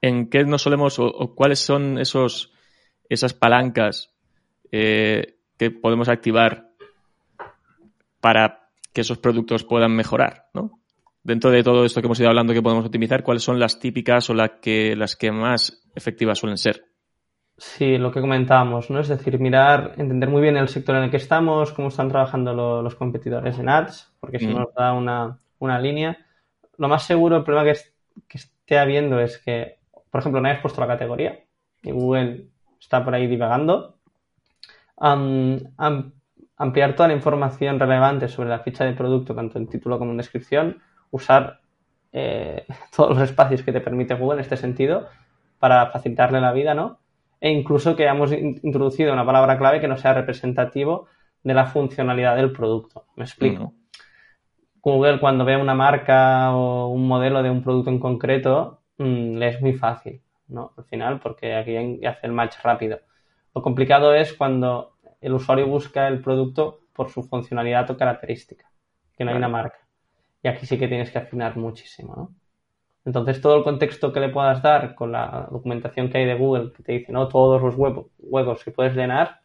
¿En 0.00 0.30
qué 0.30 0.44
nos 0.44 0.62
solemos 0.62 0.98
o, 0.98 1.06
o 1.06 1.34
cuáles 1.34 1.58
son 1.58 1.98
esos 1.98 2.52
esas 3.08 3.32
palancas 3.34 4.14
eh, 4.70 5.36
que 5.58 5.70
podemos 5.70 6.08
activar 6.08 6.68
para 8.20 8.68
que 8.92 9.00
esos 9.02 9.18
productos 9.18 9.64
puedan 9.64 9.94
mejorar, 9.94 10.46
¿no? 10.54 10.78
Dentro 11.22 11.50
de 11.50 11.62
todo 11.62 11.84
esto 11.84 12.00
que 12.00 12.06
hemos 12.06 12.20
ido 12.20 12.28
hablando 12.28 12.52
que 12.52 12.62
podemos 12.62 12.84
optimizar, 12.86 13.22
¿cuáles 13.22 13.42
son 13.42 13.58
las 13.58 13.78
típicas 13.80 14.28
o 14.30 14.34
las 14.34 14.52
que, 14.62 14.94
las 14.96 15.16
que 15.16 15.30
más 15.32 15.82
efectivas 15.94 16.38
suelen 16.38 16.58
ser? 16.58 16.84
Sí, 17.58 17.98
lo 17.98 18.12
que 18.12 18.20
comentábamos, 18.20 18.88
¿no? 18.90 19.00
Es 19.00 19.08
decir, 19.08 19.38
mirar, 19.40 19.94
entender 19.96 20.28
muy 20.28 20.40
bien 20.40 20.56
el 20.56 20.68
sector 20.68 20.94
en 20.96 21.04
el 21.04 21.10
que 21.10 21.16
estamos, 21.16 21.72
cómo 21.72 21.88
están 21.88 22.08
trabajando 22.08 22.54
lo- 22.54 22.82
los 22.82 22.94
competidores 22.94 23.58
en 23.58 23.68
ads, 23.68 24.14
porque 24.20 24.36
eso 24.36 24.50
Mm. 24.50 24.54
nos 24.54 24.72
da 24.74 24.92
una, 24.92 25.40
una 25.58 25.78
línea. 25.80 26.18
Lo 26.76 26.88
más 26.88 27.02
seguro, 27.04 27.36
el 27.36 27.42
problema 27.44 27.64
que, 27.64 27.72
es- 27.72 27.92
que 28.28 28.38
esté 28.38 28.78
habiendo 28.78 29.18
es 29.20 29.38
que, 29.38 29.78
por 30.10 30.20
ejemplo, 30.20 30.40
no 30.40 30.48
hayas 30.48 30.60
puesto 30.62 30.80
la 30.80 30.86
categoría 30.86 31.40
y 31.82 31.90
Google 31.90 32.48
está 32.80 33.04
por 33.04 33.14
ahí 33.14 33.26
divagando. 33.26 33.98
Am- 34.96 36.12
ampliar 36.56 36.94
toda 36.96 37.08
la 37.08 37.14
información 37.14 37.78
relevante 37.78 38.28
sobre 38.28 38.48
la 38.48 38.58
ficha 38.60 38.84
de 38.84 38.92
producto, 38.92 39.34
tanto 39.34 39.58
en 39.58 39.68
título 39.68 39.98
como 39.98 40.10
en 40.10 40.16
descripción, 40.16 40.82
usar 41.10 41.60
eh, 42.12 42.66
todos 42.96 43.10
los 43.16 43.28
espacios 43.28 43.62
que 43.62 43.72
te 43.72 43.80
permite 43.80 44.14
Google 44.14 44.36
en 44.38 44.40
este 44.40 44.56
sentido 44.56 45.08
para 45.58 45.86
facilitarle 45.90 46.40
la 46.40 46.52
vida, 46.52 46.74
¿no? 46.74 46.98
E 47.40 47.50
incluso 47.50 47.94
que 47.94 48.02
hayamos 48.04 48.32
in- 48.32 48.60
introducido 48.62 49.12
una 49.12 49.24
palabra 49.26 49.58
clave 49.58 49.80
que 49.80 49.88
no 49.88 49.96
sea 49.96 50.14
representativo 50.14 51.06
de 51.42 51.54
la 51.54 51.66
funcionalidad 51.66 52.36
del 52.36 52.52
producto. 52.52 53.06
Me 53.16 53.24
explico. 53.24 53.74
Google 54.82 55.20
cuando 55.20 55.44
ve 55.44 55.56
una 55.56 55.74
marca 55.74 56.54
o 56.54 56.88
un 56.88 57.06
modelo 57.06 57.42
de 57.42 57.50
un 57.50 57.62
producto 57.62 57.90
en 57.90 57.98
concreto, 57.98 58.80
mm, 58.98 59.36
le 59.36 59.48
es 59.48 59.60
muy 59.60 59.74
fácil, 59.74 60.22
¿no? 60.48 60.72
Al 60.76 60.84
final, 60.84 61.20
porque 61.20 61.54
aquí 61.54 62.04
hace 62.06 62.26
el 62.26 62.32
match 62.32 62.56
rápido. 62.62 63.00
Lo 63.54 63.62
complicado 63.62 64.14
es 64.14 64.32
cuando 64.32 64.96
el 65.20 65.34
usuario 65.34 65.66
busca 65.66 66.08
el 66.08 66.20
producto 66.20 66.80
por 66.92 67.10
su 67.10 67.22
funcionalidad 67.22 67.90
o 67.90 67.96
característica, 67.96 68.70
que 69.16 69.24
no 69.24 69.30
hay 69.30 69.36
una 69.36 69.48
marca. 69.48 69.78
Y 70.42 70.48
aquí 70.48 70.66
sí 70.66 70.78
que 70.78 70.88
tienes 70.88 71.10
que 71.10 71.18
afinar 71.18 71.56
muchísimo, 71.56 72.14
¿no? 72.16 72.34
Entonces, 73.04 73.40
todo 73.40 73.56
el 73.56 73.64
contexto 73.64 74.12
que 74.12 74.20
le 74.20 74.28
puedas 74.28 74.62
dar 74.62 74.94
con 74.94 75.12
la 75.12 75.48
documentación 75.50 76.10
que 76.10 76.18
hay 76.18 76.26
de 76.26 76.34
Google, 76.34 76.72
que 76.72 76.82
te 76.82 76.92
dice, 76.92 77.12
no, 77.12 77.28
todos 77.28 77.62
los 77.62 77.74
huevos, 77.74 78.06
huevos 78.18 78.62
que 78.64 78.70
puedes 78.70 78.94
llenar, 78.94 79.40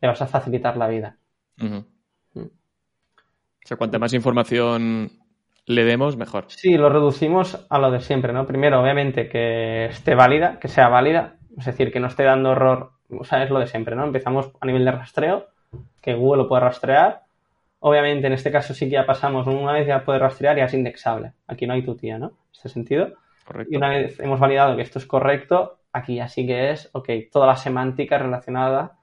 le 0.00 0.08
vas 0.08 0.20
a 0.20 0.26
facilitar 0.26 0.76
la 0.76 0.88
vida. 0.88 1.16
Mm. 1.56 1.78
O 2.36 3.66
sea, 3.66 3.76
cuanta 3.78 3.98
más 3.98 4.12
información 4.12 5.10
le 5.66 5.84
demos, 5.84 6.16
mejor. 6.16 6.44
Sí, 6.48 6.76
lo 6.76 6.90
reducimos 6.90 7.66
a 7.70 7.78
lo 7.78 7.90
de 7.90 8.00
siempre, 8.00 8.32
¿no? 8.32 8.46
Primero, 8.46 8.82
obviamente, 8.82 9.28
que 9.28 9.86
esté 9.86 10.14
válida, 10.14 10.58
que 10.58 10.68
sea 10.68 10.88
válida, 10.88 11.36
es 11.56 11.64
decir, 11.64 11.90
que 11.90 12.00
no 12.00 12.08
esté 12.08 12.24
dando 12.24 12.52
error, 12.52 12.92
o 13.08 13.24
sea, 13.24 13.42
es 13.42 13.50
lo 13.50 13.58
de 13.58 13.66
siempre, 13.66 13.96
¿no? 13.96 14.04
Empezamos 14.04 14.50
a 14.60 14.66
nivel 14.66 14.84
de 14.84 14.92
rastreo, 14.92 15.46
que 16.02 16.14
Google 16.14 16.42
lo 16.42 16.48
puede 16.48 16.64
rastrear. 16.64 17.23
Obviamente, 17.86 18.26
en 18.26 18.32
este 18.32 18.50
caso 18.50 18.72
sí 18.74 18.86
que 18.86 18.92
ya 18.92 19.04
pasamos, 19.06 19.46
una 19.46 19.72
vez 19.72 19.86
ya 19.86 20.04
puede 20.04 20.18
rastrear, 20.18 20.56
ya 20.56 20.64
es 20.64 20.74
indexable. 20.74 21.34
Aquí 21.46 21.66
no 21.66 21.74
hay 21.74 21.82
tutía, 21.84 22.18
¿no? 22.18 22.28
En 22.28 22.34
este 22.52 22.68
sentido. 22.70 23.08
Y 23.08 23.44
Correcto. 23.44 23.76
una 23.76 23.90
vez 23.90 24.18
hemos 24.20 24.40
validado 24.40 24.74
que 24.76 24.82
esto 24.82 24.98
es 24.98 25.06
correcto, 25.06 25.80
aquí 25.92 26.16
ya 26.16 26.28
sí 26.28 26.46
que 26.46 26.70
es, 26.70 26.88
ok, 26.92 27.08
toda 27.30 27.46
la 27.46 27.56
semántica 27.56 28.16
relacionada 28.18 28.98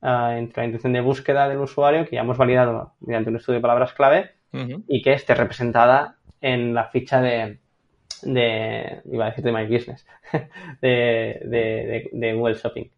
ah, 0.00 0.34
entre 0.38 0.62
la 0.62 0.66
intención 0.66 0.94
de 0.94 1.02
búsqueda 1.02 1.48
del 1.48 1.58
usuario, 1.58 2.06
que 2.06 2.16
ya 2.16 2.22
hemos 2.22 2.38
validado 2.38 2.94
mediante 3.00 3.28
un 3.30 3.36
estudio 3.36 3.58
de 3.58 3.62
palabras 3.62 3.92
clave, 3.92 4.30
y 4.88 5.02
que 5.02 5.12
esté 5.12 5.34
representada 5.34 6.16
en 6.40 6.72
la 6.74 6.84
ficha 6.88 7.20
de, 7.20 7.58
de 8.22 9.02
iba 9.12 9.26
a 9.26 9.28
decir 9.30 9.44
de 9.44 9.52
My 9.52 9.66
Business, 9.66 10.06
de, 10.82 11.40
de, 11.44 11.50
de- 11.50 12.10
de 12.12 12.32
Google 12.34 12.54
Shopping. 12.54 12.90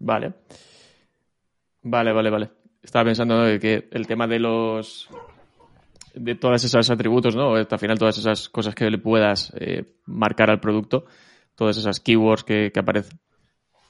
Vale. 0.00 0.32
Vale, 1.82 2.12
vale, 2.12 2.30
vale. 2.30 2.50
Estaba 2.82 3.04
pensando 3.04 3.36
¿no? 3.36 3.60
que 3.60 3.88
el 3.92 4.06
tema 4.06 4.26
de 4.26 4.38
los. 4.40 5.08
de 6.14 6.34
todas 6.34 6.64
esas 6.64 6.90
atributos, 6.90 7.36
¿no? 7.36 7.54
Al 7.54 7.78
final, 7.78 7.98
todas 7.98 8.18
esas 8.18 8.48
cosas 8.48 8.74
que 8.74 8.90
le 8.90 8.98
puedas 8.98 9.52
eh, 9.58 9.84
marcar 10.06 10.50
al 10.50 10.60
producto, 10.60 11.04
todas 11.54 11.76
esas 11.76 12.00
keywords 12.00 12.44
que, 12.44 12.70
que 12.72 12.80
aparecen. 12.80 13.18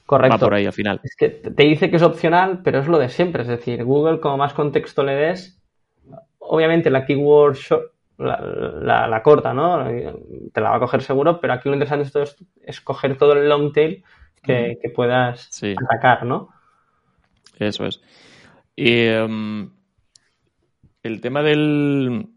Correcto. 0.05 0.35
Va 0.35 0.39
por 0.39 0.53
ahí 0.53 0.65
al 0.65 0.73
final. 0.73 0.99
Es 1.03 1.15
que 1.15 1.29
te 1.29 1.63
dice 1.63 1.89
que 1.89 1.95
es 1.95 2.03
opcional, 2.03 2.61
pero 2.63 2.79
es 2.79 2.87
lo 2.87 2.99
de 2.99 3.09
siempre. 3.09 3.41
Es 3.43 3.47
decir, 3.47 3.83
Google, 3.83 4.19
como 4.19 4.37
más 4.37 4.53
contexto 4.53 5.01
le 5.03 5.15
des, 5.15 5.59
obviamente 6.39 6.89
la 6.89 7.05
keyword 7.05 7.55
short, 7.55 7.91
la, 8.19 8.39
la- 8.39 9.07
la 9.07 9.23
corta, 9.23 9.53
¿no? 9.53 9.85
Te 10.53 10.61
la 10.61 10.69
va 10.69 10.75
a 10.75 10.79
coger 10.79 11.01
seguro, 11.01 11.39
pero 11.41 11.53
aquí 11.53 11.67
lo 11.69 11.75
interesante 11.75 12.05
es, 12.05 12.11
todo 12.11 12.23
esto- 12.23 12.45
es 12.63 12.79
coger 12.81 13.17
todo 13.17 13.33
el 13.33 13.49
long 13.49 13.71
tail 13.73 14.03
que, 14.43 14.77
que 14.81 14.89
puedas 14.89 15.47
Sí. 15.51 15.73
atacar, 15.89 16.25
¿no? 16.25 16.49
Eso 17.57 17.85
es. 17.85 18.01
Em, 18.75 19.69
el 21.03 21.21
tema 21.21 21.41
del. 21.43 22.27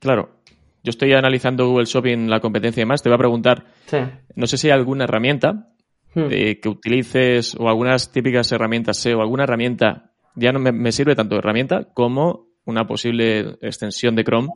Claro, 0.00 0.40
yo 0.82 0.90
estoy 0.90 1.12
analizando 1.12 1.68
Google 1.68 1.86
Shopping, 1.86 2.28
la 2.28 2.40
competencia 2.40 2.80
y 2.80 2.84
demás. 2.84 3.02
Te 3.02 3.08
voy 3.08 3.14
a 3.16 3.18
preguntar, 3.18 3.66
Sí. 3.86 3.98
no 4.34 4.46
sé 4.46 4.58
si 4.58 4.68
hay 4.68 4.74
alguna 4.74 5.04
herramienta 5.04 5.68
Hmm. 6.14 6.28
eh, 6.30 6.58
que 6.60 6.68
utilices 6.70 7.54
o 7.58 7.68
algunas 7.68 8.10
típicas 8.12 8.50
herramientas 8.52 8.96
SEO, 8.98 9.20
alguna 9.20 9.44
herramienta, 9.44 10.12
ya 10.34 10.52
no 10.52 10.58
me, 10.58 10.72
me 10.72 10.90
sirve 10.90 11.14
tanto 11.14 11.36
herramienta 11.36 11.84
como 11.92 12.46
una 12.64 12.86
posible 12.86 13.56
extensión 13.60 14.16
de 14.16 14.24
Chrome 14.24 14.48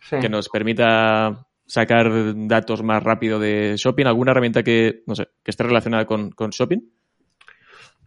Sí. 0.00 0.16
que 0.20 0.28
nos 0.28 0.48
permita 0.48 1.46
sacar 1.66 2.10
datos 2.46 2.82
más 2.82 3.02
rápido 3.02 3.38
de 3.38 3.74
shopping, 3.76 4.06
alguna 4.06 4.30
herramienta 4.32 4.62
que, 4.62 5.02
no 5.06 5.14
sé, 5.14 5.26
que 5.42 5.50
esté 5.50 5.64
relacionada 5.64 6.04
con, 6.06 6.30
con 6.30 6.50
shopping, 6.50 6.78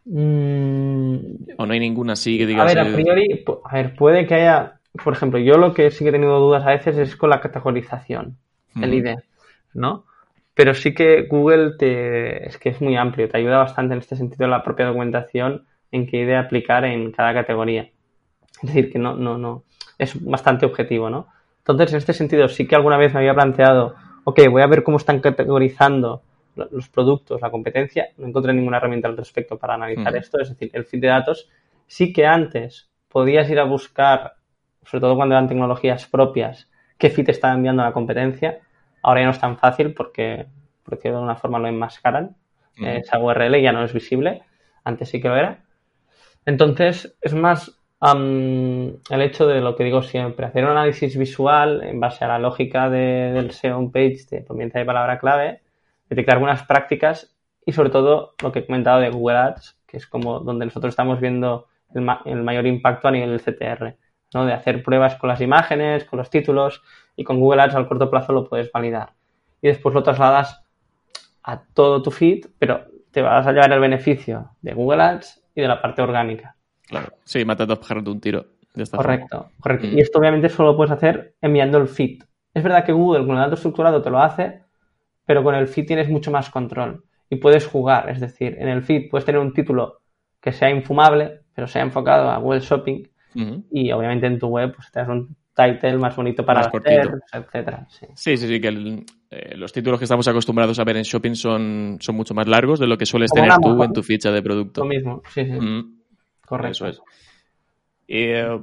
Mm, 0.06 1.16
o 1.58 1.66
no 1.66 1.74
hay 1.74 1.80
ninguna 1.80 2.14
así 2.14 2.38
que 2.38 2.44
A 2.44 2.48
digas. 2.48 2.74
ver, 2.74 2.80
a 2.80 2.94
priori, 2.94 3.46
a 3.66 3.76
ver, 3.76 3.96
puede 3.96 4.26
que 4.26 4.34
haya, 4.36 4.80
por 5.04 5.14
ejemplo, 5.14 5.40
yo 5.40 5.58
lo 5.58 5.74
que 5.74 5.92
sí 5.92 6.04
que 6.04 6.10
he 6.10 6.12
tenido 6.14 6.40
dudas 6.40 6.64
a 6.66 6.72
veces 6.72 6.98
es 6.98 7.16
con 7.16 7.30
la 7.30 7.40
categorización, 7.40 8.38
el 8.82 8.94
Ujú. 8.94 9.08
ID, 9.08 9.16
¿no? 9.74 10.06
Pero 10.54 10.74
sí 10.74 10.94
que 10.94 11.28
Google 11.30 11.74
te, 11.78 12.48
es 12.48 12.58
que 12.58 12.70
es 12.70 12.82
muy 12.82 12.96
amplio, 12.98 13.30
te 13.30 13.38
ayuda 13.38 13.58
bastante 13.60 13.94
en 13.94 14.00
este 14.00 14.16
sentido 14.16 14.48
la 14.48 14.64
propia 14.64 14.88
documentación 14.88 15.66
en 15.92 16.08
qué 16.08 16.18
idea 16.22 16.40
aplicar 16.42 16.84
en 16.86 17.12
cada 17.12 17.34
categoría. 17.34 17.90
Es 18.62 18.74
decir, 18.74 18.92
que 18.92 19.00
no, 19.00 19.16
no, 19.16 19.38
no, 19.38 19.64
es 19.98 20.24
bastante 20.24 20.66
objetivo, 20.66 21.10
¿no? 21.10 21.28
Entonces, 21.60 21.92
en 21.94 21.98
este 22.00 22.14
sentido, 22.14 22.48
sí 22.50 22.68
que 22.68 22.76
alguna 22.76 22.98
vez 22.98 23.14
me 23.14 23.20
había 23.20 23.34
planteado, 23.34 23.96
ok, 24.24 24.40
voy 24.50 24.62
a 24.62 24.68
ver 24.68 24.84
cómo 24.84 24.98
están 24.98 25.20
categorizando 25.20 26.24
los 26.56 26.90
productos, 26.90 27.42
la 27.42 27.50
competencia, 27.50 28.10
no 28.18 28.28
encontré 28.28 28.54
ninguna 28.54 28.78
herramienta 28.78 29.08
al 29.08 29.18
respecto 29.18 29.58
para 29.58 29.76
analizar 29.76 30.16
esto, 30.16 30.40
es 30.40 30.50
decir, 30.50 30.70
el 30.74 30.86
feed 30.86 31.02
de 31.02 31.08
datos, 31.08 31.50
sí 31.88 32.12
que 32.12 32.26
antes 32.26 32.90
podías 33.08 33.50
ir 33.50 33.60
a 33.60 33.64
buscar, 33.64 34.34
sobre 34.84 35.02
todo 35.02 35.16
cuando 35.16 35.36
eran 35.36 35.48
tecnologías 35.48 36.06
propias, 36.08 36.70
qué 36.98 37.10
feed 37.10 37.30
está 37.30 37.52
enviando 37.54 37.84
la 37.84 37.94
competencia, 37.94 38.60
ahora 39.02 39.22
ya 39.22 39.26
no 39.26 39.32
es 39.32 39.40
tan 39.40 39.58
fácil 39.58 39.94
porque, 39.94 40.46
porque 40.84 41.10
de 41.10 41.16
alguna 41.16 41.36
forma 41.36 41.60
lo 41.60 41.68
enmascaran, 41.68 42.36
esa 42.76 43.20
URL 43.20 43.62
ya 43.62 43.72
no 43.72 43.84
es 43.84 43.94
visible, 43.94 44.42
antes 44.84 45.10
sí 45.10 45.22
que 45.22 45.28
lo 45.28 45.36
era. 45.36 45.64
Entonces, 46.46 47.16
es 47.22 47.34
más 47.34 47.78
el 48.02 49.22
hecho 49.22 49.46
de 49.46 49.62
lo 49.62 49.76
que 49.76 49.84
digo 49.84 50.02
siempre, 50.02 50.48
hacer 50.48 50.64
un 50.64 50.72
análisis 50.72 51.16
visual 51.18 51.84
en 51.84 52.00
base 52.00 52.26
a 52.26 52.30
la 52.30 52.40
lógica 52.40 52.90
del 52.90 53.52
SEO 53.52 53.78
on 53.78 53.92
page 53.92 54.26
de 54.32 54.42
provincia 54.42 54.80
de 54.80 54.86
palabra 54.86 55.20
clave, 55.20 55.62
detectar 56.12 56.36
algunas 56.36 56.64
prácticas 56.64 57.34
y 57.66 57.72
sobre 57.72 57.90
todo 57.90 58.36
lo 58.44 58.52
que 58.52 58.60
he 58.60 58.66
comentado 58.66 59.00
de 59.00 59.10
Google 59.10 59.38
Ads, 59.38 59.80
que 59.88 59.96
es 59.96 60.06
como 60.06 60.42
donde 60.42 60.66
nosotros 60.66 60.92
estamos 60.92 61.22
viendo 61.22 61.68
el, 61.96 62.06
el 62.26 62.44
mayor 62.44 62.68
impacto 62.68 63.08
a 63.08 63.12
nivel 63.12 63.30
del 63.30 63.40
CTR, 63.40 63.96
¿no? 64.34 64.46
de 64.46 64.52
hacer 64.52 64.84
pruebas 64.84 65.16
con 65.16 65.30
las 65.30 65.40
imágenes, 65.40 66.04
con 66.04 66.20
los 66.20 66.30
títulos 66.30 66.84
y 67.16 67.24
con 67.24 67.40
Google 67.40 67.62
Ads 67.62 67.76
al 67.76 67.88
corto 67.88 68.10
plazo 68.10 68.34
lo 68.34 68.48
puedes 68.48 68.70
validar. 68.74 69.14
Y 69.62 69.70
después 69.70 69.96
lo 69.96 70.04
trasladas 70.04 70.66
a 71.44 71.64
todo 71.74 72.02
tu 72.02 72.12
feed, 72.12 72.48
pero 72.60 72.88
te 73.12 73.22
vas 73.22 73.48
a 73.48 73.54
llevar 73.54 73.72
el 73.72 73.80
beneficio 73.80 74.52
de 74.62 74.74
Google 74.74 75.02
Ads 75.02 75.42
y 75.56 75.62
de 75.62 75.68
la 75.70 75.82
parte 75.82 76.02
orgánica. 76.02 76.58
Claro. 76.88 77.14
Sí, 77.24 77.46
mata 77.46 77.66
dos 77.66 77.80
pájaros 77.80 78.04
de 78.04 78.12
un 78.12 78.20
tiro. 78.20 78.46
correcto, 78.92 79.50
correcto. 79.62 79.88
Mm. 79.88 79.98
Y 79.98 80.02
esto 80.02 80.20
obviamente 80.20 80.50
solo 80.50 80.72
lo 80.72 80.78
puedes 80.78 80.92
hacer 80.92 81.36
enviando 81.40 81.78
el 81.78 81.88
feed. 81.88 82.22
Es 82.54 82.64
verdad 82.64 82.84
que 82.84 82.92
Google 82.92 83.26
con 83.26 83.38
el 83.38 83.44
dato 83.44 83.56
estructurado 83.56 84.02
te 84.02 84.10
lo 84.10 84.20
hace, 84.20 84.64
pero 85.32 85.46
con 85.46 85.56
el 85.56 85.70
feed 85.70 85.86
tienes 85.86 86.10
mucho 86.10 86.30
más 86.30 86.50
control 86.50 87.06
y 87.30 87.38
puedes 87.38 87.66
jugar. 87.66 88.10
Es 88.10 88.20
decir, 88.20 88.58
en 88.60 88.68
el 88.68 88.84
feed 88.84 89.10
puedes 89.10 89.24
tener 89.24 89.40
un 89.40 89.54
título 89.54 90.02
que 90.42 90.52
sea 90.52 90.70
infumable, 90.70 91.44
pero 91.56 91.68
sea 91.68 91.84
enfocado 91.84 92.30
a 92.30 92.38
Google 92.38 92.60
Shopping 92.60 93.08
y 93.72 93.94
obviamente 93.94 94.28
en 94.28 94.38
tu 94.38 94.48
web 94.48 94.74
pues 94.76 94.92
te 94.92 95.00
das 95.00 95.08
un 95.08 95.34
title 95.56 96.00
más 96.00 96.18
bonito 96.18 96.44
para 96.46 96.60
hacer, 96.60 97.10
etcétera. 97.32 97.88
Sí. 97.88 98.08
sí, 98.14 98.36
sí, 98.36 98.60
que 98.60 99.06
eh, 99.30 99.56
los 99.56 99.72
títulos 99.72 100.02
que 100.02 100.04
estamos 100.04 100.28
acostumbrados 100.28 100.78
a 100.80 100.84
ver 100.84 100.98
en 100.98 101.04
shopping 101.04 101.36
son, 101.36 101.98
son 102.02 102.16
mucho 102.18 102.34
más 102.34 102.50
largos 102.50 102.78
de 102.78 102.88
lo 102.88 102.98
que 102.98 103.06
sueles 103.06 103.32
tener 103.32 103.54
tú 103.64 103.82
en 103.82 103.94
tu 103.94 104.04
ficha 104.04 104.34
de 104.34 104.42
producto. 104.42 104.82
Lo 104.82 104.88
mismo, 104.88 105.22
sí, 105.34 105.46
sí. 105.46 105.58
Correcto. 106.46 106.88
Eso 106.88 106.88
es. 106.88 107.02
Eh, 108.10 108.60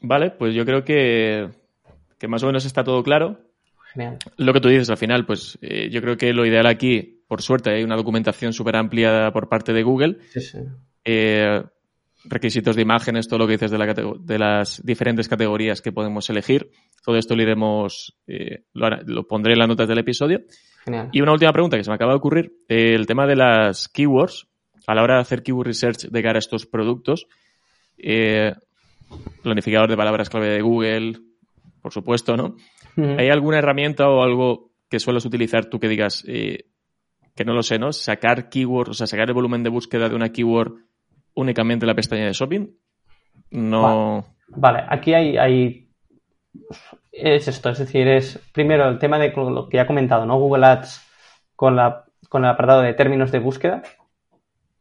vale, 0.00 0.32
pues 0.32 0.52
yo 0.52 0.64
creo 0.64 0.82
que, 0.82 1.48
más 2.26 2.42
o 2.42 2.46
menos 2.46 2.64
está 2.64 2.82
todo 2.82 3.04
claro. 3.04 3.38
Genial. 3.92 4.18
Lo 4.36 4.52
que 4.52 4.60
tú 4.60 4.68
dices 4.68 4.90
al 4.90 4.96
final, 4.96 5.26
pues 5.26 5.58
eh, 5.60 5.88
yo 5.90 6.00
creo 6.00 6.16
que 6.16 6.32
lo 6.32 6.46
ideal 6.46 6.66
aquí, 6.66 7.24
por 7.28 7.42
suerte, 7.42 7.70
hay 7.70 7.82
una 7.82 7.96
documentación 7.96 8.52
súper 8.52 8.76
amplia 8.76 9.30
por 9.32 9.48
parte 9.48 9.72
de 9.72 9.82
Google. 9.82 10.18
Sí, 10.30 10.40
sí. 10.40 10.58
Eh, 11.04 11.62
requisitos 12.24 12.76
de 12.76 12.82
imágenes, 12.82 13.28
todo 13.28 13.40
lo 13.40 13.46
que 13.46 13.52
dices 13.52 13.70
de, 13.70 13.78
la 13.78 13.92
de, 13.92 14.38
las 14.38 14.80
diferentes 14.84 15.28
categorías 15.28 15.80
que 15.80 15.92
podemos 15.92 16.30
elegir. 16.30 16.70
Todo 17.04 17.16
esto 17.16 17.34
lo 17.34 17.42
iremos, 17.42 18.16
lo, 18.72 18.90
lo, 19.04 19.26
pondré 19.26 19.54
en 19.54 19.58
las 19.58 19.68
notas 19.68 19.88
del 19.88 19.98
episodio. 19.98 20.42
Genial. 20.84 21.08
Y 21.12 21.20
una 21.20 21.32
última 21.32 21.52
pregunta 21.52 21.76
que 21.76 21.84
se 21.84 21.90
me 21.90 21.96
acaba 21.96 22.12
de 22.12 22.18
ocurrir, 22.18 22.52
el 22.68 23.06
tema 23.06 23.26
de 23.26 23.36
las 23.36 23.88
keywords 23.88 24.46
a 24.86 24.94
la 24.94 25.02
hora 25.02 25.14
de 25.16 25.20
hacer 25.20 25.42
keyword 25.42 25.66
research 25.66 26.08
de 26.08 26.22
cara 26.22 26.38
a 26.38 26.40
estos 26.40 26.66
productos, 26.66 27.26
eh, 27.98 28.54
planificador 29.42 29.88
de 29.88 29.96
palabras 29.96 30.30
clave 30.30 30.48
de 30.48 30.62
Google, 30.62 31.20
por 31.80 31.92
supuesto, 31.92 32.36
¿no? 32.36 32.56
¿Hay 32.96 33.28
alguna 33.30 33.58
herramienta 33.58 34.08
o 34.08 34.22
algo 34.22 34.70
que 34.88 35.00
sueles 35.00 35.24
utilizar 35.24 35.66
tú 35.66 35.80
que 35.80 35.88
digas 35.88 36.24
eh, 36.28 36.66
que 37.34 37.44
no 37.44 37.54
lo 37.54 37.62
sé, 37.62 37.78
¿no? 37.78 37.92
Sacar 37.92 38.48
keywords, 38.48 38.90
o 38.90 38.94
sea, 38.94 39.06
sacar 39.06 39.28
el 39.28 39.34
volumen 39.34 39.62
de 39.62 39.70
búsqueda 39.70 40.08
de 40.08 40.14
una 40.14 40.30
keyword 40.30 40.74
únicamente 41.34 41.84
en 41.84 41.88
la 41.88 41.94
pestaña 41.94 42.26
de 42.26 42.32
shopping. 42.32 42.68
No. 43.50 44.26
Vale, 44.48 44.84
aquí 44.88 45.14
hay, 45.14 45.38
hay, 45.38 45.88
Es 47.10 47.48
esto, 47.48 47.70
es 47.70 47.78
decir, 47.78 48.06
es 48.08 48.38
primero 48.52 48.88
el 48.88 48.98
tema 48.98 49.18
de 49.18 49.30
lo 49.30 49.68
que 49.68 49.78
ya 49.78 49.84
he 49.84 49.86
comentado, 49.86 50.26
¿no? 50.26 50.38
Google 50.38 50.66
Ads 50.66 51.08
con, 51.56 51.76
la, 51.76 52.04
con 52.28 52.44
el 52.44 52.50
apartado 52.50 52.82
de 52.82 52.94
términos 52.94 53.32
de 53.32 53.38
búsqueda 53.38 53.82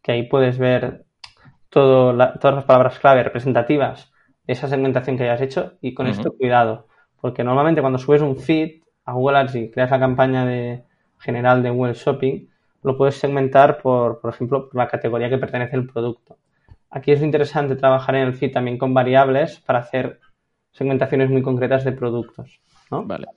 que 0.02 0.12
ahí 0.12 0.24
puedes 0.24 0.58
ver 0.58 1.06
todo 1.70 2.14
todas 2.40 2.56
las 2.56 2.66
palabras 2.66 3.00
clave 3.00 3.24
representativas 3.24 4.12
de 4.46 4.54
esa 4.54 4.68
segmentación 4.68 5.18
que 5.18 5.24
hayas 5.24 5.42
hecho 5.42 5.74
y 5.82 5.94
con 5.94 6.08
esto 6.08 6.34
cuidado, 6.38 6.88
porque 7.22 7.44
normalmente 7.44 7.82
cuando 7.82 8.00
subes 8.00 8.22
un 8.22 8.38
feed 8.38 8.82
a 9.06 9.14
Google 9.14 9.38
Ads 9.38 9.56
y 9.56 9.72
creas 9.72 9.92
la 9.92 10.00
campaña 10.00 10.46
de 10.46 10.84
general 11.20 11.62
de 11.62 11.70
Google 11.70 11.94
Shopping, 11.94 12.48
lo 12.84 12.98
puedes 12.98 13.16
segmentar 13.16 13.80
por, 13.82 14.20
por 14.20 14.34
ejemplo, 14.34 14.68
por 14.68 14.76
la 14.76 14.88
categoría 14.88 15.30
que 15.30 15.38
pertenece 15.38 15.76
el 15.76 15.88
producto. 15.88 16.38
Aquí 16.90 17.12
es 17.12 17.22
interesante 17.22 17.76
trabajar 17.76 18.16
en 18.16 18.28
el 18.28 18.34
feed 18.34 18.52
también 18.52 18.78
con 18.78 18.94
variables 18.94 19.60
para 19.60 19.80
hacer 19.80 20.20
segmentaciones 20.72 21.30
muy 21.30 21.42
concretas 21.42 21.84
de 21.84 21.92
productos, 21.92 22.60
¿no? 22.90 23.06
Vale. 23.06 23.28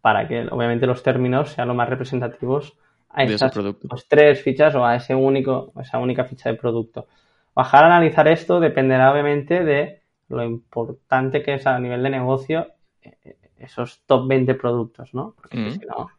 Para 0.00 0.28
que 0.28 0.46
obviamente 0.50 0.86
los 0.86 1.02
términos 1.02 1.50
sean 1.50 1.68
lo 1.68 1.74
más 1.74 1.88
representativos 1.88 2.78
a 3.10 3.24
esas 3.24 3.52
pues, 3.52 4.06
tres 4.06 4.42
fichas 4.42 4.74
o 4.74 4.84
a 4.84 4.96
ese 4.96 5.14
único, 5.14 5.72
esa 5.80 5.98
única 5.98 6.24
ficha 6.24 6.50
de 6.50 6.56
producto. 6.56 7.08
Bajar 7.54 7.84
a 7.84 7.86
analizar 7.88 8.28
esto 8.28 8.60
dependerá 8.60 9.12
obviamente 9.12 9.64
de 9.64 10.02
lo 10.28 10.44
importante 10.44 11.42
que 11.42 11.54
es 11.54 11.66
a 11.66 11.78
nivel 11.78 12.02
de 12.02 12.10
negocio 12.10 12.68
esos 13.58 14.02
top 14.06 14.28
20 14.28 14.54
productos, 14.54 15.14
¿no? 15.14 15.34
Porque 15.36 15.56
mm. 15.56 15.70
si 15.72 15.80
no, 15.86 16.10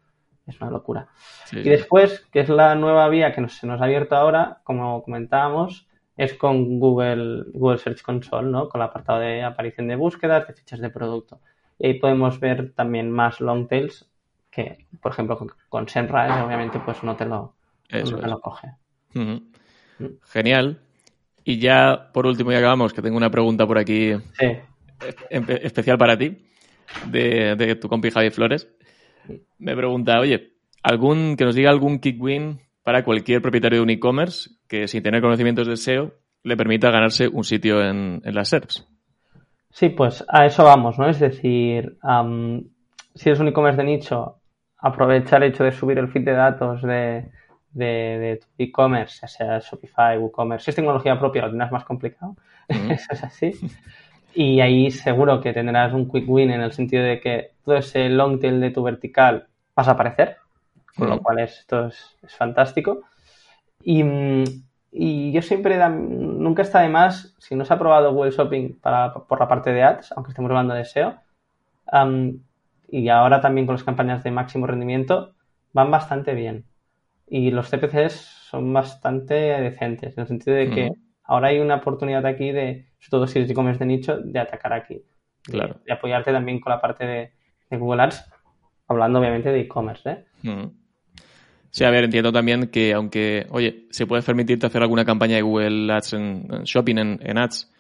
es 0.46 0.60
una 0.62 0.72
locura. 0.72 1.08
Y 1.52 1.64
después, 1.64 2.26
que 2.32 2.42
es 2.42 2.50
la 2.50 2.76
nueva 2.76 3.08
vía 3.10 3.34
que 3.34 3.48
se 3.50 3.68
nos 3.68 3.82
ha 3.82 3.86
abierto 3.86 4.16
ahora, 4.16 4.62
como 4.64 5.04
comentábamos, 5.04 5.88
es 6.18 6.34
con 6.34 6.80
Google, 6.80 7.46
Google 7.54 7.78
Search 7.78 8.02
Console, 8.02 8.50
¿no? 8.50 8.68
Con 8.68 8.82
el 8.82 8.88
apartado 8.88 9.20
de 9.20 9.44
aparición 9.44 9.88
de 9.88 9.96
búsquedas, 9.96 10.48
de 10.48 10.54
fichas 10.54 10.80
de 10.82 10.90
producto. 10.90 11.40
Y 11.78 11.88
ahí 11.88 11.94
podemos 12.00 12.40
ver 12.40 12.74
también 12.74 13.10
más 13.10 13.40
long 13.40 13.68
tails 13.68 14.10
que, 14.52 14.86
por 15.02 15.14
ejemplo, 15.14 15.38
con, 15.38 15.52
con 15.70 15.84
obviamente 15.84 16.80
pues 16.84 17.04
no 17.04 17.16
te 17.16 17.26
lo, 17.26 17.56
lo 17.90 18.42
coge. 18.42 18.74
Mm. 19.14 19.38
Genial. 20.24 20.80
Y 21.44 21.60
ya, 21.60 22.10
por 22.14 22.26
último, 22.26 22.52
ya 22.52 22.60
acabamos, 22.60 22.94
que 22.94 23.02
tengo 23.02 23.18
una 23.18 23.32
pregunta 23.32 23.66
por 23.66 23.78
aquí 23.78 24.14
especial 25.30 25.98
para 25.98 26.18
ti, 26.18 26.38
de, 27.12 27.76
tu 27.76 27.88
compi 27.88 28.12
Javi 28.12 28.30
Flores. 28.30 28.68
Me 29.58 29.76
pregunta, 29.76 30.20
oye, 30.20 30.54
algún 30.84 31.36
que 31.36 31.46
nos 31.46 31.56
diga 31.56 31.70
algún 31.70 32.00
kick 32.00 32.22
win 32.22 32.62
para 32.84 33.04
cualquier 33.04 33.42
propietario 33.42 33.80
de 33.80 33.84
un 33.84 33.90
e-commerce 33.90 34.50
que 34.68 34.88
sin 34.88 35.04
tener 35.04 35.22
conocimientos 35.22 35.68
de 35.68 35.78
SEO 35.78 36.14
le 36.44 36.58
permita 36.58 36.90
ganarse 36.90 37.28
un 37.28 37.44
sitio 37.44 37.84
en, 37.84 38.22
las 38.24 38.50
SERPs. 38.50 38.88
Sí, 39.72 39.90
pues 39.90 40.26
a 40.28 40.46
eso 40.46 40.64
vamos, 40.64 40.98
¿no? 40.98 41.08
Es 41.08 41.20
decir, 41.20 41.98
si 43.14 43.30
eres 43.30 43.40
un 43.40 43.48
e-commerce 43.48 43.82
de 43.82 43.88
nicho, 43.88 44.38
aprovechar 44.80 45.44
el 45.44 45.52
hecho 45.52 45.64
de 45.64 45.72
subir 45.72 46.00
el 46.00 46.08
feed 46.08 46.26
de 46.26 46.32
datos 46.32 46.82
de, 46.82 47.30
de, 47.72 48.40
tu 48.42 48.64
e-commerce, 48.64 49.20
ya 49.22 49.28
sea 49.28 49.60
Shopify, 49.60 50.18
WooCommerce. 50.18 50.66
Si 50.66 50.72
es 50.72 50.76
tecnología 50.76 51.20
propia, 51.20 51.44
lo 51.44 51.50
tendrás 51.50 51.72
más 51.72 51.84
complicado. 51.84 52.36
Eso 52.68 53.08
es 53.12 53.24
así. 53.24 53.52
Y 54.34 54.62
ahí 54.62 54.92
seguro 54.92 55.42
que 55.42 55.54
tendrás 55.54 55.94
un 55.94 56.10
quick 56.10 56.30
win 56.30 56.52
en 56.52 56.62
el 56.62 56.72
sentido 56.72 57.04
de 57.04 57.20
que 57.20 57.52
todo 57.66 57.76
ese 57.76 58.10
long 58.10 58.40
tail 58.40 58.60
de 58.60 58.72
tu 58.72 58.84
vertical 58.84 59.48
vas 59.76 59.88
a 59.88 59.92
aparecer, 59.92 60.38
con 60.96 61.10
lo 61.10 61.20
cual 61.20 61.40
esto 61.40 61.88
es, 61.88 62.16
fantástico. 62.38 63.02
Y, 63.84 64.04
y, 64.92 65.32
yo 65.32 65.42
siempre, 65.42 65.78
nunca 65.90 66.62
está 66.62 66.82
de 66.82 66.90
más, 66.90 67.34
si 67.40 67.56
no 67.56 67.66
se 67.66 67.74
ha 67.74 67.80
probado 67.80 68.14
Google 68.14 68.32
Shopping 68.32 68.80
para, 68.80 69.14
por 69.14 69.40
la 69.40 69.48
parte 69.48 69.72
de 69.72 69.84
ads, 69.84 70.12
aunque 70.12 70.32
estemos 70.32 70.50
hablando 70.50 70.74
de 70.74 70.86
SEO, 70.86 71.16
y 72.92 73.10
ahora 73.10 73.42
también 73.42 73.66
con 73.66 73.76
las 73.76 73.84
campañas 73.84 74.24
de 74.24 74.32
máximo 74.32 74.68
rendimiento 74.68 75.34
van 75.74 75.92
bastante 75.92 76.34
bien. 76.34 76.66
Y 77.28 77.52
los 77.52 77.70
CPCs 77.70 78.14
son 78.50 78.74
bastante 78.74 79.34
decentes, 79.34 80.18
en 80.18 80.22
el 80.22 80.28
sentido 80.28 80.58
de 80.58 80.70
que 80.70 80.92
ahora 81.30 81.50
hay 81.50 81.60
una 81.60 81.76
oportunidad 81.76 82.26
aquí 82.26 82.52
de, 82.52 82.88
sobre 82.98 83.10
todo 83.12 83.28
si 83.28 83.40
es 83.40 83.50
e-commerce 83.50 83.80
de 83.80 83.86
nicho, 83.86 84.18
de 84.18 84.40
atacar 84.40 84.74
aquí. 84.74 85.04
Claro. 85.44 85.80
De, 85.86 85.94
apoyarte 85.94 86.32
también 86.32 86.60
con 86.60 86.72
la 86.72 86.82
parte 86.82 87.06
de, 87.06 87.78
Google 87.78 88.02
Ads, 88.02 88.26
hablando 88.88 89.20
obviamente 89.20 89.50
de 89.52 89.62
e-commerce. 89.62 90.10
¿eh? 90.10 90.70
Sí, 91.70 91.84
a 91.84 91.92
ver, 91.92 92.06
entiendo 92.06 92.32
también 92.32 92.70
que 92.70 92.94
aunque, 92.94 93.46
oye, 93.52 93.86
se 93.92 94.08
puede 94.08 94.24
permitirte 94.24 94.66
hacer 94.66 94.82
alguna 94.82 95.06
campaña 95.06 95.36
de 95.36 95.44
Google 95.44 95.94
Ads 95.94 96.14
en, 96.14 96.48
Shopping, 96.64 96.98
en 96.98 97.38
Ads, 97.38 97.72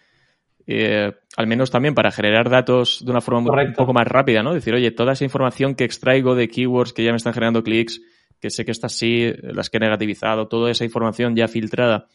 eh, 0.67 1.11
al 1.35 1.47
menos 1.47 1.71
también 1.71 1.95
para 1.95 2.11
generar 2.11 2.51
datos 2.51 3.03
de 3.03 3.09
una 3.09 3.21
forma 3.21 3.39
un 3.39 3.73
poco 3.73 3.93
más 3.93 4.07
rápida, 4.07 4.43
¿no? 4.43 4.53
Decir, 4.53 4.75
oye, 4.75 4.91
toda 4.91 5.13
esa 5.13 5.23
información 5.23 5.73
que 5.73 5.85
extraigo 5.85 6.35
de 6.35 6.49
keywords 6.49 6.93
que 6.93 7.03
ya 7.03 7.09
me 7.09 7.17
están 7.17 7.33
generando 7.33 7.63
clics, 7.63 7.99
que 8.39 8.49
sé 8.49 8.65
que 8.65 8.71
estas 8.71 8.93
sí, 8.93 9.33
las 9.41 9.69
que 9.69 9.77
he 9.77 9.79
negativizado, 9.79 10.47
toda 10.47 10.71
esa 10.71 10.85
información 10.85 11.35
ya 11.35 11.47
filtrada, 11.47 12.07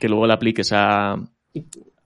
que 0.00 0.08
luego 0.08 0.26
la 0.26 0.34
apliques 0.34 0.72
a, 0.72 1.14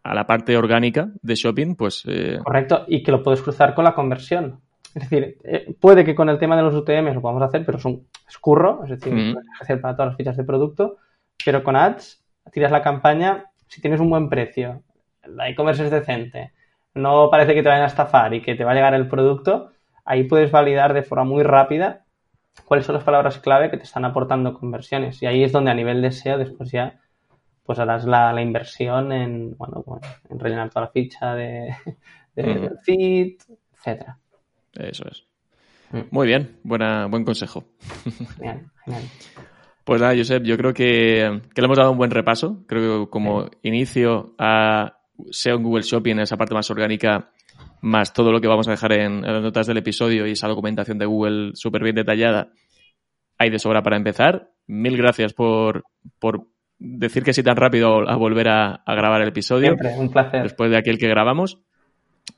a 0.02 0.14
la 0.14 0.26
parte 0.26 0.56
orgánica 0.56 1.08
de 1.22 1.34
shopping, 1.34 1.74
pues... 1.74 2.02
Eh... 2.06 2.38
Correcto, 2.42 2.84
y 2.88 3.02
que 3.02 3.12
lo 3.12 3.22
puedes 3.22 3.42
cruzar 3.42 3.74
con 3.74 3.84
la 3.84 3.94
conversión. 3.94 4.60
Es 4.94 5.08
decir, 5.08 5.36
eh, 5.44 5.74
puede 5.78 6.04
que 6.04 6.14
con 6.14 6.28
el 6.28 6.38
tema 6.38 6.56
de 6.56 6.62
los 6.62 6.74
UTM 6.74 7.12
lo 7.12 7.20
podamos 7.20 7.42
hacer, 7.42 7.64
pero 7.64 7.78
es 7.78 7.84
un 7.84 8.06
escurro, 8.26 8.82
es 8.84 8.90
decir, 8.90 9.12
mm. 9.12 9.36
hacer 9.60 9.80
para 9.80 9.94
todas 9.94 10.08
las 10.08 10.16
fichas 10.16 10.36
de 10.36 10.44
producto, 10.44 10.96
pero 11.44 11.62
con 11.62 11.76
ads 11.76 12.24
tiras 12.52 12.72
la 12.72 12.82
campaña, 12.82 13.44
si 13.66 13.80
tienes 13.80 14.00
un 14.00 14.08
buen 14.08 14.28
precio, 14.28 14.82
la 15.26 15.48
e-commerce 15.48 15.84
es 15.84 15.90
decente, 15.90 16.52
no 16.94 17.28
parece 17.30 17.54
que 17.54 17.62
te 17.62 17.68
vayan 17.68 17.84
a 17.84 17.88
estafar 17.88 18.32
y 18.32 18.40
que 18.40 18.54
te 18.54 18.64
va 18.64 18.72
a 18.72 18.74
llegar 18.74 18.94
el 18.94 19.08
producto, 19.08 19.72
ahí 20.04 20.24
puedes 20.24 20.50
validar 20.50 20.94
de 20.94 21.02
forma 21.02 21.24
muy 21.24 21.42
rápida 21.42 22.06
cuáles 22.64 22.86
son 22.86 22.94
las 22.94 23.04
palabras 23.04 23.38
clave 23.38 23.70
que 23.70 23.76
te 23.76 23.84
están 23.84 24.04
aportando 24.04 24.54
conversiones. 24.54 25.22
Y 25.22 25.26
ahí 25.26 25.42
es 25.42 25.52
donde 25.52 25.70
a 25.70 25.74
nivel 25.74 26.02
de 26.02 26.12
SEO 26.12 26.38
después 26.38 26.70
ya 26.70 27.00
pues 27.64 27.78
harás 27.78 28.06
la, 28.06 28.40
inversión 28.40 29.12
en, 29.12 29.54
bueno, 29.58 29.84
en 30.30 30.38
rellenar 30.38 30.70
toda 30.70 30.86
la 30.86 30.90
ficha 30.90 31.34
de, 31.34 31.74
del 32.34 32.78
feed, 32.82 33.34
etcétera. 33.74 34.18
Eso 34.72 35.04
es. 35.06 35.24
Mm. 35.90 36.00
Muy 36.10 36.26
bien, 36.26 36.58
buena, 36.62 37.06
buen 37.06 37.24
consejo. 37.24 37.64
Genial, 38.36 38.70
genial. 38.84 39.02
Pues 39.84 40.00
nada, 40.00 40.14
Josep, 40.16 40.42
yo 40.44 40.56
creo 40.56 40.74
que, 40.74 41.40
le 41.54 41.64
hemos 41.64 41.76
dado 41.76 41.92
un 41.92 41.98
buen 41.98 42.10
repaso. 42.10 42.64
Creo 42.66 43.04
que 43.04 43.10
como 43.10 43.48
inicio 43.62 44.34
a 44.38 45.00
SEO 45.30 45.56
en 45.56 45.62
Google 45.62 45.82
Shopping, 45.82 46.18
esa 46.18 46.36
parte 46.36 46.54
más 46.54 46.70
orgánica, 46.70 47.32
más 47.80 48.12
todo 48.12 48.32
lo 48.32 48.40
que 48.40 48.48
vamos 48.48 48.68
a 48.68 48.72
dejar 48.72 48.92
en, 48.92 49.22
las 49.22 49.42
notas 49.42 49.66
del 49.66 49.78
episodio 49.78 50.26
y 50.26 50.32
esa 50.32 50.48
documentación 50.48 50.98
de 50.98 51.06
Google 51.06 51.50
súper 51.54 51.82
bien 51.82 51.96
detallada, 51.96 52.52
hay 53.38 53.50
de 53.50 53.58
sobra 53.58 53.82
para 53.82 53.96
empezar. 53.96 54.50
Mil 54.66 54.96
gracias 54.96 55.32
por, 55.32 55.84
decir 56.78 57.22
que 57.22 57.32
sí 57.32 57.42
tan 57.42 57.56
rápido 57.56 58.08
a 58.08 58.16
volver 58.16 58.48
a, 58.48 58.82
grabar 58.86 59.22
el 59.22 59.28
episodio. 59.28 59.68
Siempre, 59.68 59.96
un 59.96 60.10
placer. 60.10 60.42
Después 60.42 60.70
de 60.70 60.78
aquel 60.78 60.98
que 60.98 61.08
grabamos. 61.08 61.60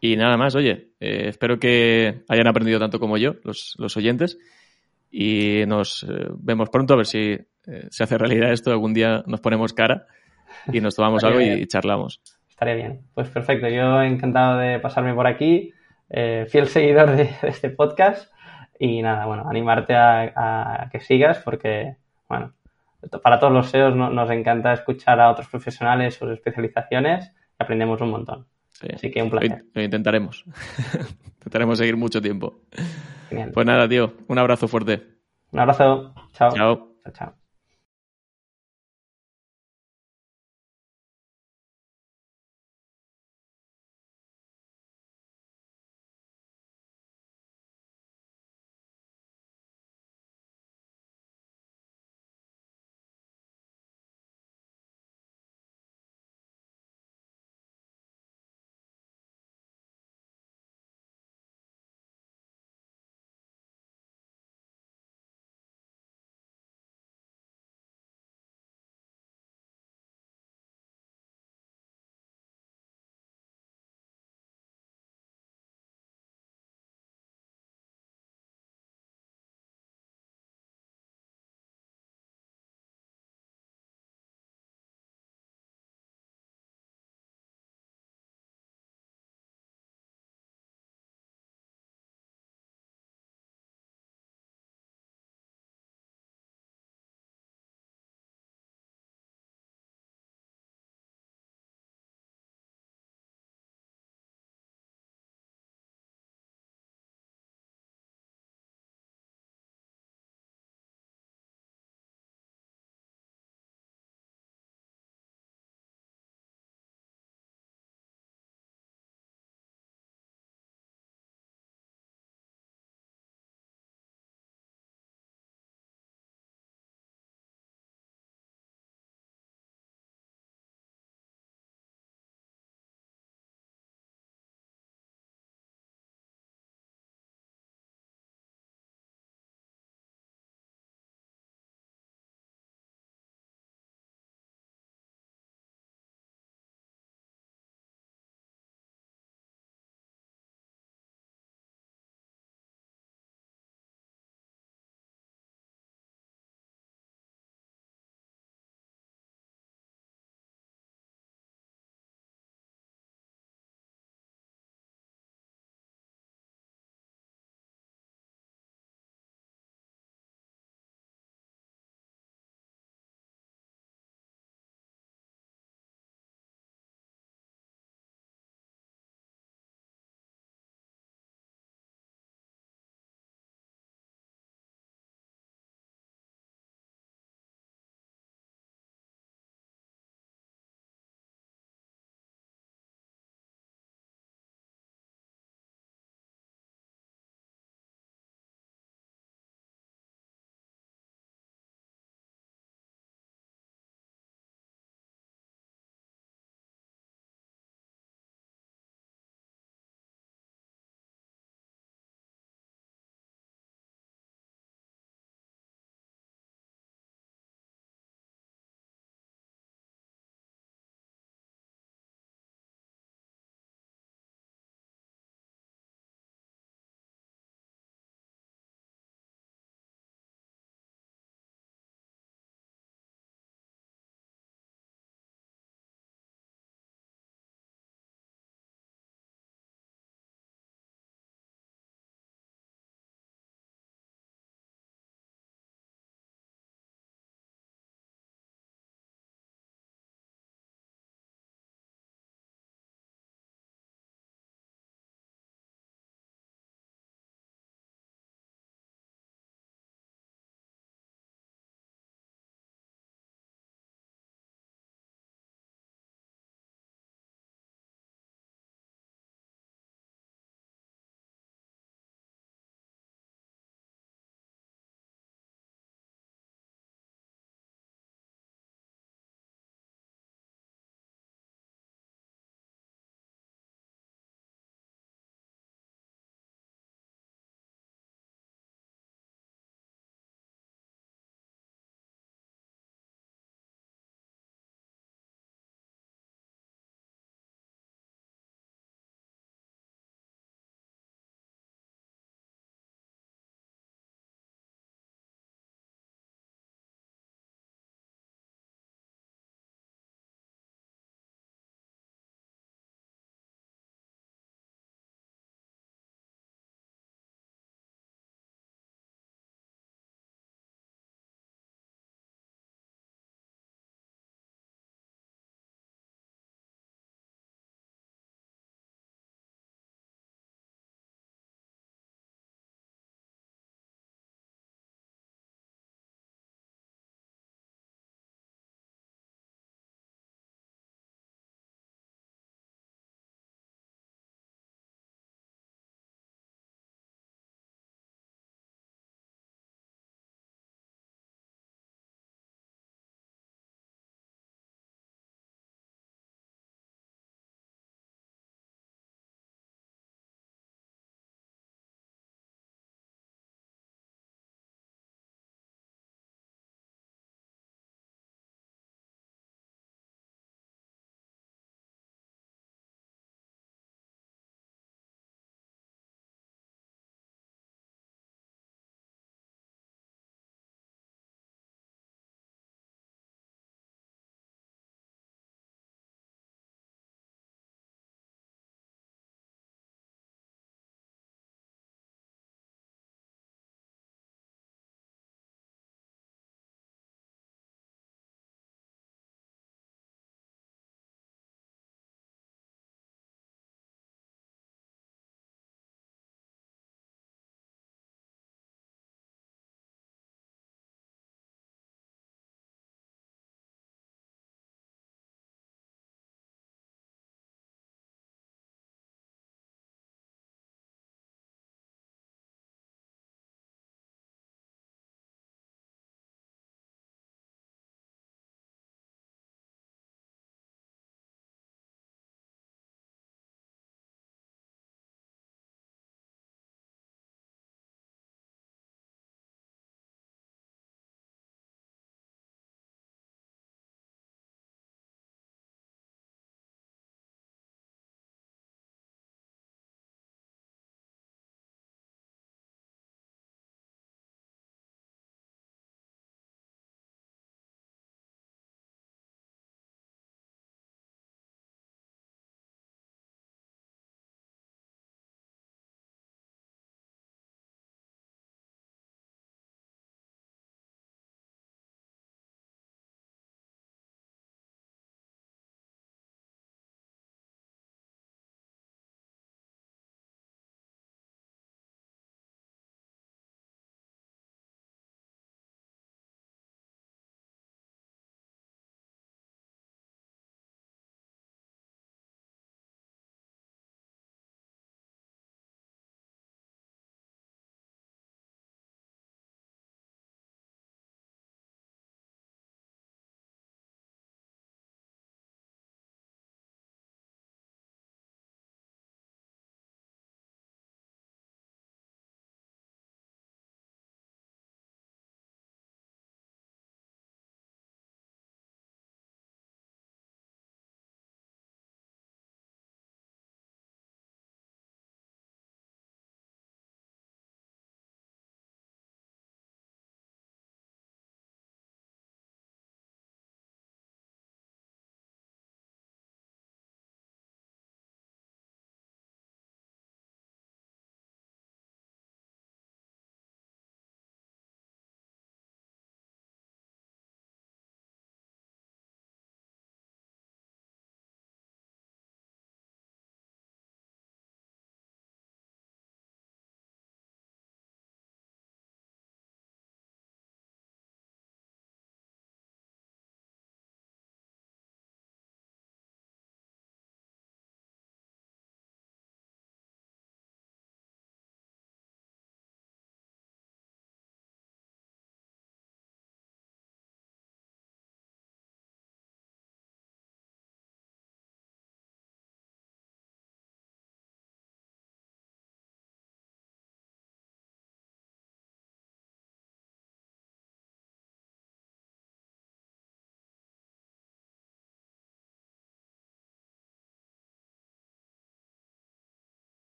Y 0.00 0.16
nada 0.16 0.36
más, 0.36 0.54
oye, 0.54 0.90
eh, 1.00 1.28
espero 1.28 1.58
que 1.58 2.22
hayan 2.28 2.46
aprendido 2.46 2.78
tanto 2.78 3.00
como 3.00 3.16
yo, 3.18 3.34
los, 3.44 3.74
los 3.78 3.96
oyentes 3.96 4.38
y 5.12 5.64
nos 5.66 6.04
eh, 6.04 6.28
vemos 6.38 6.70
pronto 6.70 6.94
a 6.94 6.96
ver 6.96 7.06
si 7.06 7.18
eh, 7.18 7.46
se 7.90 8.02
hace 8.02 8.16
realidad 8.16 8.50
esto. 8.50 8.70
Algún 8.70 8.94
día 8.94 9.22
nos 9.26 9.40
ponemos 9.40 9.74
cara 9.74 10.06
y 10.72 10.80
nos 10.80 10.96
tomamos 10.96 11.22
algo 11.22 11.40
y, 11.40 11.66
charlamos. 11.66 12.20
Estaría 12.62 12.80
bien. 12.80 13.00
Pues 13.14 13.28
perfecto. 13.28 13.68
Yo 13.68 14.00
encantado 14.02 14.58
de 14.58 14.78
pasarme 14.78 15.14
por 15.14 15.26
aquí. 15.26 15.72
Eh, 16.08 16.46
fiel 16.48 16.68
seguidor 16.68 17.10
de, 17.16 17.28
este 17.42 17.70
podcast. 17.70 18.32
Y 18.78 19.02
nada, 19.02 19.26
bueno, 19.26 19.48
animarte 19.48 19.94
a, 19.96 20.88
que 20.92 21.00
sigas 21.00 21.38
porque, 21.38 21.96
bueno, 22.28 22.52
para 23.22 23.40
todos 23.40 23.52
los 23.52 23.68
SEOs 23.68 23.96
nos 23.96 24.30
encanta 24.30 24.72
escuchar 24.72 25.20
a 25.20 25.30
otros 25.30 25.48
profesionales, 25.48 26.14
sus 26.14 26.30
especializaciones 26.30 27.34
y 27.58 27.62
aprendemos 27.62 28.00
un 28.00 28.10
montón. 28.10 28.46
Así 28.94 29.10
que 29.10 29.22
un 29.22 29.30
placer. 29.30 29.64
Lo, 29.74 29.82
intentaremos. 29.82 30.44
intentaremos 31.34 31.78
seguir 31.78 31.96
mucho 31.96 32.22
tiempo. 32.22 32.60
Pues 33.52 33.66
nada, 33.66 33.88
tío, 33.88 34.14
un 34.28 34.38
abrazo 34.38 34.68
fuerte. 34.68 35.02
Un 35.50 35.58
abrazo. 35.58 36.14
Chao. 36.32 36.52
Chao. 36.54 36.96
Chao, 37.02 37.12
chao. 37.12 37.41